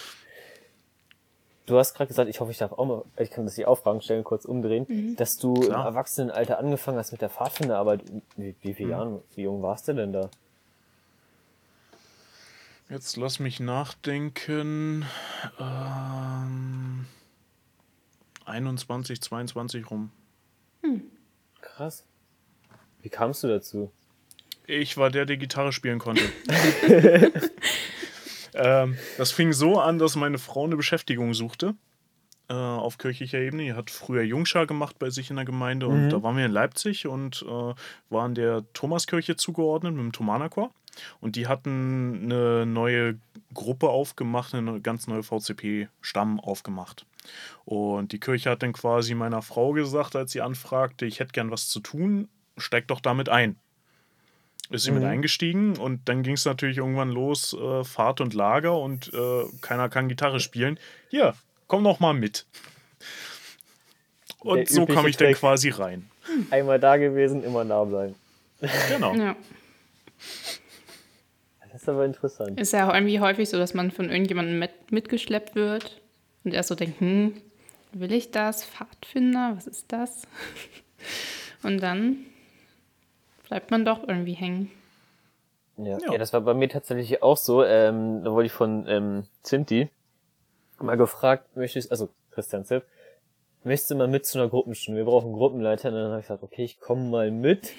Du 1.65 1.77
hast 1.77 1.93
gerade 1.93 2.07
gesagt, 2.07 2.29
ich 2.29 2.39
hoffe, 2.39 2.51
ich 2.51 2.57
darf 2.57 2.71
auch 2.71 2.85
mal, 2.85 3.03
ich 3.17 3.29
kann 3.29 3.45
das 3.45 3.55
die 3.55 3.65
Aufragen 3.65 4.01
stellen, 4.01 4.23
kurz 4.23 4.45
umdrehen, 4.45 5.15
dass 5.15 5.37
du 5.37 5.53
Klar. 5.53 5.81
im 5.81 5.85
Erwachsenenalter 5.85 6.57
angefangen 6.57 6.97
hast 6.97 7.11
mit 7.11 7.21
der 7.21 7.29
Pfadfinderarbeit. 7.29 8.03
Wie, 8.35 8.55
wie 8.61 8.73
viele 8.73 8.89
Jahren, 8.91 9.21
wie 9.35 9.43
jung 9.43 9.61
warst 9.61 9.87
du 9.87 9.93
denn 9.93 10.11
da? 10.11 10.29
Jetzt 12.89 13.15
lass 13.15 13.39
mich 13.39 13.59
nachdenken. 13.61 15.05
Ähm, 15.59 17.05
21, 18.45 19.21
22 19.21 19.89
rum. 19.89 20.11
Krass. 21.61 22.03
Wie 23.01 23.09
kamst 23.09 23.43
du 23.43 23.47
dazu? 23.47 23.91
Ich 24.67 24.97
war 24.97 25.09
der, 25.09 25.25
der 25.25 25.37
Gitarre 25.37 25.71
spielen 25.71 25.99
konnte. 25.99 26.23
ähm, 28.53 28.97
das 29.17 29.31
fing 29.31 29.53
so 29.53 29.79
an, 29.79 29.99
dass 29.99 30.15
meine 30.15 30.37
Frau 30.37 30.65
eine 30.65 30.75
Beschäftigung 30.75 31.33
suchte. 31.33 31.75
Äh, 32.51 32.53
auf 32.53 32.97
kirchlicher 32.97 33.39
Ebene. 33.39 33.63
Die 33.63 33.73
hat 33.73 33.89
früher 33.89 34.23
Jungschar 34.23 34.67
gemacht 34.67 34.99
bei 34.99 35.09
sich 35.09 35.29
in 35.29 35.37
der 35.37 35.45
Gemeinde. 35.45 35.87
Und 35.87 36.09
da 36.09 36.21
waren 36.21 36.35
wir 36.35 36.45
in 36.45 36.51
Leipzig 36.51 37.07
und 37.07 37.45
äh, 37.47 37.73
waren 38.09 38.35
der 38.35 38.65
Thomaskirche 38.73 39.37
zugeordnet 39.37 39.93
mit 39.93 40.03
dem 40.03 40.11
Thomanerchor. 40.11 40.71
Und 41.21 41.37
die 41.37 41.47
hatten 41.47 42.23
eine 42.25 42.65
neue 42.65 43.17
Gruppe 43.53 43.87
aufgemacht, 43.87 44.53
eine 44.53 44.81
ganz 44.81 45.07
neue 45.07 45.23
VCP-Stamm 45.23 46.41
aufgemacht. 46.41 47.05
Und 47.63 48.11
die 48.11 48.19
Kirche 48.19 48.49
hat 48.49 48.63
dann 48.63 48.73
quasi 48.73 49.13
meiner 49.13 49.41
Frau 49.41 49.71
gesagt, 49.71 50.17
als 50.17 50.33
sie 50.33 50.41
anfragte, 50.41 51.05
ich 51.05 51.21
hätte 51.21 51.31
gern 51.31 51.51
was 51.51 51.69
zu 51.69 51.79
tun, 51.79 52.27
steig 52.57 52.87
doch 52.89 52.99
damit 52.99 53.29
ein 53.29 53.55
ist 54.71 54.83
sie 54.83 54.91
mit 54.91 55.03
Mhm. 55.03 55.09
eingestiegen 55.09 55.77
und 55.77 56.07
dann 56.07 56.23
ging 56.23 56.33
es 56.33 56.45
natürlich 56.45 56.77
irgendwann 56.77 57.09
los, 57.09 57.53
äh, 57.53 57.83
Fahrt 57.83 58.21
und 58.21 58.33
Lager 58.33 58.77
und 58.79 59.11
äh, 59.13 59.43
keiner 59.61 59.89
kann 59.89 60.07
Gitarre 60.09 60.39
spielen. 60.39 60.79
Hier, 61.09 61.33
komm 61.67 61.83
noch 61.83 61.99
mal 61.99 62.13
mit. 62.13 62.45
Und 64.39 64.67
so 64.69 64.85
kam 64.85 65.05
ich 65.05 65.17
dann 65.17 65.27
Trick. 65.27 65.37
quasi 65.37 65.69
rein. 65.69 66.09
Einmal 66.49 66.79
da 66.79 66.97
gewesen, 66.97 67.43
immer 67.43 67.63
nah 67.63 67.83
bleiben. 67.83 68.15
Genau. 68.89 69.13
Ja. 69.15 69.35
Das 71.71 71.83
ist 71.83 71.89
aber 71.89 72.05
interessant. 72.05 72.59
Ist 72.59 72.73
ja 72.73 72.89
auch 72.89 72.93
irgendwie 72.93 73.19
häufig 73.19 73.49
so, 73.49 73.57
dass 73.57 73.73
man 73.73 73.91
von 73.91 74.09
irgendjemandem 74.09 74.59
mit, 74.59 74.91
mitgeschleppt 74.91 75.55
wird 75.55 76.01
und 76.43 76.53
er 76.53 76.63
so 76.63 76.75
denkt, 76.75 76.99
hm, 76.99 77.33
will 77.93 78.11
ich 78.11 78.31
das? 78.31 78.65
Pfadfinder, 78.65 79.53
was 79.55 79.67
ist 79.67 79.85
das? 79.91 80.23
Und 81.63 81.77
dann 81.81 82.17
bleibt 83.51 83.69
man 83.69 83.83
doch 83.83 84.07
irgendwie 84.07 84.31
hängen. 84.31 84.71
Ja. 85.75 85.97
ja. 85.97 86.13
ja, 86.13 86.17
das 86.17 86.31
war 86.31 86.39
bei 86.39 86.53
mir 86.53 86.69
tatsächlich 86.69 87.21
auch 87.21 87.35
so. 87.35 87.65
Ähm, 87.65 88.23
da 88.23 88.31
wurde 88.31 88.45
ich 88.45 88.53
von 88.53 88.87
ähm, 88.87 89.25
Zinti 89.43 89.89
mal 90.79 90.95
gefragt, 90.95 91.57
möchtest, 91.57 91.91
also 91.91 92.07
Christian 92.31 92.63
Zipp, 92.63 92.83
möchtest 93.65 93.91
du 93.91 93.95
mal 93.95 94.07
mit 94.07 94.25
zu 94.25 94.39
einer 94.39 94.47
Gruppenstunde? 94.47 94.99
Wir 94.99 95.05
brauchen 95.05 95.25
einen 95.25 95.35
Gruppenleiter. 95.35 95.89
Und 95.89 95.95
dann 95.95 96.11
habe 96.11 96.21
ich 96.21 96.27
gesagt, 96.27 96.43
okay, 96.43 96.63
ich 96.63 96.79
komme 96.79 97.09
mal 97.09 97.29
mit. 97.29 97.73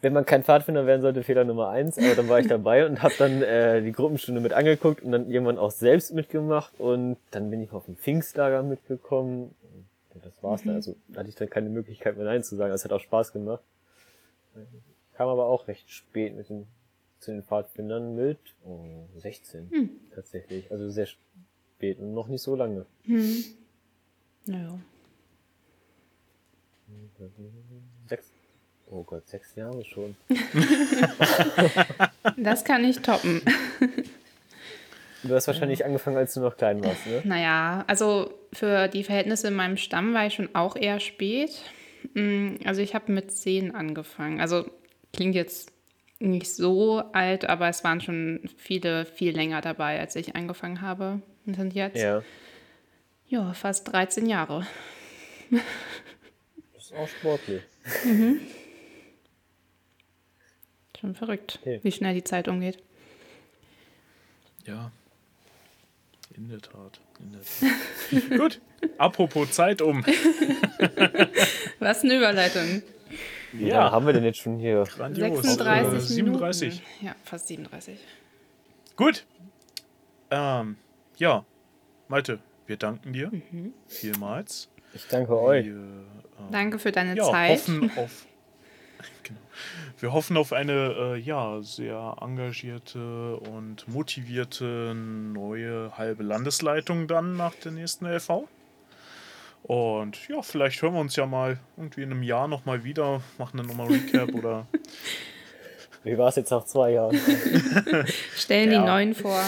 Wenn 0.00 0.12
man 0.12 0.26
kein 0.26 0.42
Pfadfinder 0.42 0.86
werden 0.86 1.02
sollte, 1.02 1.22
Fehler 1.22 1.44
Nummer 1.44 1.68
eins. 1.68 1.96
Aber 1.96 2.16
dann 2.16 2.28
war 2.28 2.40
ich 2.40 2.48
dabei 2.48 2.84
und 2.84 3.04
habe 3.04 3.14
dann 3.18 3.42
äh, 3.42 3.80
die 3.80 3.92
Gruppenstunde 3.92 4.40
mit 4.40 4.52
angeguckt 4.52 5.04
und 5.04 5.12
dann 5.12 5.30
irgendwann 5.30 5.58
auch 5.58 5.70
selbst 5.70 6.12
mitgemacht. 6.12 6.72
Und 6.80 7.16
dann 7.30 7.48
bin 7.48 7.62
ich 7.62 7.70
auf 7.70 7.84
dem 7.84 7.96
Pfingstlager 7.96 8.64
mitgekommen. 8.64 9.54
Das 10.20 10.32
war's 10.42 10.64
mhm. 10.64 10.68
dann. 10.70 10.76
Also 10.76 10.96
hatte 11.14 11.28
ich 11.28 11.36
dann 11.36 11.48
keine 11.48 11.68
Möglichkeit 11.68 12.16
mehr 12.16 12.26
Nein 12.26 12.42
zu 12.42 12.56
sagen. 12.56 12.72
Es 12.72 12.84
hat 12.84 12.92
auch 12.92 12.98
Spaß 12.98 13.32
gemacht. 13.32 13.62
Kam 15.14 15.28
aber 15.28 15.46
auch 15.46 15.68
recht 15.68 15.90
spät 15.90 16.36
mit 16.36 16.48
den, 16.48 16.66
zu 17.20 17.30
den 17.30 17.42
Pfadfindern 17.42 18.14
mit 18.14 18.38
oh, 18.64 19.08
16 19.16 19.70
hm. 19.70 19.90
tatsächlich. 20.14 20.70
Also 20.70 20.90
sehr 20.90 21.06
spät 21.06 21.98
und 21.98 22.14
noch 22.14 22.28
nicht 22.28 22.42
so 22.42 22.54
lange. 22.54 22.86
Hm. 23.04 23.44
Naja. 24.46 24.78
Sechs. 28.06 28.30
Oh 28.88 29.02
Gott, 29.02 29.26
sechs 29.26 29.54
Jahre 29.56 29.84
schon. 29.84 30.16
das 32.36 32.64
kann 32.64 32.84
ich 32.84 33.00
toppen. 33.00 33.42
Du 35.24 35.34
hast 35.34 35.48
wahrscheinlich 35.48 35.84
angefangen, 35.84 36.16
als 36.16 36.34
du 36.34 36.40
noch 36.40 36.56
klein 36.56 36.84
warst, 36.84 37.04
ne? 37.06 37.22
Naja, 37.24 37.84
also 37.88 38.32
für 38.52 38.86
die 38.86 39.02
Verhältnisse 39.02 39.48
in 39.48 39.54
meinem 39.54 39.76
Stamm 39.76 40.14
war 40.14 40.26
ich 40.26 40.34
schon 40.34 40.54
auch 40.54 40.76
eher 40.76 41.00
spät. 41.00 41.50
Hm, 42.14 42.58
also 42.64 42.80
ich 42.80 42.94
habe 42.94 43.12
mit 43.12 43.32
zehn 43.32 43.74
angefangen. 43.74 44.40
Also 44.40 44.70
klingt 45.12 45.34
jetzt 45.34 45.72
nicht 46.18 46.52
so 46.54 46.98
alt, 47.12 47.44
aber 47.44 47.68
es 47.68 47.84
waren 47.84 48.00
schon 48.00 48.40
viele 48.56 49.04
viel 49.04 49.34
länger 49.34 49.60
dabei, 49.60 50.00
als 50.00 50.16
ich 50.16 50.34
angefangen 50.34 50.80
habe. 50.80 51.20
Und 51.44 51.56
sind 51.56 51.74
jetzt 51.74 52.02
ja, 52.02 52.22
ja 53.28 53.52
fast 53.52 53.92
13 53.92 54.26
Jahre. 54.26 54.66
Das 56.74 56.84
ist 56.84 56.94
auch 56.94 57.08
sportlich. 57.08 57.62
Mhm. 58.04 58.40
Schon 61.00 61.14
verrückt, 61.14 61.58
okay. 61.60 61.80
wie 61.82 61.92
schnell 61.92 62.14
die 62.14 62.24
Zeit 62.24 62.48
umgeht. 62.48 62.82
Ja, 64.64 64.90
in 66.36 66.48
der 66.48 66.60
Tat. 66.60 67.00
In 67.20 67.32
der 67.32 67.40
Tat. 67.42 68.30
Gut, 68.38 68.60
apropos 68.98 69.50
Zeit 69.52 69.82
um. 69.82 70.04
Was 71.78 72.02
eine 72.02 72.16
Überleitung. 72.16 72.82
Wie 73.52 73.68
ja. 73.68 73.90
haben 73.90 74.06
wir 74.06 74.12
denn 74.12 74.24
jetzt 74.24 74.38
schon 74.38 74.58
hier? 74.58 74.84
Grandios. 74.84 75.42
36 75.42 75.98
äh, 75.98 76.00
37. 76.00 76.82
Ja, 77.00 77.14
fast 77.24 77.48
37. 77.48 77.98
Gut. 78.96 79.24
Ähm, 80.30 80.76
ja, 81.16 81.44
Malte, 82.08 82.40
wir 82.66 82.76
danken 82.76 83.12
dir 83.12 83.30
mhm. 83.30 83.72
vielmals. 83.86 84.68
Ich 84.94 85.06
danke 85.08 85.38
euch. 85.38 85.66
Wir, 85.66 85.74
äh, 85.74 86.50
danke 86.50 86.78
für 86.78 86.92
deine 86.92 87.16
ja, 87.16 87.24
Zeit. 87.24 87.58
Hoffen 87.58 87.90
auf, 87.96 88.26
genau. 89.22 89.40
Wir 89.98 90.12
hoffen 90.12 90.36
auf 90.36 90.52
eine 90.52 91.14
äh, 91.14 91.16
ja, 91.16 91.62
sehr 91.62 92.16
engagierte 92.20 93.36
und 93.36 93.88
motivierte 93.88 94.94
neue 94.94 95.96
halbe 95.96 96.22
Landesleitung 96.22 97.08
dann 97.08 97.36
nach 97.36 97.54
der 97.54 97.72
nächsten 97.72 98.04
LV. 98.04 98.46
Und 99.62 100.28
ja, 100.28 100.42
vielleicht 100.42 100.82
hören 100.82 100.92
wir 100.92 101.00
uns 101.00 101.16
ja 101.16 101.24
mal 101.24 101.58
irgendwie 101.78 102.02
in 102.02 102.10
einem 102.10 102.22
Jahr 102.22 102.46
nochmal 102.46 102.84
wieder, 102.84 103.22
machen 103.38 103.56
dann 103.56 103.66
nochmal 103.66 103.88
Recap 103.88 104.34
oder. 104.34 104.66
Wie 106.04 106.16
war 106.18 106.28
es 106.28 106.36
jetzt 106.36 106.50
nach 106.50 106.64
zwei 106.64 106.92
Jahren? 106.92 107.16
Stellen 108.36 108.70
ja. 108.70 108.80
die 108.80 108.86
neuen 108.86 109.14
vor. 109.14 109.40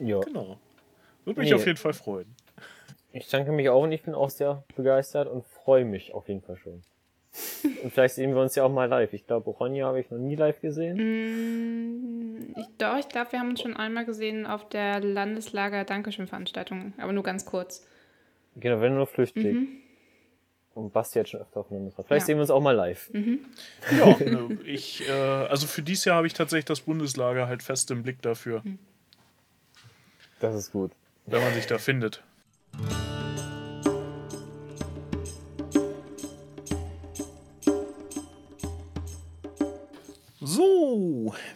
Ja. 0.00 0.20
Genau. 0.20 0.56
Würde 1.26 1.40
mich 1.40 1.50
nee. 1.50 1.54
auf 1.54 1.66
jeden 1.66 1.78
Fall 1.78 1.92
freuen. 1.92 2.34
Ich 3.12 3.28
danke 3.28 3.52
mich 3.52 3.68
auch 3.68 3.82
und 3.82 3.92
ich 3.92 4.02
bin 4.02 4.14
auch 4.14 4.30
sehr 4.30 4.64
begeistert 4.74 5.28
und 5.28 5.44
freue 5.44 5.84
mich 5.84 6.14
auf 6.14 6.26
jeden 6.26 6.40
Fall 6.40 6.56
schon. 6.56 6.82
Und 7.82 7.92
vielleicht 7.92 8.14
sehen 8.14 8.34
wir 8.34 8.40
uns 8.40 8.54
ja 8.54 8.62
auch 8.62 8.70
mal 8.70 8.88
live. 8.88 9.12
Ich 9.12 9.26
glaube, 9.26 9.50
Ronja 9.50 9.86
habe 9.86 10.00
ich 10.00 10.10
noch 10.10 10.18
nie 10.18 10.36
live 10.36 10.60
gesehen. 10.60 10.96
Mm, 10.96 12.54
ich, 12.56 12.66
doch, 12.78 12.96
ich 12.96 13.08
glaube, 13.08 13.32
wir 13.32 13.40
haben 13.40 13.50
uns 13.50 13.60
schon 13.60 13.76
einmal 13.76 14.04
gesehen 14.04 14.46
auf 14.46 14.68
der 14.68 15.00
Landeslager 15.00 15.84
Dankeschön-Veranstaltung, 15.84 16.92
aber 16.98 17.12
nur 17.12 17.24
ganz 17.24 17.44
kurz. 17.44 17.86
Genau, 18.56 18.80
wenn 18.80 18.94
nur 18.94 19.06
flüchtig. 19.06 19.54
Mhm. 19.54 19.68
Und 20.74 20.92
Basti 20.92 21.18
hat 21.20 21.28
schon 21.28 21.40
öfter 21.40 21.60
aufeinander 21.60 21.92
Vielleicht 21.92 22.22
ja. 22.22 22.26
sehen 22.26 22.36
wir 22.36 22.42
uns 22.42 22.50
auch 22.50 22.60
mal 22.60 22.74
live. 22.74 23.10
Mhm. 23.12 23.40
Ja, 23.96 24.16
ich, 24.64 25.08
äh, 25.08 25.12
also 25.12 25.66
für 25.66 25.82
dieses 25.82 26.04
Jahr 26.04 26.16
habe 26.16 26.26
ich 26.26 26.34
tatsächlich 26.34 26.64
das 26.64 26.80
Bundeslager 26.80 27.46
halt 27.46 27.62
fest 27.62 27.90
im 27.90 28.02
Blick 28.02 28.22
dafür. 28.22 28.62
Mhm. 28.64 28.78
Das 30.40 30.54
ist 30.54 30.72
gut. 30.72 30.92
Wenn 31.26 31.42
man 31.42 31.54
sich 31.54 31.66
da 31.66 31.78
findet. 31.78 32.22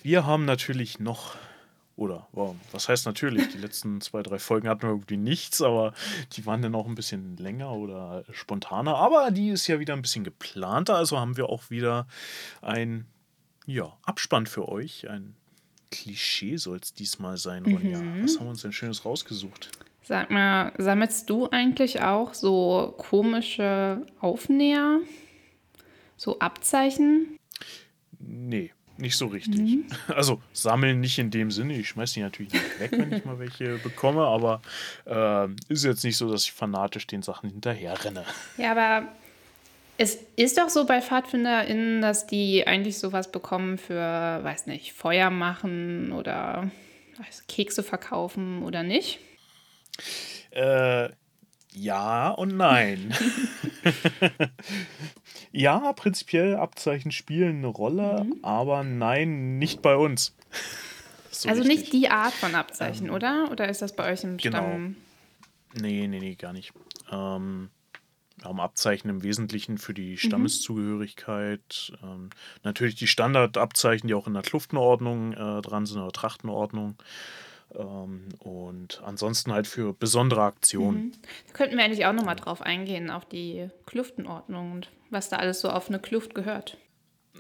Wir 0.09 0.25
haben 0.25 0.47
natürlich 0.47 1.01
noch, 1.01 1.37
oder 1.95 2.29
wow, 2.33 2.57
was 2.73 2.89
heißt 2.89 3.05
natürlich, 3.05 3.49
die 3.49 3.59
letzten 3.59 4.01
zwei, 4.01 4.23
drei 4.23 4.39
Folgen 4.39 4.67
hatten 4.67 4.81
wir 4.81 4.89
irgendwie 4.89 5.19
nichts, 5.19 5.61
aber 5.61 5.93
die 6.33 6.47
waren 6.47 6.63
dann 6.63 6.75
auch 6.75 6.87
ein 6.87 6.95
bisschen 6.95 7.37
länger 7.37 7.73
oder 7.73 8.25
spontaner. 8.33 8.95
Aber 8.95 9.31
die 9.31 9.51
ist 9.51 9.67
ja 9.67 9.81
wieder 9.81 9.93
ein 9.93 10.01
bisschen 10.01 10.25
geplanter, 10.25 10.97
also 10.97 11.19
haben 11.19 11.37
wir 11.37 11.51
auch 11.51 11.69
wieder 11.69 12.07
ein 12.63 13.05
ja, 13.67 13.93
Abspann 14.03 14.47
für 14.47 14.67
euch. 14.71 15.11
Ein 15.11 15.37
Klischee 15.91 16.57
soll 16.57 16.79
es 16.83 16.95
diesmal 16.95 17.37
sein, 17.37 17.67
Ronja. 17.67 18.01
Mhm. 18.01 18.25
Was 18.25 18.39
haben 18.39 18.47
wir 18.47 18.51
uns 18.51 18.63
denn 18.63 18.73
Schönes 18.73 19.05
rausgesucht? 19.05 19.73
Sag 20.03 20.31
mal, 20.31 20.73
sammelst 20.79 21.29
du 21.29 21.51
eigentlich 21.51 22.01
auch 22.01 22.33
so 22.33 22.95
komische 22.97 24.07
Aufnäher? 24.21 25.01
So 26.17 26.39
Abzeichen? 26.39 27.39
Nee 28.19 28.73
nicht 28.99 29.17
so 29.17 29.27
richtig. 29.27 29.61
Mhm. 29.61 29.87
Also 30.15 30.41
sammeln 30.53 31.01
nicht 31.01 31.19
in 31.19 31.31
dem 31.31 31.51
Sinne. 31.51 31.75
Ich 31.75 31.89
schmeiße 31.89 32.15
die 32.15 32.21
natürlich 32.21 32.53
nicht 32.53 32.81
weg, 32.81 32.93
wenn 32.93 33.13
ich 33.13 33.25
mal 33.25 33.39
welche 33.39 33.79
bekomme, 33.83 34.23
aber 34.27 34.61
äh, 35.07 35.49
ist 35.69 35.85
jetzt 35.85 36.05
nicht 36.05 36.17
so, 36.17 36.31
dass 36.31 36.45
ich 36.45 36.53
fanatisch 36.53 37.07
den 37.07 37.23
Sachen 37.23 37.51
hinterher 37.51 38.05
renne. 38.05 38.25
Ja, 38.57 38.73
aber 38.73 39.09
es 39.97 40.19
ist 40.37 40.59
doch 40.59 40.69
so 40.69 40.87
bei 40.87 41.01
PfadfinderInnen, 41.01 42.01
dass 42.01 42.27
die 42.27 42.67
eigentlich 42.67 42.99
sowas 42.99 43.33
bekommen 43.33 43.79
für, 43.79 43.95
weiß 43.97 44.67
nicht, 44.67 44.93
Feuer 44.93 45.31
machen 45.31 46.13
oder 46.13 46.71
weiß, 47.19 47.47
Kekse 47.49 47.83
verkaufen 47.83 48.63
oder 48.63 48.83
nicht? 48.83 49.19
Äh, 50.51 51.09
ja 51.73 52.31
und 52.31 52.57
nein. 52.57 53.15
ja, 55.53 55.93
prinzipiell 55.93 56.57
Abzeichen 56.57 57.11
spielen 57.11 57.59
eine 57.59 57.69
Rolle, 57.69 58.25
mhm. 58.25 58.39
aber 58.43 58.85
nein, 58.85 59.59
nicht 59.59 59.83
bei 59.83 59.97
uns. 59.97 60.35
So 61.31 61.49
also 61.49 61.63
richtig. 61.63 61.79
nicht 61.79 61.93
die 61.93 62.09
Art 62.09 62.33
von 62.33 62.57
Abzeichen, 62.57 63.09
ähm, 63.09 63.15
oder? 63.15 63.49
Oder 63.53 63.69
ist 63.69 63.81
das 63.81 63.95
bei 63.95 64.11
euch 64.11 64.25
im 64.25 64.39
genau. 64.39 64.59
Stamm? 64.59 64.97
Nee, 65.75 66.09
nee, 66.09 66.19
nee, 66.19 66.35
gar 66.35 66.53
nicht. 66.53 66.73
Ähm, 67.13 67.71
wir 68.37 68.45
haben 68.47 68.61
Abzeichen 68.61 69.09
im 69.09 69.23
Wesentlichen 69.23 69.79
für 69.79 69.95
die 69.95 70.13
mhm. 70.13 70.17
Stammeszugehörigkeit. 70.17 71.93
Mhm. 72.03 72.09
Ähm, 72.09 72.31
natürlich 72.65 72.95
die 72.97 73.07
Standardabzeichen, 73.07 74.09
die 74.09 74.15
auch 74.15 74.27
in 74.27 74.35
der 74.35 74.43
Kluftenordnung 74.43 75.33
äh, 75.33 75.63
dran 75.63 75.87
sind 75.87 76.01
oder 76.01 76.13
Trachtenordnung. 76.13 76.97
Ähm, 77.75 78.29
und 78.39 79.03
ansonsten 79.05 79.53
halt 79.53 79.67
für 79.67 79.93
besondere 79.93 80.43
Aktionen. 80.43 81.07
Mhm. 81.07 81.13
Da 81.49 81.53
könnten 81.53 81.77
wir 81.77 81.85
eigentlich 81.85 82.07
auch 82.07 82.13
nochmal 82.13 82.37
drauf 82.37 82.63
eingehen, 82.63 83.11
auf 83.11 83.25
die 83.25 83.69
Kluftenordnung 83.87 84.73
und 84.73 84.91
was 85.11 85.29
da 85.29 85.37
alles 85.37 85.61
so 85.61 85.71
auf 85.71 85.89
eine 85.89 85.99
Kluft 85.99 86.35
gehört. 86.35 86.77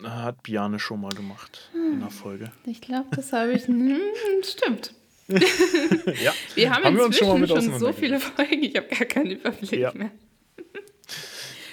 Hat 0.02 0.42
Biane 0.42 0.78
schon 0.78 1.00
mal 1.00 1.12
gemacht 1.12 1.70
hm. 1.72 1.94
in 1.94 2.00
der 2.00 2.10
Folge. 2.10 2.52
Ich 2.66 2.80
glaube, 2.80 3.08
das 3.16 3.32
habe 3.32 3.52
ich. 3.52 3.66
Hm, 3.66 3.98
stimmt. 4.44 4.94
ja. 5.28 6.32
Wir 6.54 6.70
haben, 6.70 6.84
haben 6.84 6.96
wir 6.96 7.12
schon, 7.12 7.46
schon 7.46 7.78
so 7.78 7.92
viele 7.92 8.20
Folgen, 8.20 8.62
ich 8.62 8.76
habe 8.76 8.86
gar 8.86 9.06
keinen 9.06 9.32
Überblick 9.32 9.72
ja. 9.72 9.92
mehr. 9.92 10.10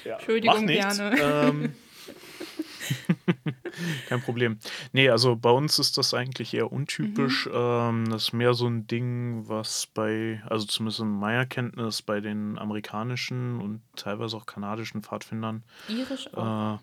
Ja. 0.03 0.15
Entschuldigung, 0.15 0.65
Biane. 0.65 1.15
Ähm, 1.19 1.73
Kein 4.07 4.21
Problem. 4.21 4.57
Nee, 4.91 5.09
also 5.09 5.35
bei 5.35 5.49
uns 5.49 5.79
ist 5.79 5.97
das 5.97 6.13
eigentlich 6.13 6.53
eher 6.53 6.71
untypisch. 6.71 7.47
Mhm. 7.47 7.51
Ähm, 7.55 8.09
das 8.09 8.23
ist 8.23 8.33
mehr 8.33 8.53
so 8.53 8.67
ein 8.67 8.87
Ding, 8.87 9.47
was 9.47 9.87
bei, 9.87 10.41
also 10.47 10.65
zumindest 10.65 11.01
in 11.01 11.09
meiner 11.09 11.45
Kenntnis, 11.45 12.01
bei 12.01 12.19
den 12.19 12.57
amerikanischen 12.57 13.59
und 13.61 13.81
teilweise 13.95 14.37
auch 14.37 14.45
kanadischen 14.45 15.03
Pfadfindern. 15.03 15.63
Irisch 15.87 16.33
auch. 16.33 16.75
Äh, 16.75 16.79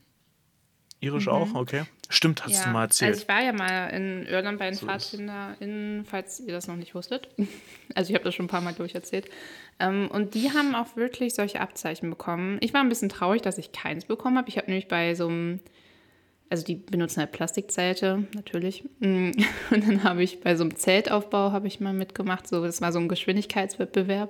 Irisch 1.02 1.26
mhm. 1.26 1.32
auch, 1.32 1.54
okay. 1.54 1.82
Stimmt, 2.08 2.44
hast 2.44 2.52
ja. 2.52 2.64
du 2.64 2.70
mal 2.70 2.84
erzählt. 2.84 3.10
Also 3.10 3.22
ich 3.22 3.28
war 3.28 3.42
ja 3.42 3.52
mal 3.52 3.88
in 3.88 4.24
Irland 4.26 4.58
bei 4.58 4.66
den 4.66 4.74
so 4.74 4.86
PfadfinderInnen, 4.86 6.04
falls 6.04 6.38
ihr 6.38 6.52
das 6.52 6.68
noch 6.68 6.76
nicht 6.76 6.94
wusstet. 6.94 7.28
Also 7.94 8.08
ich 8.08 8.14
habe 8.14 8.24
das 8.24 8.34
schon 8.34 8.46
ein 8.46 8.48
paar 8.48 8.62
Mal 8.62 8.72
durcherzählt. 8.72 9.28
Ähm, 9.78 10.08
und 10.10 10.32
die 10.34 10.50
haben 10.52 10.74
auch 10.74 10.96
wirklich 10.96 11.34
solche 11.34 11.60
Abzeichen 11.60 12.08
bekommen. 12.08 12.56
Ich 12.62 12.72
war 12.72 12.80
ein 12.80 12.88
bisschen 12.88 13.10
traurig, 13.10 13.42
dass 13.42 13.58
ich 13.58 13.72
keins 13.72 14.06
bekommen 14.06 14.38
habe. 14.38 14.48
Ich 14.48 14.56
habe 14.56 14.68
nämlich 14.68 14.88
bei 14.88 15.14
so 15.14 15.28
einem 15.28 15.60
also 16.52 16.66
die 16.66 16.74
benutzen 16.74 17.20
halt 17.20 17.32
Plastikzelte, 17.32 18.24
natürlich. 18.34 18.84
Mm. 19.00 19.30
Und 19.70 19.88
dann 19.88 20.04
habe 20.04 20.22
ich 20.22 20.42
bei 20.42 20.54
so 20.54 20.64
einem 20.64 20.76
Zeltaufbau 20.76 21.50
habe 21.50 21.66
ich 21.66 21.80
mal 21.80 21.94
mitgemacht. 21.94 22.46
So, 22.46 22.62
das 22.62 22.82
war 22.82 22.92
so 22.92 22.98
ein 22.98 23.08
Geschwindigkeitswettbewerb. 23.08 24.28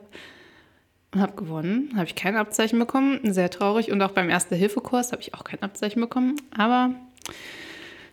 Und 1.12 1.20
habe 1.20 1.34
gewonnen. 1.34 1.90
Habe 1.96 2.06
ich 2.06 2.14
kein 2.14 2.36
Abzeichen 2.36 2.78
bekommen. 2.78 3.32
Sehr 3.32 3.50
traurig. 3.50 3.90
Und 3.90 4.00
auch 4.02 4.12
beim 4.12 4.30
Erste-Hilfe-Kurs 4.30 5.10
habe 5.10 5.20
ich 5.20 5.34
auch 5.34 5.42
kein 5.42 5.60
Abzeichen 5.62 6.00
bekommen. 6.00 6.36
Aber 6.56 6.94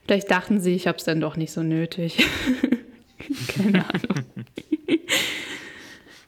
vielleicht 0.05 0.32
dachten 0.32 0.60
sie, 0.60 0.74
ich 0.74 0.88
habe 0.88 0.97
es 0.97 1.03
dann 1.03 1.22
doch 1.22 1.38
nicht 1.38 1.51
so 1.51 1.62
nötig. 1.62 2.18
Keine 3.55 3.86
Ahnung. 3.93 4.26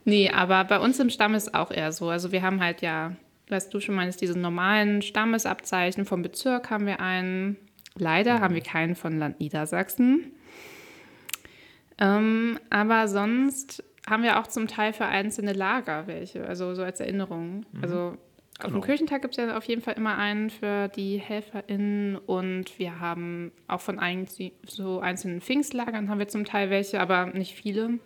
nee, 0.04 0.30
aber 0.30 0.62
bei 0.62 0.78
uns 0.78 1.00
im 1.00 1.10
Stamm 1.10 1.34
ist 1.34 1.52
auch 1.52 1.72
eher 1.72 1.90
so. 1.90 2.10
Also 2.10 2.30
wir 2.30 2.42
haben 2.42 2.60
halt 2.60 2.80
ja, 2.80 3.16
was 3.48 3.70
du 3.70 3.80
schon 3.80 3.96
meinst, 3.96 4.20
diese 4.20 4.38
normalen 4.38 5.02
Stammesabzeichen 5.02 6.04
vom 6.04 6.22
Bezirk 6.22 6.70
haben 6.70 6.86
wir 6.86 7.00
einen. 7.00 7.56
Leider 7.96 8.40
haben 8.40 8.54
wir 8.54 8.62
keinen 8.62 8.94
von 8.94 9.18
Land 9.18 9.40
Niedersachsen. 9.40 10.32
Ähm, 11.98 12.58
aber 12.70 13.08
sonst 13.08 13.84
haben 14.08 14.22
wir 14.22 14.40
auch 14.40 14.46
zum 14.46 14.66
Teil 14.66 14.92
für 14.92 15.06
einzelne 15.06 15.52
Lager 15.52 16.06
welche, 16.06 16.46
also 16.46 16.74
so 16.74 16.82
als 16.82 17.00
Erinnerung. 17.00 17.64
Mhm. 17.72 17.82
Also 17.82 18.16
auf 18.58 18.66
genau. 18.66 18.80
dem 18.80 18.82
Kirchentag 18.82 19.22
gibt 19.22 19.36
es 19.36 19.44
ja 19.44 19.56
auf 19.56 19.64
jeden 19.64 19.82
Fall 19.82 19.94
immer 19.94 20.16
einen 20.18 20.50
für 20.50 20.88
die 20.88 21.18
HelferInnen 21.18 22.16
und 22.16 22.78
wir 22.78 23.00
haben 23.00 23.52
auch 23.66 23.80
von 23.80 23.98
ein, 23.98 24.26
so 24.66 25.00
einzelnen 25.00 25.40
Pfingstlagern 25.40 26.08
haben 26.08 26.18
wir 26.18 26.28
zum 26.28 26.44
Teil 26.44 26.70
welche, 26.70 27.00
aber 27.00 27.26
nicht 27.26 27.54
viele. 27.54 27.98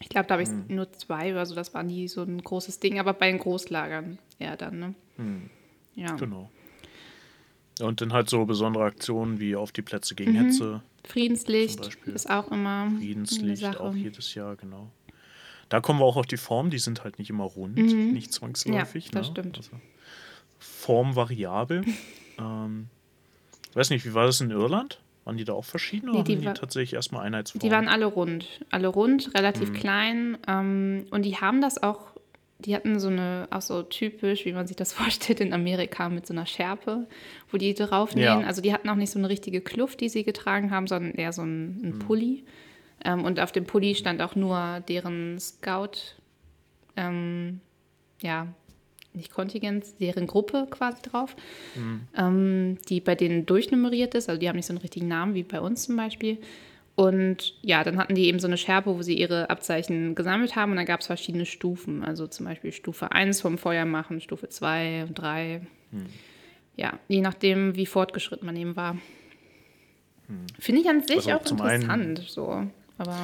Ich 0.00 0.08
glaube, 0.08 0.26
da 0.26 0.34
habe 0.34 0.42
ich 0.42 0.48
mhm. 0.48 0.64
nur 0.68 0.92
zwei 0.92 1.32
oder 1.32 1.46
so, 1.46 1.54
das 1.54 1.74
war 1.74 1.82
nie 1.82 2.08
so 2.08 2.22
ein 2.22 2.42
großes 2.42 2.80
Ding, 2.80 2.98
aber 2.98 3.12
bei 3.12 3.30
den 3.30 3.38
Großlagern 3.38 4.18
eher 4.38 4.56
dann, 4.56 4.78
ne? 4.78 4.94
Mhm. 5.18 5.50
Ja. 5.94 6.14
Genau. 6.16 6.50
Und 7.80 8.00
dann 8.00 8.12
halt 8.12 8.28
so 8.28 8.44
besondere 8.44 8.84
Aktionen 8.84 9.40
wie 9.40 9.56
auf 9.56 9.72
die 9.72 9.82
Plätze 9.82 10.14
gegen 10.14 10.32
mhm. 10.32 10.44
Hetze. 10.46 10.82
Friedenslicht 11.04 11.98
ist 12.06 12.30
auch 12.30 12.50
immer. 12.50 12.90
Friedenslicht 12.98 13.78
auch 13.78 13.94
jedes 13.94 14.34
Jahr, 14.34 14.56
genau. 14.56 14.90
Da 15.68 15.80
kommen 15.80 16.00
wir 16.00 16.04
auch 16.04 16.16
auf 16.16 16.26
die 16.26 16.36
Form, 16.36 16.68
die 16.68 16.78
sind 16.78 17.02
halt 17.02 17.18
nicht 17.18 17.30
immer 17.30 17.44
rund, 17.44 17.76
mhm. 17.76 18.12
nicht 18.12 18.32
zwangsläufig. 18.32 19.06
Ja, 19.06 19.12
das 19.12 19.28
ne? 19.28 19.32
stimmt. 19.32 19.56
Also 19.56 19.70
Form 20.58 21.16
variabel. 21.16 21.82
ähm, 22.38 22.88
weiß 23.72 23.90
nicht, 23.90 24.04
wie 24.04 24.12
war 24.12 24.26
das 24.26 24.40
in 24.40 24.50
Irland? 24.50 25.00
Waren 25.24 25.36
die 25.36 25.44
da 25.44 25.52
auch 25.54 25.64
verschieden 25.64 26.10
nee, 26.10 26.18
oder 26.18 26.24
die, 26.24 26.44
waren 26.44 26.54
die 26.54 26.60
tatsächlich 26.60 26.94
erstmal 26.94 27.24
Einheitsformen? 27.24 27.66
Die 27.66 27.72
waren 27.72 27.88
alle 27.88 28.06
rund. 28.06 28.60
Alle 28.70 28.88
rund, 28.88 29.32
relativ 29.34 29.70
mhm. 29.70 29.74
klein. 29.74 30.38
Ähm, 30.46 31.06
und 31.10 31.22
die 31.22 31.36
haben 31.36 31.60
das 31.60 31.82
auch 31.82 32.12
die 32.62 32.74
hatten 32.74 32.98
so 32.98 33.08
eine, 33.08 33.48
auch 33.50 33.60
so 33.60 33.82
typisch, 33.82 34.44
wie 34.44 34.52
man 34.52 34.66
sich 34.66 34.76
das 34.76 34.92
vorstellt 34.94 35.40
in 35.40 35.52
Amerika, 35.52 36.08
mit 36.08 36.26
so 36.26 36.34
einer 36.34 36.46
Schärpe, 36.46 37.06
wo 37.50 37.58
die 37.58 37.74
draufnähen. 37.74 38.40
Ja. 38.40 38.46
Also 38.46 38.62
die 38.62 38.72
hatten 38.72 38.88
auch 38.88 38.96
nicht 38.96 39.10
so 39.10 39.18
eine 39.18 39.28
richtige 39.28 39.60
Kluft, 39.60 40.00
die 40.00 40.08
sie 40.08 40.24
getragen 40.24 40.70
haben, 40.70 40.86
sondern 40.86 41.12
eher 41.12 41.32
so 41.32 41.42
ein, 41.42 41.80
ein 41.82 41.94
mhm. 41.94 41.98
Pulli. 42.00 42.44
Ähm, 43.04 43.24
und 43.24 43.40
auf 43.40 43.52
dem 43.52 43.64
Pulli 43.64 43.94
stand 43.94 44.22
auch 44.22 44.36
nur 44.36 44.82
deren 44.88 45.38
Scout, 45.40 46.16
ähm, 46.96 47.60
ja, 48.20 48.46
nicht 49.14 49.30
Kontingent, 49.30 49.84
deren 50.00 50.26
Gruppe 50.26 50.66
quasi 50.70 51.02
drauf, 51.02 51.36
mhm. 51.74 52.00
ähm, 52.16 52.78
die 52.88 53.00
bei 53.00 53.14
denen 53.14 53.44
durchnummeriert 53.46 54.14
ist. 54.14 54.28
Also 54.28 54.40
die 54.40 54.48
haben 54.48 54.56
nicht 54.56 54.66
so 54.66 54.72
einen 54.72 54.80
richtigen 54.80 55.08
Namen 55.08 55.34
wie 55.34 55.42
bei 55.42 55.60
uns 55.60 55.84
zum 55.84 55.96
Beispiel. 55.96 56.38
Und 56.94 57.54
ja, 57.62 57.84
dann 57.84 57.96
hatten 57.96 58.14
die 58.14 58.26
eben 58.26 58.38
so 58.38 58.46
eine 58.46 58.58
Schärpe, 58.58 58.94
wo 58.94 59.02
sie 59.02 59.18
ihre 59.18 59.48
Abzeichen 59.48 60.14
gesammelt 60.14 60.56
haben 60.56 60.72
und 60.72 60.76
dann 60.76 60.86
gab 60.86 61.00
es 61.00 61.06
verschiedene 61.06 61.46
Stufen. 61.46 62.04
Also 62.04 62.26
zum 62.26 62.46
Beispiel 62.46 62.72
Stufe 62.72 63.12
1 63.12 63.40
vom 63.40 63.56
Feuer 63.56 63.86
machen, 63.86 64.20
Stufe 64.20 64.48
2 64.48 65.04
und 65.04 65.14
3. 65.14 65.62
Hm. 65.90 66.06
Ja, 66.76 66.98
je 67.08 67.22
nachdem, 67.22 67.76
wie 67.76 67.86
fortgeschritten 67.86 68.44
man 68.44 68.56
eben 68.56 68.76
war. 68.76 68.98
Hm. 70.26 70.46
Finde 70.58 70.82
ich 70.82 70.88
an 70.88 71.02
sich 71.02 71.32
also 71.32 71.32
auch 71.32 71.50
interessant. 71.50 71.90
Einen, 71.90 72.16
so. 72.16 72.66
Aber 72.98 73.16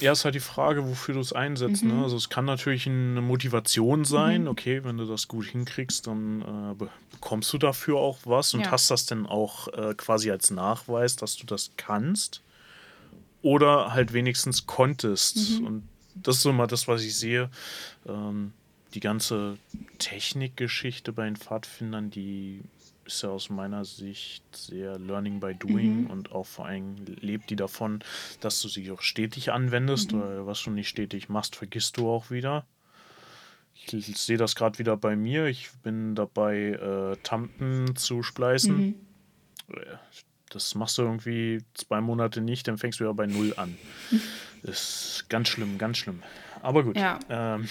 ja, 0.00 0.12
ist 0.12 0.24
halt 0.24 0.34
die 0.34 0.40
Frage, 0.40 0.88
wofür 0.88 1.14
du 1.14 1.20
es 1.20 1.32
einsetzt. 1.32 1.82
Ne? 1.82 1.92
Mhm. 1.92 1.98
Ne? 1.98 2.04
Also 2.04 2.16
es 2.16 2.28
kann 2.28 2.44
natürlich 2.44 2.86
eine 2.86 3.20
Motivation 3.20 4.04
sein, 4.04 4.42
mhm. 4.42 4.48
okay, 4.48 4.84
wenn 4.84 4.96
du 4.96 5.06
das 5.06 5.28
gut 5.28 5.46
hinkriegst, 5.46 6.06
dann 6.06 6.42
äh, 6.42 6.84
bekommst 7.10 7.52
du 7.52 7.58
dafür 7.58 7.96
auch 7.96 8.18
was 8.24 8.54
und 8.54 8.60
ja. 8.60 8.70
hast 8.70 8.90
das 8.90 9.06
denn 9.06 9.26
auch 9.26 9.68
äh, 9.68 9.94
quasi 9.94 10.30
als 10.30 10.50
Nachweis, 10.50 11.16
dass 11.16 11.36
du 11.36 11.46
das 11.46 11.70
kannst. 11.76 12.42
Oder 13.42 13.92
halt 13.92 14.12
wenigstens 14.12 14.66
konntest. 14.66 15.60
Mhm. 15.60 15.66
Und 15.66 15.88
das 16.14 16.36
ist 16.36 16.42
so 16.42 16.52
mal 16.52 16.66
das, 16.66 16.88
was 16.88 17.02
ich 17.02 17.14
sehe. 17.14 17.50
Ähm, 18.06 18.52
die 18.94 19.00
ganze 19.00 19.58
Technikgeschichte 19.98 21.12
bei 21.12 21.26
den 21.26 21.36
Pfadfindern, 21.36 22.10
die 22.10 22.62
ist 23.06 23.22
ja 23.22 23.30
aus 23.30 23.50
meiner 23.50 23.84
Sicht 23.84 24.44
sehr 24.54 24.98
Learning 24.98 25.40
by 25.40 25.54
Doing 25.54 26.04
mhm. 26.04 26.10
und 26.10 26.32
auch 26.32 26.46
vor 26.46 26.66
allem 26.66 26.96
lebt 27.20 27.50
die 27.50 27.56
davon, 27.56 28.00
dass 28.40 28.60
du 28.60 28.68
sie 28.68 28.90
auch 28.90 29.02
stetig 29.02 29.52
anwendest, 29.52 30.12
mhm. 30.12 30.20
weil 30.20 30.46
was 30.46 30.62
du 30.62 30.70
nicht 30.70 30.88
stetig 30.88 31.28
machst, 31.28 31.56
vergisst 31.56 31.96
du 31.96 32.10
auch 32.10 32.30
wieder. 32.30 32.66
Ich, 33.74 33.92
ich 33.92 34.18
sehe 34.18 34.38
das 34.38 34.56
gerade 34.56 34.78
wieder 34.78 34.96
bei 34.96 35.16
mir. 35.16 35.46
Ich 35.46 35.70
bin 35.82 36.14
dabei, 36.14 36.70
äh, 36.70 37.16
Tampen 37.22 37.94
zu 37.96 38.22
spleißen. 38.22 38.76
Mhm. 38.76 38.94
Äh, 39.68 39.96
das 40.50 40.74
machst 40.74 40.98
du 40.98 41.02
irgendwie 41.02 41.62
zwei 41.74 42.00
Monate 42.00 42.40
nicht, 42.40 42.68
dann 42.68 42.78
fängst 42.78 43.00
du 43.00 43.04
ja 43.04 43.12
bei 43.12 43.26
Null 43.26 43.54
an. 43.56 43.76
Das 44.62 44.70
ist 45.20 45.28
ganz 45.28 45.48
schlimm, 45.48 45.76
ganz 45.76 45.98
schlimm. 45.98 46.22
Aber 46.62 46.82
gut. 46.84 46.96
Ja, 46.96 47.18
ähm, 47.28 47.68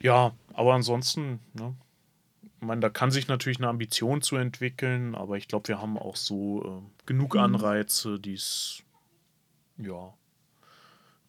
ja 0.00 0.32
aber 0.54 0.74
ansonsten, 0.74 1.40
ne, 1.52 1.74
ich 2.64 2.68
meine, 2.68 2.80
da 2.80 2.88
kann 2.88 3.10
sich 3.10 3.28
natürlich 3.28 3.58
eine 3.58 3.68
Ambition 3.68 4.22
zu 4.22 4.36
entwickeln, 4.36 5.14
aber 5.14 5.36
ich 5.36 5.48
glaube, 5.48 5.68
wir 5.68 5.82
haben 5.82 5.98
auch 5.98 6.16
so 6.16 6.82
äh, 6.82 7.06
genug 7.06 7.34
mhm. 7.34 7.40
Anreize, 7.40 8.18
die 8.18 8.38
ja, 9.76 10.14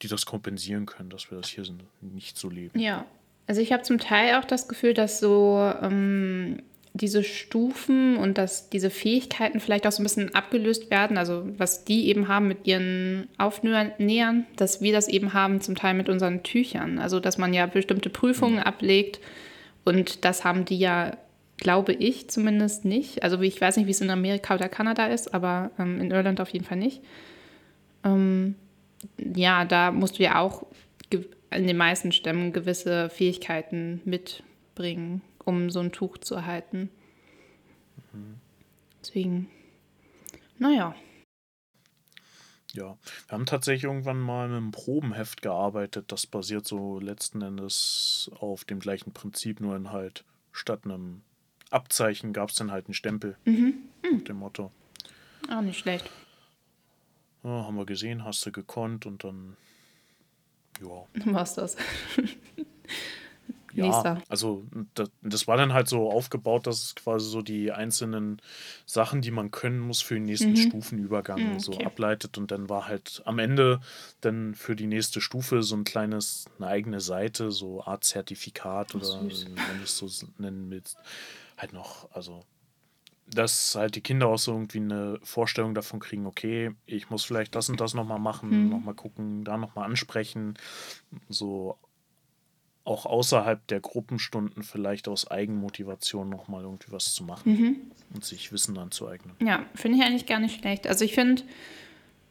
die 0.01 0.07
das 0.07 0.25
kompensieren 0.25 0.85
können, 0.85 1.09
dass 1.09 1.29
wir 1.29 1.37
das 1.37 1.49
hier 1.49 1.65
nicht 1.99 2.37
so 2.37 2.49
leben. 2.49 2.79
Ja, 2.79 3.05
also 3.47 3.59
ich 3.59 3.73
habe 3.73 3.83
zum 3.83 3.99
Teil 3.99 4.35
auch 4.35 4.45
das 4.45 4.69
Gefühl, 4.69 4.93
dass 4.93 5.19
so 5.19 5.59
ähm, 5.81 6.61
diese 6.93 7.21
Stufen 7.21 8.15
und 8.15 8.37
dass 8.37 8.69
diese 8.69 8.89
Fähigkeiten 8.89 9.59
vielleicht 9.59 9.85
auch 9.85 9.91
so 9.91 10.01
ein 10.01 10.05
bisschen 10.05 10.33
abgelöst 10.35 10.89
werden, 10.89 11.17
also 11.17 11.49
was 11.57 11.83
die 11.83 12.07
eben 12.07 12.29
haben 12.29 12.47
mit 12.47 12.65
ihren 12.65 13.27
Aufnähern, 13.37 14.45
dass 14.55 14.81
wir 14.81 14.93
das 14.93 15.09
eben 15.09 15.33
haben 15.33 15.59
zum 15.59 15.75
Teil 15.75 15.95
mit 15.95 16.07
unseren 16.07 16.43
Tüchern. 16.43 16.97
Also 16.97 17.19
dass 17.19 17.37
man 17.37 17.53
ja 17.53 17.65
bestimmte 17.65 18.09
Prüfungen 18.09 18.55
mhm. 18.55 18.63
ablegt 18.63 19.19
und 19.83 20.23
das 20.23 20.45
haben 20.45 20.63
die 20.63 20.79
ja 20.79 21.17
glaube 21.57 21.93
ich 21.93 22.29
zumindest 22.29 22.85
nicht. 22.85 23.23
Also 23.23 23.39
ich 23.41 23.59
weiß 23.59 23.77
nicht, 23.77 23.87
wie 23.87 23.91
es 23.91 24.01
in 24.01 24.09
Amerika 24.09 24.55
oder 24.55 24.69
Kanada 24.69 25.07
ist, 25.07 25.33
aber 25.33 25.71
ähm, 25.79 26.01
in 26.01 26.11
Irland 26.11 26.41
auf 26.41 26.49
jeden 26.49 26.65
Fall 26.65 26.77
nicht. 26.77 27.01
Ähm, 28.03 28.55
ja, 29.17 29.65
da 29.65 29.91
musst 29.91 30.19
du 30.19 30.23
ja 30.23 30.39
auch 30.39 30.65
in 31.51 31.67
den 31.67 31.77
meisten 31.77 32.11
Stämmen 32.11 32.53
gewisse 32.53 33.09
Fähigkeiten 33.09 34.01
mitbringen, 34.05 35.21
um 35.43 35.69
so 35.69 35.79
ein 35.79 35.91
Tuch 35.91 36.17
zu 36.17 36.35
erhalten. 36.35 36.89
Mhm. 38.11 38.35
Deswegen, 39.01 39.49
naja. 40.57 40.95
Ja, 42.73 42.97
wir 43.27 43.33
haben 43.33 43.45
tatsächlich 43.45 43.85
irgendwann 43.85 44.19
mal 44.19 44.49
mit 44.49 44.57
einem 44.57 44.71
Probenheft 44.71 45.41
gearbeitet. 45.41 46.11
Das 46.11 46.27
basiert 46.27 46.67
so 46.67 46.99
letzten 46.99 47.41
Endes 47.41 48.29
auf 48.37 48.65
dem 48.65 48.79
gleichen 48.79 49.13
Prinzip, 49.13 49.61
nur 49.61 49.77
in 49.77 49.93
halt 49.93 50.25
statt 50.51 50.81
einem 50.83 51.21
Abzeichen 51.71 52.33
gab 52.33 52.49
es 52.49 52.55
dann 52.55 52.71
halt 52.71 52.87
einen 52.87 52.93
Stempel. 52.93 53.37
Mhm. 53.45 53.75
Mhm. 54.03 54.17
Mit 54.17 54.29
dem 54.29 54.37
Motto. 54.37 54.71
Auch 55.49 55.61
nicht 55.61 55.79
schlecht. 55.79 56.09
Ja, 57.43 57.65
haben 57.65 57.75
wir 57.75 57.85
gesehen, 57.85 58.23
hast 58.23 58.45
du 58.45 58.51
gekonnt 58.51 59.05
und 59.05 59.23
dann. 59.23 59.55
Ja. 60.81 61.31
War's 61.31 61.55
das. 61.55 61.77
ja, 63.73 63.85
Nächster. 63.85 64.21
also 64.27 64.65
das, 64.95 65.09
das, 65.21 65.47
war 65.47 65.55
dann 65.55 65.71
halt 65.71 65.87
so 65.87 66.11
aufgebaut, 66.11 66.65
dass 66.65 66.83
es 66.83 66.95
quasi 66.95 67.29
so 67.29 67.41
die 67.41 67.71
einzelnen 67.71 68.41
Sachen, 68.85 69.21
die 69.21 69.31
man 69.31 69.51
können 69.51 69.79
muss, 69.79 70.01
für 70.01 70.15
den 70.15 70.23
nächsten 70.23 70.51
mhm. 70.51 70.57
Stufenübergang 70.57 71.39
mhm, 71.39 71.51
okay. 71.51 71.59
so 71.59 71.77
ableitet 71.79 72.37
und 72.37 72.51
dann 72.51 72.67
war 72.67 72.87
halt 72.87 73.21
am 73.25 73.39
Ende 73.39 73.79
dann 74.21 74.55
für 74.55 74.75
die 74.75 74.87
nächste 74.87 75.21
Stufe 75.21 75.61
so 75.61 75.75
ein 75.75 75.83
kleines, 75.83 76.45
eine 76.57 76.67
eigene 76.67 76.99
Seite, 76.99 77.51
so 77.51 77.83
Art 77.83 78.03
Zertifikat 78.03 78.95
oder 78.95 79.07
wenn 79.21 79.29
du 79.29 79.83
es 79.83 79.97
so 79.97 80.09
nennen 80.39 80.69
willst 80.71 80.97
halt 81.57 81.73
noch, 81.73 82.11
also 82.11 82.43
dass 83.27 83.75
halt 83.75 83.95
die 83.95 84.01
Kinder 84.01 84.27
auch 84.27 84.37
so 84.37 84.51
irgendwie 84.51 84.79
eine 84.79 85.19
Vorstellung 85.23 85.73
davon 85.73 85.99
kriegen, 85.99 86.27
okay, 86.27 86.71
ich 86.85 87.09
muss 87.09 87.23
vielleicht 87.23 87.55
das 87.55 87.69
und 87.69 87.81
das 87.81 87.93
nochmal 87.93 88.19
machen, 88.19 88.65
mhm. 88.65 88.69
nochmal 88.69 88.93
gucken, 88.93 89.43
da 89.43 89.57
nochmal 89.57 89.85
ansprechen, 89.85 90.55
so 91.27 91.77
auch 92.83 93.07
außerhalb 93.07 93.65
der 93.67 93.79
Gruppenstunden 93.79 94.61
vielleicht 94.61 95.07
aus 95.07 95.29
Eigenmotivation 95.29 96.29
nochmal 96.29 96.61
irgendwie 96.61 96.91
was 96.91 97.15
zu 97.15 97.23
machen 97.23 97.51
mhm. 97.51 97.75
und 98.13 98.23
sich 98.23 98.51
Wissen 98.51 98.77
anzueignen. 98.77 99.35
Ja, 99.41 99.65
finde 99.73 99.97
ich 99.97 100.03
eigentlich 100.03 100.27
gar 100.27 100.39
nicht 100.39 100.59
schlecht. 100.59 100.85
Also 100.85 101.03
ich 101.03 101.15
finde, 101.15 101.41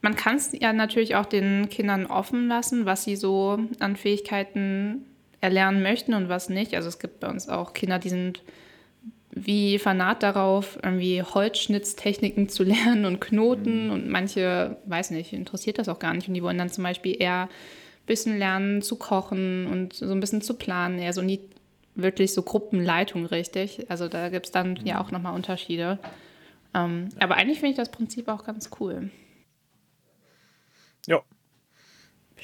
man 0.01 0.15
kann 0.15 0.37
es 0.37 0.53
ja 0.53 0.71
natürlich 0.71 1.15
auch 1.15 1.25
den 1.25 1.67
Kindern 1.69 2.05
offen 2.05 2.47
lassen, 2.47 2.85
was 2.85 3.03
sie 3.03 3.17
so 3.17 3.59
an 3.79 3.97
Fähigkeiten 3.97 5.05
erlernen 5.41 5.83
möchten 5.83 6.13
und 6.13 6.29
was 6.29 6.47
nicht. 6.47 6.73
Also 6.73 6.87
es 6.87 6.99
gibt 6.99 7.19
bei 7.19 7.27
uns 7.27 7.49
auch 7.49 7.73
Kinder, 7.73 7.99
die 7.99 8.09
sind 8.09 8.41
wie 9.35 9.77
fanat 9.79 10.23
darauf, 10.23 10.79
irgendwie 10.81 11.21
Holzschnitztechniken 11.21 12.49
zu 12.49 12.63
lernen 12.63 13.05
und 13.05 13.19
Knoten. 13.19 13.87
Mhm. 13.87 13.93
Und 13.93 14.09
manche, 14.09 14.77
weiß 14.85 15.11
nicht, 15.11 15.33
interessiert 15.33 15.77
das 15.77 15.89
auch 15.89 15.99
gar 15.99 16.13
nicht. 16.13 16.27
Und 16.27 16.33
die 16.33 16.41
wollen 16.41 16.57
dann 16.57 16.69
zum 16.69 16.83
Beispiel 16.83 17.21
eher 17.21 17.43
ein 17.43 18.05
bisschen 18.07 18.39
lernen 18.39 18.81
zu 18.81 18.95
kochen 18.95 19.67
und 19.67 19.93
so 19.93 20.11
ein 20.11 20.21
bisschen 20.21 20.41
zu 20.41 20.55
planen. 20.55 20.97
Eher 20.99 21.13
so 21.13 21.21
nie 21.21 21.41
wirklich 21.95 22.33
so 22.33 22.43
Gruppenleitung 22.43 23.25
richtig. 23.25 23.89
Also 23.89 24.07
da 24.07 24.29
gibt 24.29 24.47
es 24.47 24.51
dann 24.51 24.79
ja 24.83 25.01
auch 25.01 25.11
nochmal 25.11 25.35
Unterschiede. 25.35 25.99
Ähm, 26.73 27.09
Aber 27.19 27.35
eigentlich 27.35 27.59
finde 27.59 27.71
ich 27.71 27.77
das 27.77 27.91
Prinzip 27.91 28.27
auch 28.29 28.45
ganz 28.45 28.69
cool. 28.79 29.09
Ja. 31.07 31.21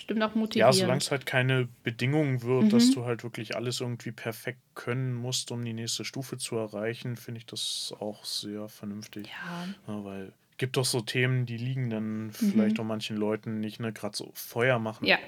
Bestimmt 0.02 0.24
auch 0.24 0.30
Ja, 0.30 0.39
motivierend. 0.39 0.76
solange 0.76 0.97
es 0.97 1.12
halt 1.12 1.26
keine 1.28 1.68
Bedingung 1.84 2.41
wird, 2.41 2.64
Mhm. 2.66 2.70
dass 2.70 2.89
du 2.91 3.06
halt 3.06 3.22
wirklich 3.24 3.56
alles 3.56 3.82
irgendwie 3.82 4.12
perfekt 4.12 4.60
können 4.74 5.14
musst, 5.14 5.52
um 5.52 5.64
die 5.64 5.74
nächste 5.74 6.06
Stufe 6.06 6.38
zu 6.38 6.56
erreichen, 6.58 7.16
finde 7.18 7.38
ich 7.39 7.45
das 7.45 7.93
auch 7.99 8.26
sehr 8.26 8.68
vernünftig. 8.68 9.28
ja. 9.28 9.68
Ja, 9.88 10.04
weil 10.04 10.34
gibt 10.58 10.78
doch 10.78 10.86
so 10.86 11.02
Themen, 11.02 11.45
die 11.45 11.58
liegen 11.58 11.89
dann 11.91 12.32
vielleicht 12.32 12.80
auch 12.80 12.84
manchen 12.84 13.16
Leuten 13.18 13.60
nicht, 13.60 13.80
ne? 13.80 13.93
Gerade 13.93 14.16
so 14.18 14.32
Feuer 14.34 14.80
machen. 14.80 15.04
Mhm. 15.04 15.10
ja, 15.10 15.20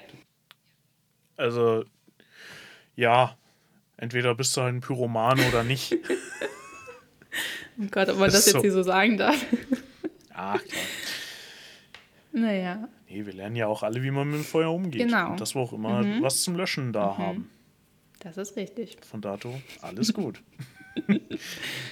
Also, 1.36 1.84
ja, 2.96 3.36
entweder 3.96 4.34
bist 4.34 4.56
du 4.56 4.62
halt 4.62 4.74
ein 4.74 4.80
Pyromane 4.80 5.48
oder 5.48 5.62
nicht. 5.64 5.92
oh 7.80 7.86
Gott, 7.90 8.08
ob 8.08 8.18
man 8.18 8.30
das 8.30 8.44
So. 8.44 8.50
jetzt 8.58 8.62
hier 8.62 8.72
so 8.72 8.82
sagen 8.82 9.18
darf. 9.18 9.36
Ach, 10.32 10.62
klar. 10.64 10.84
Naja, 12.34 12.88
Nee, 13.08 13.26
wir 13.26 13.32
lernen 13.32 13.54
ja 13.56 13.66
auch 13.68 13.82
alle, 13.82 14.02
wie 14.02 14.10
man 14.10 14.26
mit 14.28 14.36
dem 14.40 14.44
Feuer 14.44 14.72
umgeht. 14.72 15.06
Genau. 15.06 15.30
Und 15.32 15.40
dass 15.40 15.54
wir 15.54 15.60
auch 15.62 15.72
immer 15.72 16.04
was 16.20 16.42
zum 16.42 16.56
Löschen 16.56 16.92
da 16.92 17.16
haben. 17.16 17.48
das 18.20 18.36
ist 18.36 18.56
richtig. 18.56 18.96
Von 19.04 19.20
dato, 19.20 19.54
alles 19.82 20.12
gut. 20.12 20.42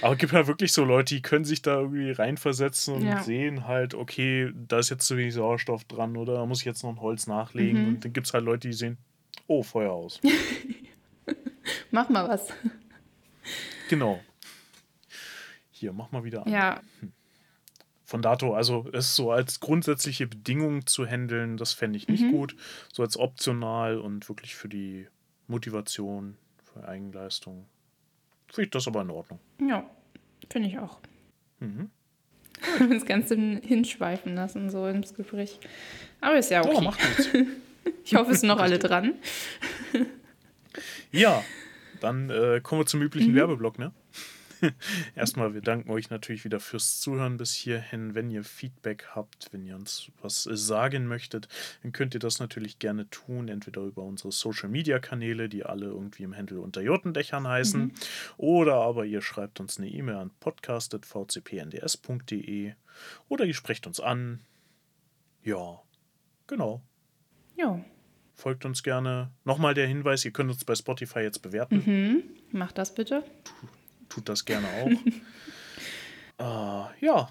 Aber 0.01 0.13
es 0.13 0.19
gibt 0.19 0.33
ja 0.33 0.47
wirklich 0.47 0.73
so 0.73 0.85
Leute, 0.85 1.15
die 1.15 1.23
können 1.23 1.45
sich 1.45 1.61
da 1.63 1.81
irgendwie 1.81 2.11
reinversetzen 2.13 2.95
und 2.95 3.03
Ja. 3.07 3.21
sehen 3.23 3.67
halt, 3.67 3.95
okay, 3.95 4.53
da 4.69 4.79
ist 4.79 4.91
jetzt 4.91 5.07
zu 5.07 5.17
wenig 5.17 5.35
Sauerstoff 5.35 5.85
dran 5.85 6.17
oder 6.17 6.35
da 6.35 6.47
muss 6.47 6.61
ich 6.61 6.65
jetzt 6.65 6.83
noch 6.83 6.91
ein 6.91 7.01
Holz 7.01 7.27
nachlegen. 7.27 7.83
Mhm. 7.83 7.89
Und 7.89 8.05
dann 8.05 8.13
gibt 8.13 8.27
es 8.29 8.33
halt 8.35 8.45
Leute, 8.45 8.69
die 8.69 8.75
sehen, 8.75 8.99
oh, 9.49 9.63
Feuer 9.63 9.93
aus. 9.93 10.21
Mach 11.91 12.09
mal 12.09 12.29
was. 12.29 12.49
genau. 13.89 14.21
Hier, 15.71 15.93
mach 15.93 16.11
mal 16.13 16.23
wieder 16.25 16.47
an. 16.47 16.53
Ja, 16.53 16.81
Von 18.13 18.21
dato, 18.21 18.53
also 18.53 18.87
es 18.93 19.17
so 19.17 19.31
als 19.33 19.59
grundsätzliche 19.61 20.27
Bedingung 20.27 20.87
zu 20.87 21.07
handeln, 21.07 21.57
das 21.57 21.73
fände 21.73 21.97
ich 21.97 22.07
Mhm. 22.09 22.13
nicht 22.15 22.31
gut. 22.31 22.55
So 22.93 23.03
als 23.03 23.17
optional 23.17 23.97
und 23.97 24.29
wirklich 24.29 24.55
für 24.55 24.69
die 24.69 25.07
Motivation, 25.47 26.37
für 26.63 26.87
Eigenleistung. 26.87 27.65
Finde 28.49 28.65
ich 28.67 28.71
das 28.71 28.87
aber 28.87 29.01
in 29.01 29.09
Ordnung. 29.09 29.41
ja, 29.67 29.89
finde 30.51 30.69
ich 30.69 30.79
auch. 30.79 30.99
Mhm. 31.61 31.89
Das 32.91 33.07
Ganze 33.07 33.35
hinschweifen 33.35 34.35
lassen, 34.35 34.69
so 34.69 34.87
ins 34.87 35.15
Gespräch. 35.15 35.59
Aber 36.21 36.37
ist 36.37 36.51
ja 36.51 36.63
okay. 36.63 36.85
macht 36.85 37.01
nichts. 37.01 37.29
ich 38.05 38.15
hoffe, 38.15 38.33
es 38.33 38.41
sind 38.41 38.49
noch 38.51 38.61
alle 38.61 38.79
dran. 38.79 39.15
Ja, 41.13 41.43
dann 42.01 42.29
äh, 42.29 42.61
kommen 42.63 42.83
wir 42.83 42.87
zum 42.87 43.01
üblichen 43.01 43.33
Mhm. 43.33 43.37
Werbeblock, 43.37 43.79
ne? 43.79 43.93
Erstmal, 45.17 45.55
wir 45.55 45.61
danken 45.61 45.91
euch 45.91 46.11
natürlich 46.11 46.45
wieder 46.45 46.61
fürs 46.61 47.01
Zuhören 47.01 47.37
bis 47.37 47.53
hierhin. 47.53 48.15
Wenn 48.15 48.31
ihr 48.31 48.45
Feedback 48.45 49.07
habt, 49.15 49.49
wenn 49.53 49.65
ihr 49.65 49.75
uns 49.75 50.11
was 50.21 50.45
sagen 50.45 51.07
möchtet, 51.07 51.49
dann 51.83 51.93
könnt 51.93 52.15
ihr 52.15 52.21
das 52.21 52.39
natürlich 52.39 52.79
gerne 52.79 53.09
tun, 53.11 53.49
entweder 53.49 53.83
über 53.83 54.03
unsere 54.03 54.33
Social 54.33 54.69
Media 54.69 54.99
Kanäle, 54.99 55.49
die 55.49 55.65
alle 55.65 55.87
irgendwie 55.87 56.23
im 56.23 56.37
Handel 56.37 56.59
unter 56.59 56.81
Jotendächern 56.81 57.47
heißen, 57.47 57.93
oder 58.37 58.77
aber 58.77 59.05
ihr 59.05 59.23
schreibt 59.23 59.61
uns 59.61 59.79
eine 59.79 59.89
E-Mail 59.89 60.17
an 60.17 60.31
podcast.vcpnds.de 60.41 62.73
oder 63.29 63.45
ihr 63.45 63.55
sprecht 63.55 63.87
uns 63.87 64.01
an. 64.01 64.41
Ja, 65.43 65.83
genau. 66.47 66.83
Jo, 67.57 67.85
Folgt 68.35 68.65
uns 68.65 68.83
gerne. 68.83 69.31
Nochmal 69.45 69.75
der 69.75 69.87
Hinweis, 69.87 70.25
ihr 70.25 70.33
könnt 70.33 70.51
uns 70.51 70.65
bei 70.65 70.75
Spotify 70.75 71.21
jetzt 71.21 71.43
bewerten. 71.43 71.83
mhm. 71.87 72.23
mach 72.51 72.73
das 72.73 72.95
bitte. 72.95 73.23
Tut 74.13 74.29
das 74.29 74.45
gerne 74.45 74.67
auch. 74.69 74.91
äh, 76.39 77.05
ja, 77.05 77.29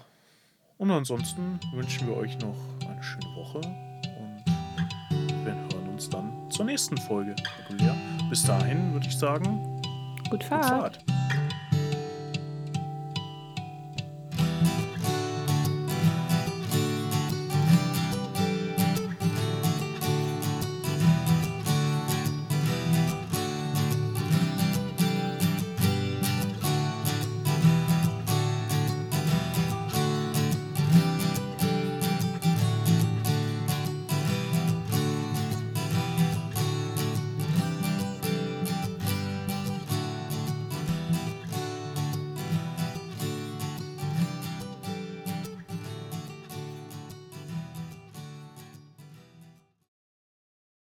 und 0.78 0.90
ansonsten 0.90 1.60
wünschen 1.72 2.08
wir 2.08 2.16
euch 2.16 2.36
noch 2.40 2.56
eine 2.88 3.02
schöne 3.02 3.36
Woche 3.36 3.58
und 3.58 5.44
wir 5.44 5.54
hören 5.54 5.88
uns 5.90 6.10
dann 6.10 6.50
zur 6.50 6.64
nächsten 6.64 6.96
Folge. 6.98 7.36
Bis 8.28 8.42
dahin 8.42 8.92
würde 8.92 9.06
ich 9.06 9.16
sagen, 9.16 9.80
Gut 10.24 10.30
gute 10.30 10.46
Fahrt. 10.46 10.96
Fahrt. 10.96 11.11